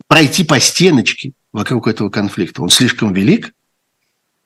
пройти 0.07 0.45
по 0.45 0.57
стеночке 0.59 1.33
вокруг 1.51 1.87
этого 1.87 2.09
конфликта. 2.09 2.61
Он 2.61 2.69
слишком 2.69 3.13
велик, 3.13 3.53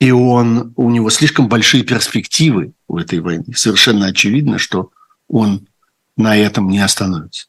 и 0.00 0.10
он, 0.10 0.72
у 0.74 0.90
него 0.90 1.08
слишком 1.08 1.48
большие 1.48 1.84
перспективы 1.84 2.72
у 2.88 2.98
этой 2.98 3.20
войны. 3.20 3.54
Совершенно 3.54 4.06
очевидно, 4.06 4.58
что 4.58 4.90
он 5.28 5.68
на 6.16 6.36
этом 6.36 6.68
не 6.68 6.80
остановится 6.80 7.46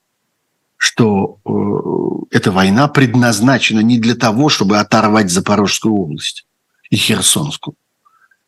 что 0.85 1.39
э, 1.45 2.35
эта 2.35 2.51
война 2.51 2.89
предназначена 2.89 3.79
не 3.79 3.97
для 3.97 4.15
того, 4.15 4.49
чтобы 4.49 4.79
оторвать 4.79 5.31
Запорожскую 5.31 5.95
область 5.95 6.45
и 6.89 6.97
Херсонскую. 6.97 7.77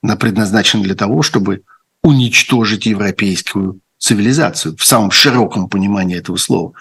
Она 0.04 0.18
предназначена 0.18 0.84
для 0.84 0.96
того, 0.96 1.22
чтобы 1.22 1.62
уничтожить 2.04 2.88
европейскую 2.88 3.80
цивилизацию 4.06 4.78
в 4.78 4.86
самом 4.86 5.10
широком 5.10 5.68
понимании 5.68 6.18
этого 6.18 6.38
слова, 6.38 6.74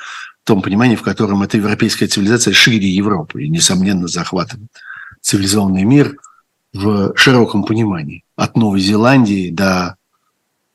в 0.42 0.46
том 0.46 0.60
понимании, 0.60 0.94
в 0.94 1.02
котором 1.02 1.42
эта 1.42 1.56
европейская 1.56 2.06
цивилизация 2.06 2.52
шире 2.52 2.86
Европы 2.86 3.44
и, 3.44 3.48
несомненно, 3.48 4.08
захватывает 4.08 4.70
цивилизованный 5.22 5.84
мир 5.84 6.16
в 6.74 7.16
широком 7.16 7.64
понимании, 7.64 8.24
от 8.36 8.58
Новой 8.58 8.80
Зеландии 8.80 9.48
до, 9.50 9.96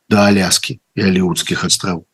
до 0.08 0.26
Аляски 0.26 0.80
и 0.96 1.02
Алиутских 1.02 1.64
островов. 1.64 2.06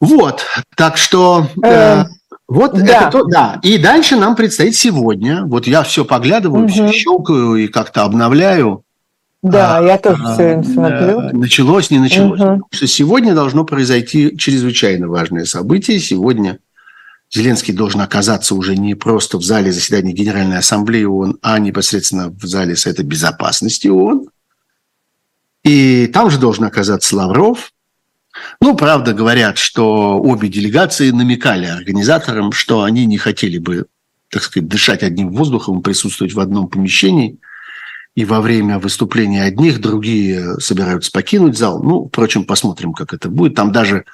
Вот, 0.00 0.44
так 0.74 0.96
что... 0.96 1.46
Э, 1.62 1.68
эм, 1.68 2.06
вот 2.48 2.72
да. 2.72 2.84
это 2.84 3.10
то, 3.10 3.24
да. 3.26 3.60
И 3.62 3.78
дальше 3.78 4.16
нам 4.16 4.34
предстоит 4.34 4.74
сегодня. 4.74 5.44
Вот 5.44 5.68
я 5.68 5.84
все 5.84 6.04
поглядываю, 6.04 6.64
угу. 6.64 6.72
все 6.72 6.90
щелкаю 6.90 7.54
и 7.54 7.68
как-то 7.68 8.02
обновляю. 8.02 8.82
Да, 9.42 9.78
а, 9.78 9.82
я 9.82 9.96
тоже 9.98 10.22
а, 10.22 10.34
все 10.34 10.44
время 10.44 10.64
смотрю. 10.64 11.38
Началось, 11.38 11.90
не 11.90 11.98
началось. 11.98 12.40
Угу. 12.40 12.48
Потому 12.48 12.68
что 12.72 12.86
сегодня 12.86 13.34
должно 13.34 13.64
произойти 13.64 14.36
чрезвычайно 14.36 15.08
важное 15.08 15.44
событие. 15.46 15.98
Сегодня 15.98 16.58
Зеленский 17.30 17.72
должен 17.72 18.00
оказаться 18.02 18.54
уже 18.54 18.76
не 18.76 18.94
просто 18.94 19.38
в 19.38 19.42
зале 19.42 19.72
заседания 19.72 20.12
Генеральной 20.12 20.58
Ассамблеи 20.58 21.04
ООН, 21.04 21.38
а 21.42 21.58
непосредственно 21.58 22.28
в 22.28 22.44
зале 22.44 22.76
Совета 22.76 23.02
Безопасности 23.02 23.88
ООН. 23.88 24.28
И 25.64 26.06
там 26.08 26.30
же 26.30 26.38
должен 26.38 26.64
оказаться 26.64 27.16
Лавров, 27.16 27.72
ну, 28.60 28.76
правда, 28.76 29.12
говорят, 29.12 29.58
что 29.58 30.20
обе 30.20 30.48
делегации 30.48 31.10
намекали 31.10 31.66
организаторам, 31.66 32.52
что 32.52 32.82
они 32.82 33.06
не 33.06 33.18
хотели 33.18 33.58
бы, 33.58 33.86
так 34.28 34.42
сказать, 34.42 34.68
дышать 34.68 35.02
одним 35.02 35.32
воздухом, 35.32 35.82
присутствовать 35.82 36.34
в 36.34 36.40
одном 36.40 36.68
помещении. 36.68 37.38
И 38.14 38.24
во 38.24 38.40
время 38.40 38.78
выступления 38.78 39.44
одних 39.44 39.80
другие 39.80 40.58
собираются 40.58 41.12
покинуть 41.12 41.56
зал. 41.56 41.82
Ну, 41.82 42.08
впрочем, 42.08 42.44
посмотрим, 42.44 42.92
как 42.92 43.14
это 43.14 43.28
будет. 43.28 43.54
Там 43.54 43.72
даже 43.72 44.04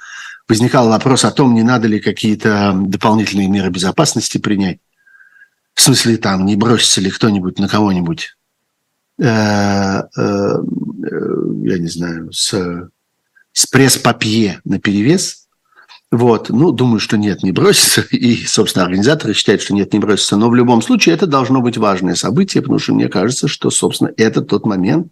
возникал 0.47 0.89
вопрос 0.89 1.25
о 1.25 1.31
том, 1.31 1.53
не 1.53 1.63
надо 1.63 1.87
ли 1.87 1.99
какие-то 1.99 2.73
дополнительные 2.75 3.47
меры 3.47 3.69
безопасности 3.69 4.37
принять. 4.37 4.79
В 5.73 5.81
смысле, 5.81 6.17
там, 6.17 6.45
не 6.45 6.55
бросится 6.55 7.01
ли 7.01 7.09
кто-нибудь 7.09 7.59
на 7.59 7.67
кого-нибудь, 7.67 8.37
э, 9.19 9.23
э, 9.25 10.01
э, 10.15 10.57
я 11.63 11.77
не 11.77 11.87
знаю, 11.87 12.31
с 12.31 12.89
с 13.57 13.65
пресс-папье 13.65 14.61
на 14.65 14.79
перевес. 14.79 15.46
Вот. 16.11 16.49
Ну, 16.49 16.71
думаю, 16.71 16.99
что 16.99 17.17
нет, 17.17 17.43
не 17.43 17.51
бросится. 17.51 18.01
И, 18.11 18.45
собственно, 18.45 18.85
организаторы 18.85 19.33
считают, 19.33 19.61
что 19.61 19.73
нет, 19.73 19.93
не 19.93 19.99
бросится. 19.99 20.37
Но 20.37 20.49
в 20.49 20.55
любом 20.55 20.81
случае 20.81 21.15
это 21.15 21.27
должно 21.27 21.61
быть 21.61 21.77
важное 21.77 22.15
событие, 22.15 22.61
потому 22.61 22.79
что 22.79 22.93
мне 22.93 23.09
кажется, 23.09 23.47
что, 23.47 23.69
собственно, 23.69 24.11
это 24.17 24.41
тот 24.41 24.65
момент, 24.65 25.07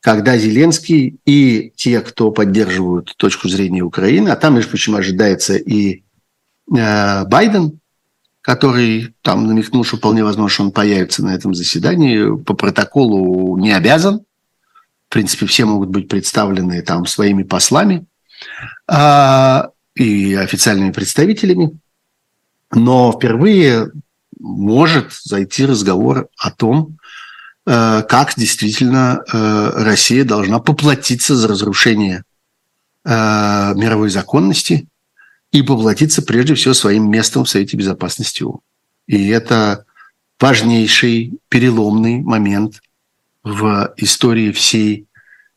когда 0.00 0.36
Зеленский 0.36 1.18
и 1.24 1.72
те, 1.76 2.00
кто 2.00 2.30
поддерживают 2.30 3.14
точку 3.16 3.48
зрения 3.48 3.82
Украины, 3.82 4.28
а 4.30 4.36
там, 4.36 4.54
между 4.54 4.70
прочим, 4.70 4.96
ожидается 4.96 5.54
и 5.54 6.02
э, 6.74 7.24
Байден, 7.24 7.78
который 8.42 9.14
там 9.22 9.46
намекнул, 9.46 9.84
что 9.84 9.96
вполне 9.96 10.24
возможно, 10.24 10.52
что 10.52 10.64
он 10.64 10.72
появится 10.72 11.24
на 11.24 11.34
этом 11.34 11.54
заседании, 11.54 12.36
по 12.42 12.54
протоколу 12.54 13.56
не 13.56 13.70
обязан, 13.70 14.22
в 15.08 15.12
принципе, 15.12 15.46
все 15.46 15.64
могут 15.64 15.90
быть 15.90 16.08
представлены 16.08 16.82
там 16.82 17.06
своими 17.06 17.44
послами 17.44 18.06
а, 18.88 19.70
и 19.94 20.34
официальными 20.34 20.92
представителями. 20.92 21.78
Но 22.70 23.12
впервые 23.12 23.90
может 24.38 25.12
зайти 25.12 25.66
разговор 25.66 26.28
о 26.36 26.50
том, 26.50 26.98
э, 27.66 28.02
как 28.08 28.34
действительно 28.36 29.22
э, 29.32 29.70
Россия 29.84 30.24
должна 30.24 30.58
поплатиться 30.58 31.36
за 31.36 31.48
разрушение 31.48 32.24
э, 33.04 33.10
мировой 33.74 34.10
законности 34.10 34.88
и 35.52 35.62
поплатиться 35.62 36.22
прежде 36.22 36.54
всего 36.54 36.74
своим 36.74 37.10
местом 37.10 37.44
в 37.44 37.48
Совете 37.48 37.76
Безопасности 37.76 38.42
ООН. 38.42 38.60
И 39.06 39.28
это 39.28 39.84
важнейший 40.40 41.38
переломный 41.48 42.20
момент 42.20 42.80
в 43.44 43.92
истории 43.96 44.50
всей, 44.50 45.06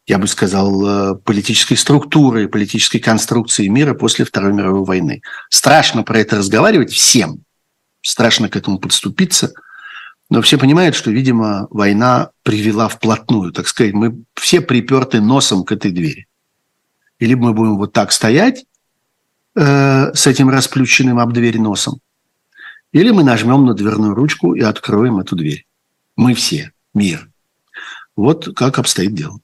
я 0.07 0.19
бы 0.19 0.27
сказал, 0.27 1.13
э, 1.13 1.15
политической 1.15 1.75
структуры, 1.75 2.47
политической 2.47 2.99
конструкции 2.99 3.67
мира 3.67 3.93
после 3.93 4.25
Второй 4.25 4.53
мировой 4.53 4.85
войны. 4.85 5.21
Страшно 5.49 6.03
про 6.03 6.19
это 6.19 6.37
разговаривать 6.37 6.91
всем, 6.91 7.43
страшно 8.01 8.49
к 8.49 8.55
этому 8.55 8.79
подступиться, 8.79 9.53
но 10.29 10.41
все 10.41 10.57
понимают, 10.57 10.95
что, 10.95 11.11
видимо, 11.11 11.67
война 11.69 12.29
привела 12.43 12.87
вплотную, 12.87 13.51
так 13.51 13.67
сказать, 13.67 13.93
мы 13.93 14.23
все 14.35 14.61
приперты 14.61 15.21
носом 15.21 15.63
к 15.63 15.71
этой 15.71 15.91
двери. 15.91 16.27
И 17.19 17.25
либо 17.25 17.47
мы 17.47 17.53
будем 17.53 17.77
вот 17.77 17.93
так 17.93 18.11
стоять 18.11 18.65
э, 19.55 20.13
с 20.13 20.27
этим 20.27 20.49
расплющенным 20.49 21.19
об 21.19 21.33
дверь 21.33 21.59
носом, 21.59 21.99
или 22.91 23.11
мы 23.11 23.23
нажмем 23.23 23.65
на 23.65 23.73
дверную 23.73 24.13
ручку 24.13 24.53
и 24.53 24.61
откроем 24.61 25.19
эту 25.19 25.35
дверь. 25.35 25.65
Мы 26.15 26.33
все, 26.33 26.71
мир– 26.93 27.29
вот 28.15 28.55
как 28.55 28.79
обстоит 28.79 29.13
дело. 29.13 29.39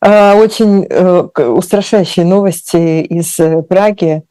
А, 0.00 0.34
очень 0.36 0.86
э, 0.88 1.20
устрашающие 1.42 2.24
новости 2.24 3.02
из 3.02 3.38
э, 3.40 3.62
Праги, 3.62 4.22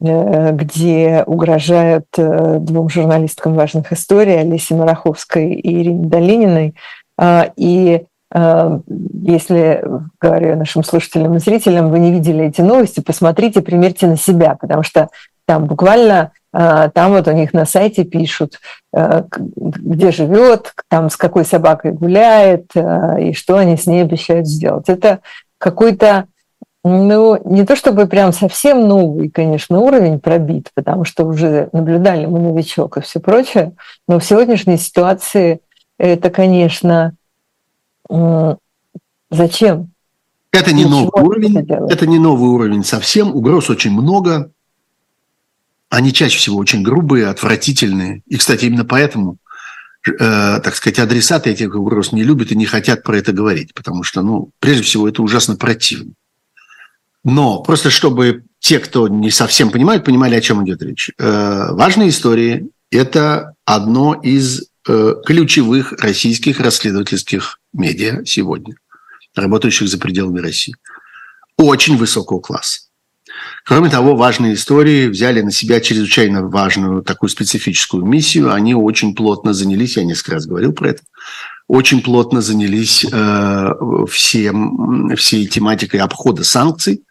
э, 0.00 0.52
где 0.52 1.24
угрожают 1.26 2.06
двум 2.16 2.88
журналисткам 2.88 3.54
важных 3.54 3.92
историй, 3.92 4.38
Олесе 4.38 4.74
Мараховской 4.74 5.54
и 5.54 5.82
Ирине 5.82 6.06
Долининой. 6.06 6.74
А, 7.16 7.50
и 7.56 8.04
если, 8.30 9.82
говорю 10.20 10.56
нашим 10.56 10.84
слушателям 10.84 11.36
и 11.36 11.38
зрителям, 11.38 11.88
вы 11.88 11.98
не 11.98 12.12
видели 12.12 12.44
эти 12.44 12.60
новости, 12.60 13.00
посмотрите, 13.00 13.62
примерьте 13.62 14.06
на 14.06 14.18
себя, 14.18 14.54
потому 14.60 14.82
что 14.82 15.08
там 15.46 15.64
буквально 15.64 16.32
там 16.52 17.12
вот 17.12 17.28
у 17.28 17.32
них 17.32 17.52
на 17.52 17.66
сайте 17.66 18.04
пишут, 18.04 18.60
э, 18.94 19.24
где 19.56 20.10
живет, 20.10 20.72
там 20.88 21.10
с 21.10 21.16
какой 21.16 21.44
собакой 21.44 21.92
гуляет 21.92 22.70
э, 22.74 23.28
и 23.28 23.32
что 23.34 23.56
они 23.56 23.76
с 23.76 23.86
ней 23.86 24.02
обещают 24.02 24.46
сделать. 24.46 24.88
Это 24.88 25.20
какой-то, 25.58 26.26
ну, 26.84 27.38
не 27.44 27.66
то 27.66 27.76
чтобы 27.76 28.06
прям 28.06 28.32
совсем 28.32 28.88
новый, 28.88 29.28
конечно, 29.28 29.80
уровень 29.80 30.20
пробит, 30.20 30.70
потому 30.74 31.04
что 31.04 31.24
уже 31.24 31.68
наблюдали 31.72 32.24
мы 32.24 32.38
новичок 32.40 32.96
и 32.96 33.02
все 33.02 33.20
прочее, 33.20 33.72
но 34.06 34.18
в 34.18 34.24
сегодняшней 34.24 34.78
ситуации 34.78 35.60
это, 35.98 36.30
конечно, 36.30 37.12
зачем? 39.30 39.90
Это 40.50 40.72
не 40.72 40.86
новый 40.86 41.22
уровень, 41.22 41.90
это 41.90 42.06
не 42.06 42.18
новый 42.18 42.48
уровень 42.48 42.84
совсем. 42.84 43.34
Угроз 43.36 43.68
очень 43.68 43.92
много. 43.92 44.50
Они 45.90 46.12
чаще 46.12 46.38
всего 46.38 46.58
очень 46.58 46.82
грубые, 46.82 47.28
отвратительные. 47.28 48.22
И, 48.26 48.36
кстати, 48.36 48.66
именно 48.66 48.84
поэтому, 48.84 49.38
э, 50.06 50.12
так 50.18 50.74
сказать, 50.74 50.98
адресаты 50.98 51.50
этих 51.50 51.74
угроз 51.74 52.12
не 52.12 52.24
любят 52.24 52.52
и 52.52 52.56
не 52.56 52.66
хотят 52.66 53.02
про 53.02 53.16
это 53.16 53.32
говорить, 53.32 53.72
потому 53.74 54.02
что, 54.02 54.22
ну, 54.22 54.50
прежде 54.60 54.82
всего, 54.82 55.08
это 55.08 55.22
ужасно 55.22 55.56
противно. 55.56 56.12
Но 57.24 57.62
просто 57.62 57.90
чтобы 57.90 58.44
те, 58.58 58.78
кто 58.78 59.08
не 59.08 59.30
совсем 59.30 59.70
понимают, 59.70 60.04
понимали, 60.04 60.34
о 60.34 60.40
чем 60.40 60.64
идет 60.64 60.82
речь. 60.82 61.10
Э, 61.18 61.68
важные 61.72 62.10
истории– 62.10 62.68
это 62.90 63.54
одно 63.64 64.14
из 64.14 64.68
э, 64.86 65.14
ключевых 65.24 65.92
российских 65.92 66.60
расследовательских 66.60 67.60
медиа 67.72 68.24
сегодня, 68.24 68.74
работающих 69.34 69.88
за 69.88 69.98
пределами 69.98 70.40
России. 70.40 70.74
Очень 71.56 71.96
высокого 71.96 72.40
класса. 72.40 72.87
Кроме 73.68 73.90
того, 73.90 74.16
важные 74.16 74.54
истории 74.54 75.08
взяли 75.08 75.42
на 75.42 75.50
себя 75.50 75.82
чрезвычайно 75.82 76.48
важную 76.48 77.02
такую 77.02 77.28
специфическую 77.28 78.02
миссию. 78.02 78.50
Они 78.50 78.74
очень 78.74 79.14
плотно 79.14 79.52
занялись, 79.52 79.98
я 79.98 80.04
несколько 80.04 80.36
раз 80.36 80.46
говорил 80.46 80.72
про 80.72 80.88
это, 80.88 81.02
очень 81.66 82.02
плотно 82.02 82.40
занялись 82.40 83.04
э, 83.04 83.72
всем, 84.10 85.14
всей 85.16 85.46
тематикой 85.46 86.00
обхода 86.00 86.44
санкций, 86.44 87.02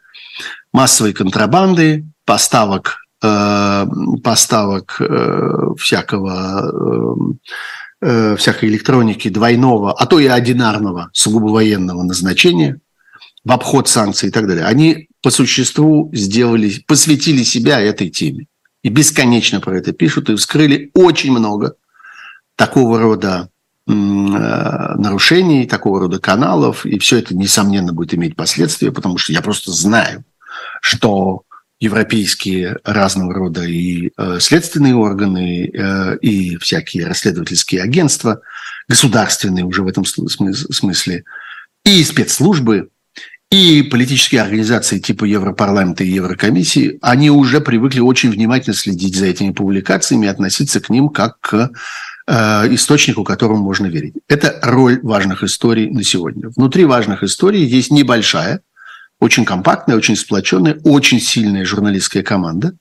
массовой 0.73 1.13
контрабанды, 1.13 2.07
поставок, 2.25 2.97
э, 3.21 3.85
поставок 4.23 4.99
э, 4.99 5.75
всякого, 5.77 7.37
э, 8.01 8.07
э, 8.07 8.35
всякой 8.35 8.69
электроники 8.69 9.29
двойного, 9.29 9.93
а 9.93 10.07
то 10.07 10.17
и 10.17 10.25
одинарного, 10.25 11.11
сугубо 11.13 11.49
военного 11.49 12.01
назначения 12.01 12.79
в 13.47 13.51
обход 13.53 13.87
санкций 13.87 14.27
и 14.27 14.31
так 14.31 14.45
далее. 14.45 14.65
Они 14.65 15.07
по 15.21 15.29
существу 15.29 16.11
сделали, 16.13 16.83
посвятили 16.85 17.43
себя 17.43 17.79
этой 17.79 18.09
теме. 18.09 18.47
И 18.83 18.89
бесконечно 18.89 19.61
про 19.61 19.77
это 19.77 19.93
пишут, 19.93 20.29
и 20.29 20.35
вскрыли 20.35 20.91
очень 20.93 21.31
много 21.31 21.75
такого 22.57 22.99
рода 22.99 23.49
э, 23.87 23.91
нарушений, 23.91 25.65
такого 25.65 26.01
рода 26.01 26.19
каналов, 26.19 26.85
и 26.85 26.99
все 26.99 27.19
это, 27.19 27.35
несомненно, 27.35 27.93
будет 27.93 28.13
иметь 28.13 28.35
последствия, 28.35 28.91
потому 28.91 29.17
что 29.17 29.31
я 29.31 29.41
просто 29.41 29.71
знаю, 29.71 30.25
что 30.81 31.43
европейские 31.79 32.79
разного 32.83 33.33
рода 33.33 33.63
и 33.63 34.11
э, 34.17 34.39
следственные 34.41 34.95
органы, 34.95 35.71
э, 35.73 36.17
и 36.17 36.57
всякие 36.57 37.05
расследовательские 37.05 37.81
агентства, 37.81 38.41
государственные 38.89 39.63
уже 39.63 39.83
в 39.83 39.87
этом 39.87 40.03
смысле, 40.03 41.23
и 41.85 42.03
спецслужбы, 42.03 42.89
и 43.49 43.81
политические 43.83 44.41
организации 44.41 44.99
типа 44.99 45.23
Европарламента 45.23 46.03
и 46.03 46.09
Еврокомиссии, 46.09 46.99
они 47.01 47.31
уже 47.31 47.61
привыкли 47.61 48.01
очень 48.01 48.29
внимательно 48.29 48.75
следить 48.75 49.15
за 49.15 49.27
этими 49.27 49.51
публикациями 49.51 50.25
и 50.25 50.29
относиться 50.29 50.81
к 50.81 50.89
ним 50.89 51.07
как 51.09 51.39
к 51.39 51.71
э, 52.27 52.33
источнику, 52.73 53.23
которому 53.23 53.63
можно 53.63 53.85
верить. 53.85 54.15
Это 54.27 54.59
роль 54.61 54.99
важных 55.01 55.43
историй 55.43 55.89
на 55.89 56.03
сегодня. 56.03 56.49
Внутри 56.49 56.83
важных 56.83 57.23
историй 57.23 57.63
есть 57.63 57.89
небольшая, 57.89 58.61
очень 59.19 59.45
компактная, 59.45 59.95
очень 59.95 60.17
сплоченная, 60.17 60.79
очень 60.83 61.21
сильная 61.21 61.63
журналистская 61.63 62.23
команда. 62.23 62.73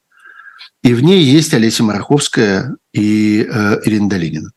И 0.83 0.95
в 0.95 1.03
ней 1.03 1.23
есть 1.23 1.55
Олеся 1.55 1.85
Мараховская 1.85 2.77
и 2.93 3.47
э, 3.49 3.81
Ирина 3.85 4.09
Долинина. 4.09 4.51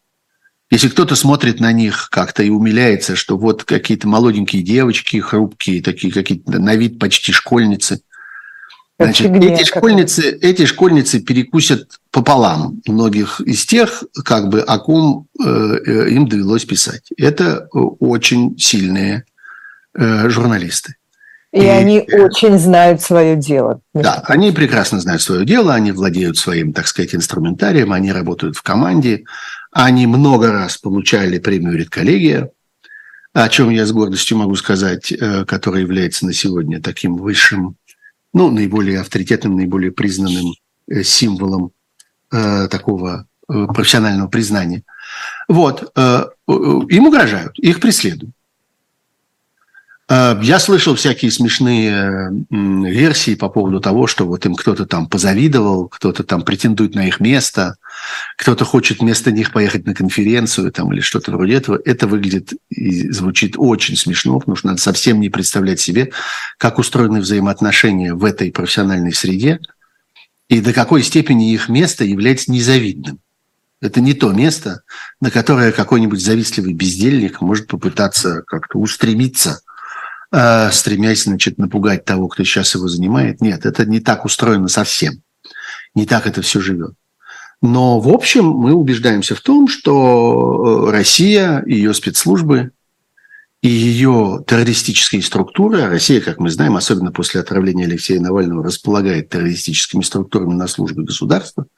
Если 0.72 0.88
кто-то 0.88 1.16
смотрит 1.16 1.60
на 1.60 1.72
них 1.72 2.10
как-то 2.12 2.44
и 2.44 2.50
умиляется, 2.50 3.16
что 3.16 3.38
вот 3.38 3.64
какие-то 3.64 4.08
молоденькие 4.08 4.62
девочки, 4.62 5.18
хрупкие, 5.18 5.82
такие 5.82 6.14
какие-то 6.14 6.60
на 6.60 6.76
вид 6.76 7.00
почти 7.00 7.32
школьницы, 7.32 8.02
значит, 9.00 9.32
эти 9.32 9.64
школьницы, 9.64 10.30
эти 10.30 10.66
школьницы 10.66 11.22
перекусят 11.22 12.00
пополам 12.12 12.82
многих 12.86 13.42
из 13.42 13.66
тех, 13.66 14.04
как 14.24 14.50
бы, 14.50 14.62
о 14.62 14.78
ком 14.78 15.28
э, 15.44 15.44
э 15.44 16.10
им 16.12 16.28
довелось 16.28 16.66
писать. 16.66 17.10
Это 17.18 17.68
очень 17.72 18.58
сильные 18.60 19.24
э, 19.96 20.30
журналисты. 20.30 20.96
И, 21.52 21.62
и 21.62 21.66
они 21.66 22.08
очень 22.12 22.60
знают 22.60 23.02
свое 23.02 23.36
дело. 23.36 23.82
Да, 23.96 24.24
они 24.28 24.52
прекрасно 24.52 25.00
знают 25.00 25.24
свое 25.24 25.46
дело, 25.46 25.74
они 25.74 25.92
владеют 25.92 26.38
своим, 26.38 26.74
так 26.74 26.86
сказать, 26.86 27.16
инструментарием, 27.16 27.92
они 27.92 28.12
работают 28.12 28.56
в 28.56 28.62
команде, 28.62 29.24
они 29.72 30.08
много 30.08 30.52
раз 30.52 30.78
получали 30.78 31.40
премию 31.40 31.78
«Редколлегия», 31.78 32.52
о 33.34 33.50
чем 33.50 33.70
я 33.70 33.86
с 33.86 33.92
гордостью 33.92 34.38
могу 34.38 34.56
сказать, 34.56 35.12
э, 35.12 35.46
которая 35.46 35.82
является 35.82 36.26
на 36.26 36.34
сегодня 36.34 36.82
таким 36.82 37.16
высшим, 37.16 37.76
ну, 38.34 38.50
наиболее 38.50 39.00
авторитетным, 39.00 39.56
наиболее 39.56 39.92
признанным 39.92 40.54
э, 40.88 41.04
символом 41.04 41.72
э, 42.32 42.68
такого 42.68 43.26
профессионального 43.48 44.28
признания. 44.28 44.84
Вот, 45.48 45.92
им 45.98 47.08
угрожают, 47.08 47.58
их 47.58 47.80
преследуют. 47.80 48.36
Э, 50.10 50.38
я 50.41 50.60
слышал 50.60 50.95
всякие 50.95 51.32
смешные 51.32 52.32
версии 52.49 53.36
по 53.36 53.47
поводу 53.47 53.80
того, 53.80 54.07
что 54.07 54.26
вот 54.26 54.45
им 54.45 54.55
кто-то 54.55 54.86
там 54.86 55.07
позавидовал, 55.07 55.88
кто-то 55.88 56.24
там 56.24 56.41
претендует 56.41 56.95
на 56.95 57.07
их 57.07 57.20
место, 57.20 57.78
кто-то 58.36 58.66
хочет 58.66 58.99
вместо 58.99 59.32
них 59.32 59.51
поехать 59.51 59.86
на 59.86 59.93
конференцию 59.93 60.72
там, 60.72 60.91
или 60.91 61.01
что-то 61.01 61.32
вроде 61.32 61.53
этого. 61.53 61.80
Это 61.86 62.07
выглядит 62.07 62.53
и 62.70 63.10
звучит 63.12 63.53
очень 63.57 63.95
смешно, 63.95 64.39
потому 64.39 64.55
что 64.55 64.68
надо 64.68 64.82
совсем 64.82 65.20
не 65.20 65.30
представлять 65.30 65.80
себе, 65.80 66.12
как 66.57 66.80
устроены 66.80 67.20
взаимоотношения 67.20 68.14
в 68.14 68.26
этой 68.26 68.51
профессиональной 68.51 69.14
среде 69.14 69.60
и 70.47 70.62
до 70.62 70.74
какой 70.74 71.03
степени 71.03 71.53
их 71.53 71.70
место 71.70 72.03
является 72.03 72.51
незавидным. 72.51 73.20
Это 73.82 74.01
не 74.01 74.14
то 74.14 74.32
место, 74.32 74.82
на 75.22 75.32
которое 75.32 75.72
какой-нибудь 75.72 76.22
завистливый 76.22 76.74
бездельник 76.74 77.39
может 77.39 77.68
попытаться 77.68 78.41
как-то 78.47 78.80
устремиться– 78.80 79.62
Э, 79.69 79.69
стремясь, 80.32 81.24
значит, 81.24 81.58
напугать 81.58 82.06
того, 82.06 82.28
кто 82.28 82.44
сейчас 82.44 82.76
его 82.76 82.88
занимает. 82.88 83.42
Нет, 83.42 83.66
это 83.66 83.86
не 83.86 84.00
так 84.00 84.26
устроено 84.26 84.68
совсем. 84.68 85.22
Не 85.96 86.06
так 86.06 86.28
это 86.28 86.42
все 86.42 86.60
живет. 86.60 86.94
Но, 87.62 88.00
в 88.00 88.10
общем, 88.10 88.46
мы 88.46 88.74
убеждаемся 88.74 89.36
в 89.36 89.42
том, 89.42 89.68
что 89.68 90.88
э, 90.88 90.92
Россия, 90.92 91.64
ее 91.66 91.94
спецслужбы 91.94 92.72
и 93.62 93.68
ее 93.68 94.44
террористические 94.48 95.22
структуры, 95.22 95.82
а 95.82 95.90
Россия, 95.90 96.22
как 96.22 96.40
мы 96.40 96.50
знаем, 96.52 96.78
особенно 96.78 97.12
после 97.12 97.42
отравления 97.42 97.86
Алексея 97.86 98.22
Навального, 98.22 98.64
располагает 98.64 99.30
террористическими 99.30 100.04
структурами 100.04 100.54
на 100.54 100.68
службе 100.68 101.04
государства– 101.04 101.66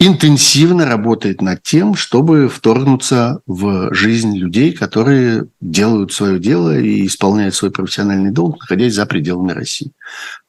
интенсивно 0.00 0.86
работает 0.86 1.42
над 1.42 1.62
тем, 1.62 1.94
чтобы 1.94 2.48
вторгнуться 2.48 3.42
в 3.46 3.92
жизнь 3.94 4.34
людей, 4.34 4.72
которые 4.72 5.46
делают 5.60 6.12
свое 6.12 6.40
дело 6.40 6.76
и 6.76 7.06
исполняют 7.06 7.54
свой 7.54 7.70
профессиональный 7.70 8.30
долг, 8.30 8.58
находясь 8.60 8.94
за 8.94 9.04
пределами 9.04 9.52
России. 9.52 9.92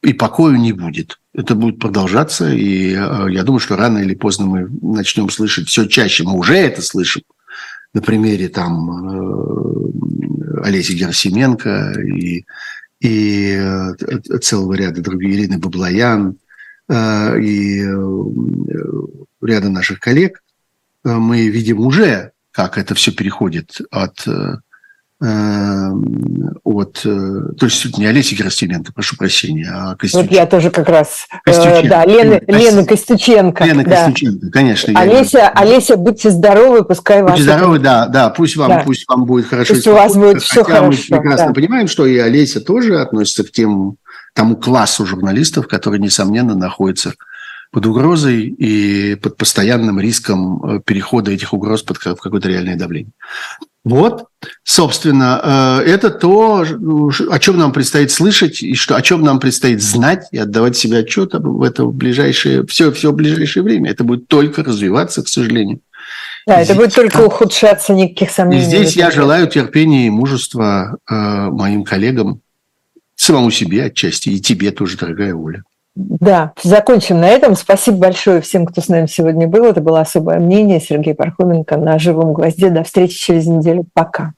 И 0.01 0.13
покою 0.13 0.55
не 0.55 0.71
будет. 0.71 1.19
Это 1.33 1.55
будет 1.55 1.79
продолжаться, 1.79 2.49
и 2.49 2.93
э, 2.93 3.27
я 3.29 3.43
думаю, 3.43 3.59
что 3.59 3.75
рано 3.75 3.99
или 3.99 4.15
поздно 4.15 4.45
мы 4.45 4.69
начнем 4.81 5.29
слышать 5.29 5.67
все 5.67 5.85
чаще, 5.85 6.23
мы 6.23 6.37
уже 6.37 6.55
это 6.55 6.81
слышим, 6.81 7.23
на 7.93 8.01
примере 8.01 8.47
там 8.47 8.89
э, 8.89 10.61
Олеси 10.63 10.93
Герасименко 10.93 11.93
и, 12.01 12.45
и 13.01 13.57
э, 13.57 14.39
целого 14.41 14.73
ряда 14.73 15.01
других, 15.01 15.35
Ирины 15.35 15.57
Баблоян, 15.57 16.37
и 16.91 17.85
ряда 19.41 19.69
наших 19.69 19.99
коллег, 19.99 20.41
э, 21.05 21.13
мы 21.13 21.47
видим 21.47 21.79
уже, 21.79 22.31
как 22.51 22.77
это 22.77 22.95
все 22.95 23.11
переходит 23.11 23.79
от 23.91 24.27
э, 24.27 24.55
э, 25.23 25.91
от, 26.63 27.01
то 27.01 27.65
есть 27.65 27.97
не 27.97 28.05
Олеся 28.05 28.35
Герасименко, 28.35 28.93
прошу 28.93 29.17
прощения, 29.17 29.69
а 29.71 29.95
Костюченко. 29.95 30.29
Вот 30.29 30.35
я 30.35 30.45
тоже 30.45 30.71
как 30.71 30.89
раз, 30.89 31.27
Костюченко. 31.43 31.89
да, 31.89 32.05
Лена, 32.05 32.41
Лена 32.47 32.85
Костюченко. 32.85 33.63
Лена 33.63 33.83
да. 33.83 34.05
Костюченко, 34.05 34.49
конечно. 34.49 34.99
Олеся, 34.99 35.49
Олеся, 35.49 35.97
будьте 35.97 36.29
здоровы, 36.29 36.83
пускай 36.83 37.21
вас... 37.23 37.31
Будьте 37.31 37.43
здоровы, 37.43 37.79
да, 37.79 38.07
да, 38.07 38.29
пусть 38.29 38.55
вам, 38.55 38.69
да. 38.69 38.83
пусть 38.85 39.07
вам 39.07 39.25
будет 39.25 39.47
хорошо. 39.47 39.73
Пусть 39.73 39.87
у 39.87 39.93
вас 39.93 40.15
будет 40.15 40.41
все 40.41 40.63
хорошо. 40.63 40.85
мы 41.09 41.17
прекрасно 41.17 41.47
да. 41.47 41.53
понимаем, 41.53 41.87
что 41.87 42.05
и 42.05 42.17
Олеся 42.17 42.61
тоже 42.61 42.99
относится 42.99 43.43
к 43.43 43.51
тем, 43.51 43.97
тому 44.33 44.55
классу 44.55 45.05
журналистов, 45.05 45.67
которые, 45.67 45.99
несомненно, 45.99 46.55
находятся 46.55 47.13
под 47.71 47.85
угрозой 47.85 48.47
и 48.47 49.15
под 49.15 49.37
постоянным 49.37 49.99
риском 49.99 50.63
э, 50.63 50.79
перехода 50.85 51.31
этих 51.31 51.53
угроз 51.53 51.83
под 51.83 51.99
какое-то 51.99 52.49
реальное 52.49 52.75
давление. 52.75 53.13
Вот, 53.83 54.25
собственно, 54.63 55.79
э, 55.81 55.89
это 55.89 56.11
то, 56.11 56.63
о 56.63 57.39
чем 57.39 57.57
нам 57.57 57.71
предстоит 57.71 58.11
слышать 58.11 58.61
и 58.61 58.75
что, 58.75 58.95
о 58.95 59.01
чем 59.01 59.21
нам 59.21 59.39
предстоит 59.39 59.81
знать 59.81 60.27
и 60.31 60.37
отдавать 60.37 60.77
себе 60.77 60.99
отчет 60.99 61.33
об 61.33 61.63
этом 61.63 61.87
в 61.87 61.93
ближайшее, 61.93 62.65
все, 62.67 62.91
все 62.91 63.11
ближайшее 63.11 63.63
время. 63.63 63.89
Это 63.89 64.03
будет 64.03 64.27
только 64.27 64.63
развиваться, 64.63 65.23
к 65.23 65.29
сожалению. 65.29 65.79
Да, 66.45 66.55
это 66.55 66.65
здесь, 66.65 66.77
будет 66.77 66.93
только 66.93 67.21
ухудшаться, 67.21 67.93
никаких 67.93 68.31
сомнений. 68.31 68.61
И 68.61 68.65
здесь 68.65 68.95
я 68.95 69.11
желаю 69.11 69.47
терпения 69.47 70.07
и 70.07 70.11
мужества 70.11 70.97
э, 71.09 71.15
моим 71.15 71.83
коллегам, 71.83 72.41
самому 73.21 73.51
себе 73.51 73.85
отчасти, 73.85 74.29
и 74.29 74.39
тебе 74.39 74.71
тоже, 74.71 74.97
дорогая 74.97 75.35
Оля. 75.35 75.63
Да, 75.95 76.53
закончим 76.63 77.19
на 77.19 77.27
этом. 77.27 77.55
Спасибо 77.55 77.97
большое 77.97 78.41
всем, 78.41 78.65
кто 78.65 78.81
с 78.81 78.87
нами 78.87 79.07
сегодня 79.07 79.47
был. 79.47 79.65
Это 79.65 79.81
было 79.81 80.01
особое 80.01 80.39
мнение 80.39 80.79
Сергея 80.79 81.15
Пархоменко 81.15 81.77
на 81.77 81.99
«Живом 81.99 82.33
гвозде». 82.33 82.69
До 82.69 82.83
встречи 82.83 83.17
через 83.17 83.45
неделю. 83.45 83.85
Пока. 83.93 84.33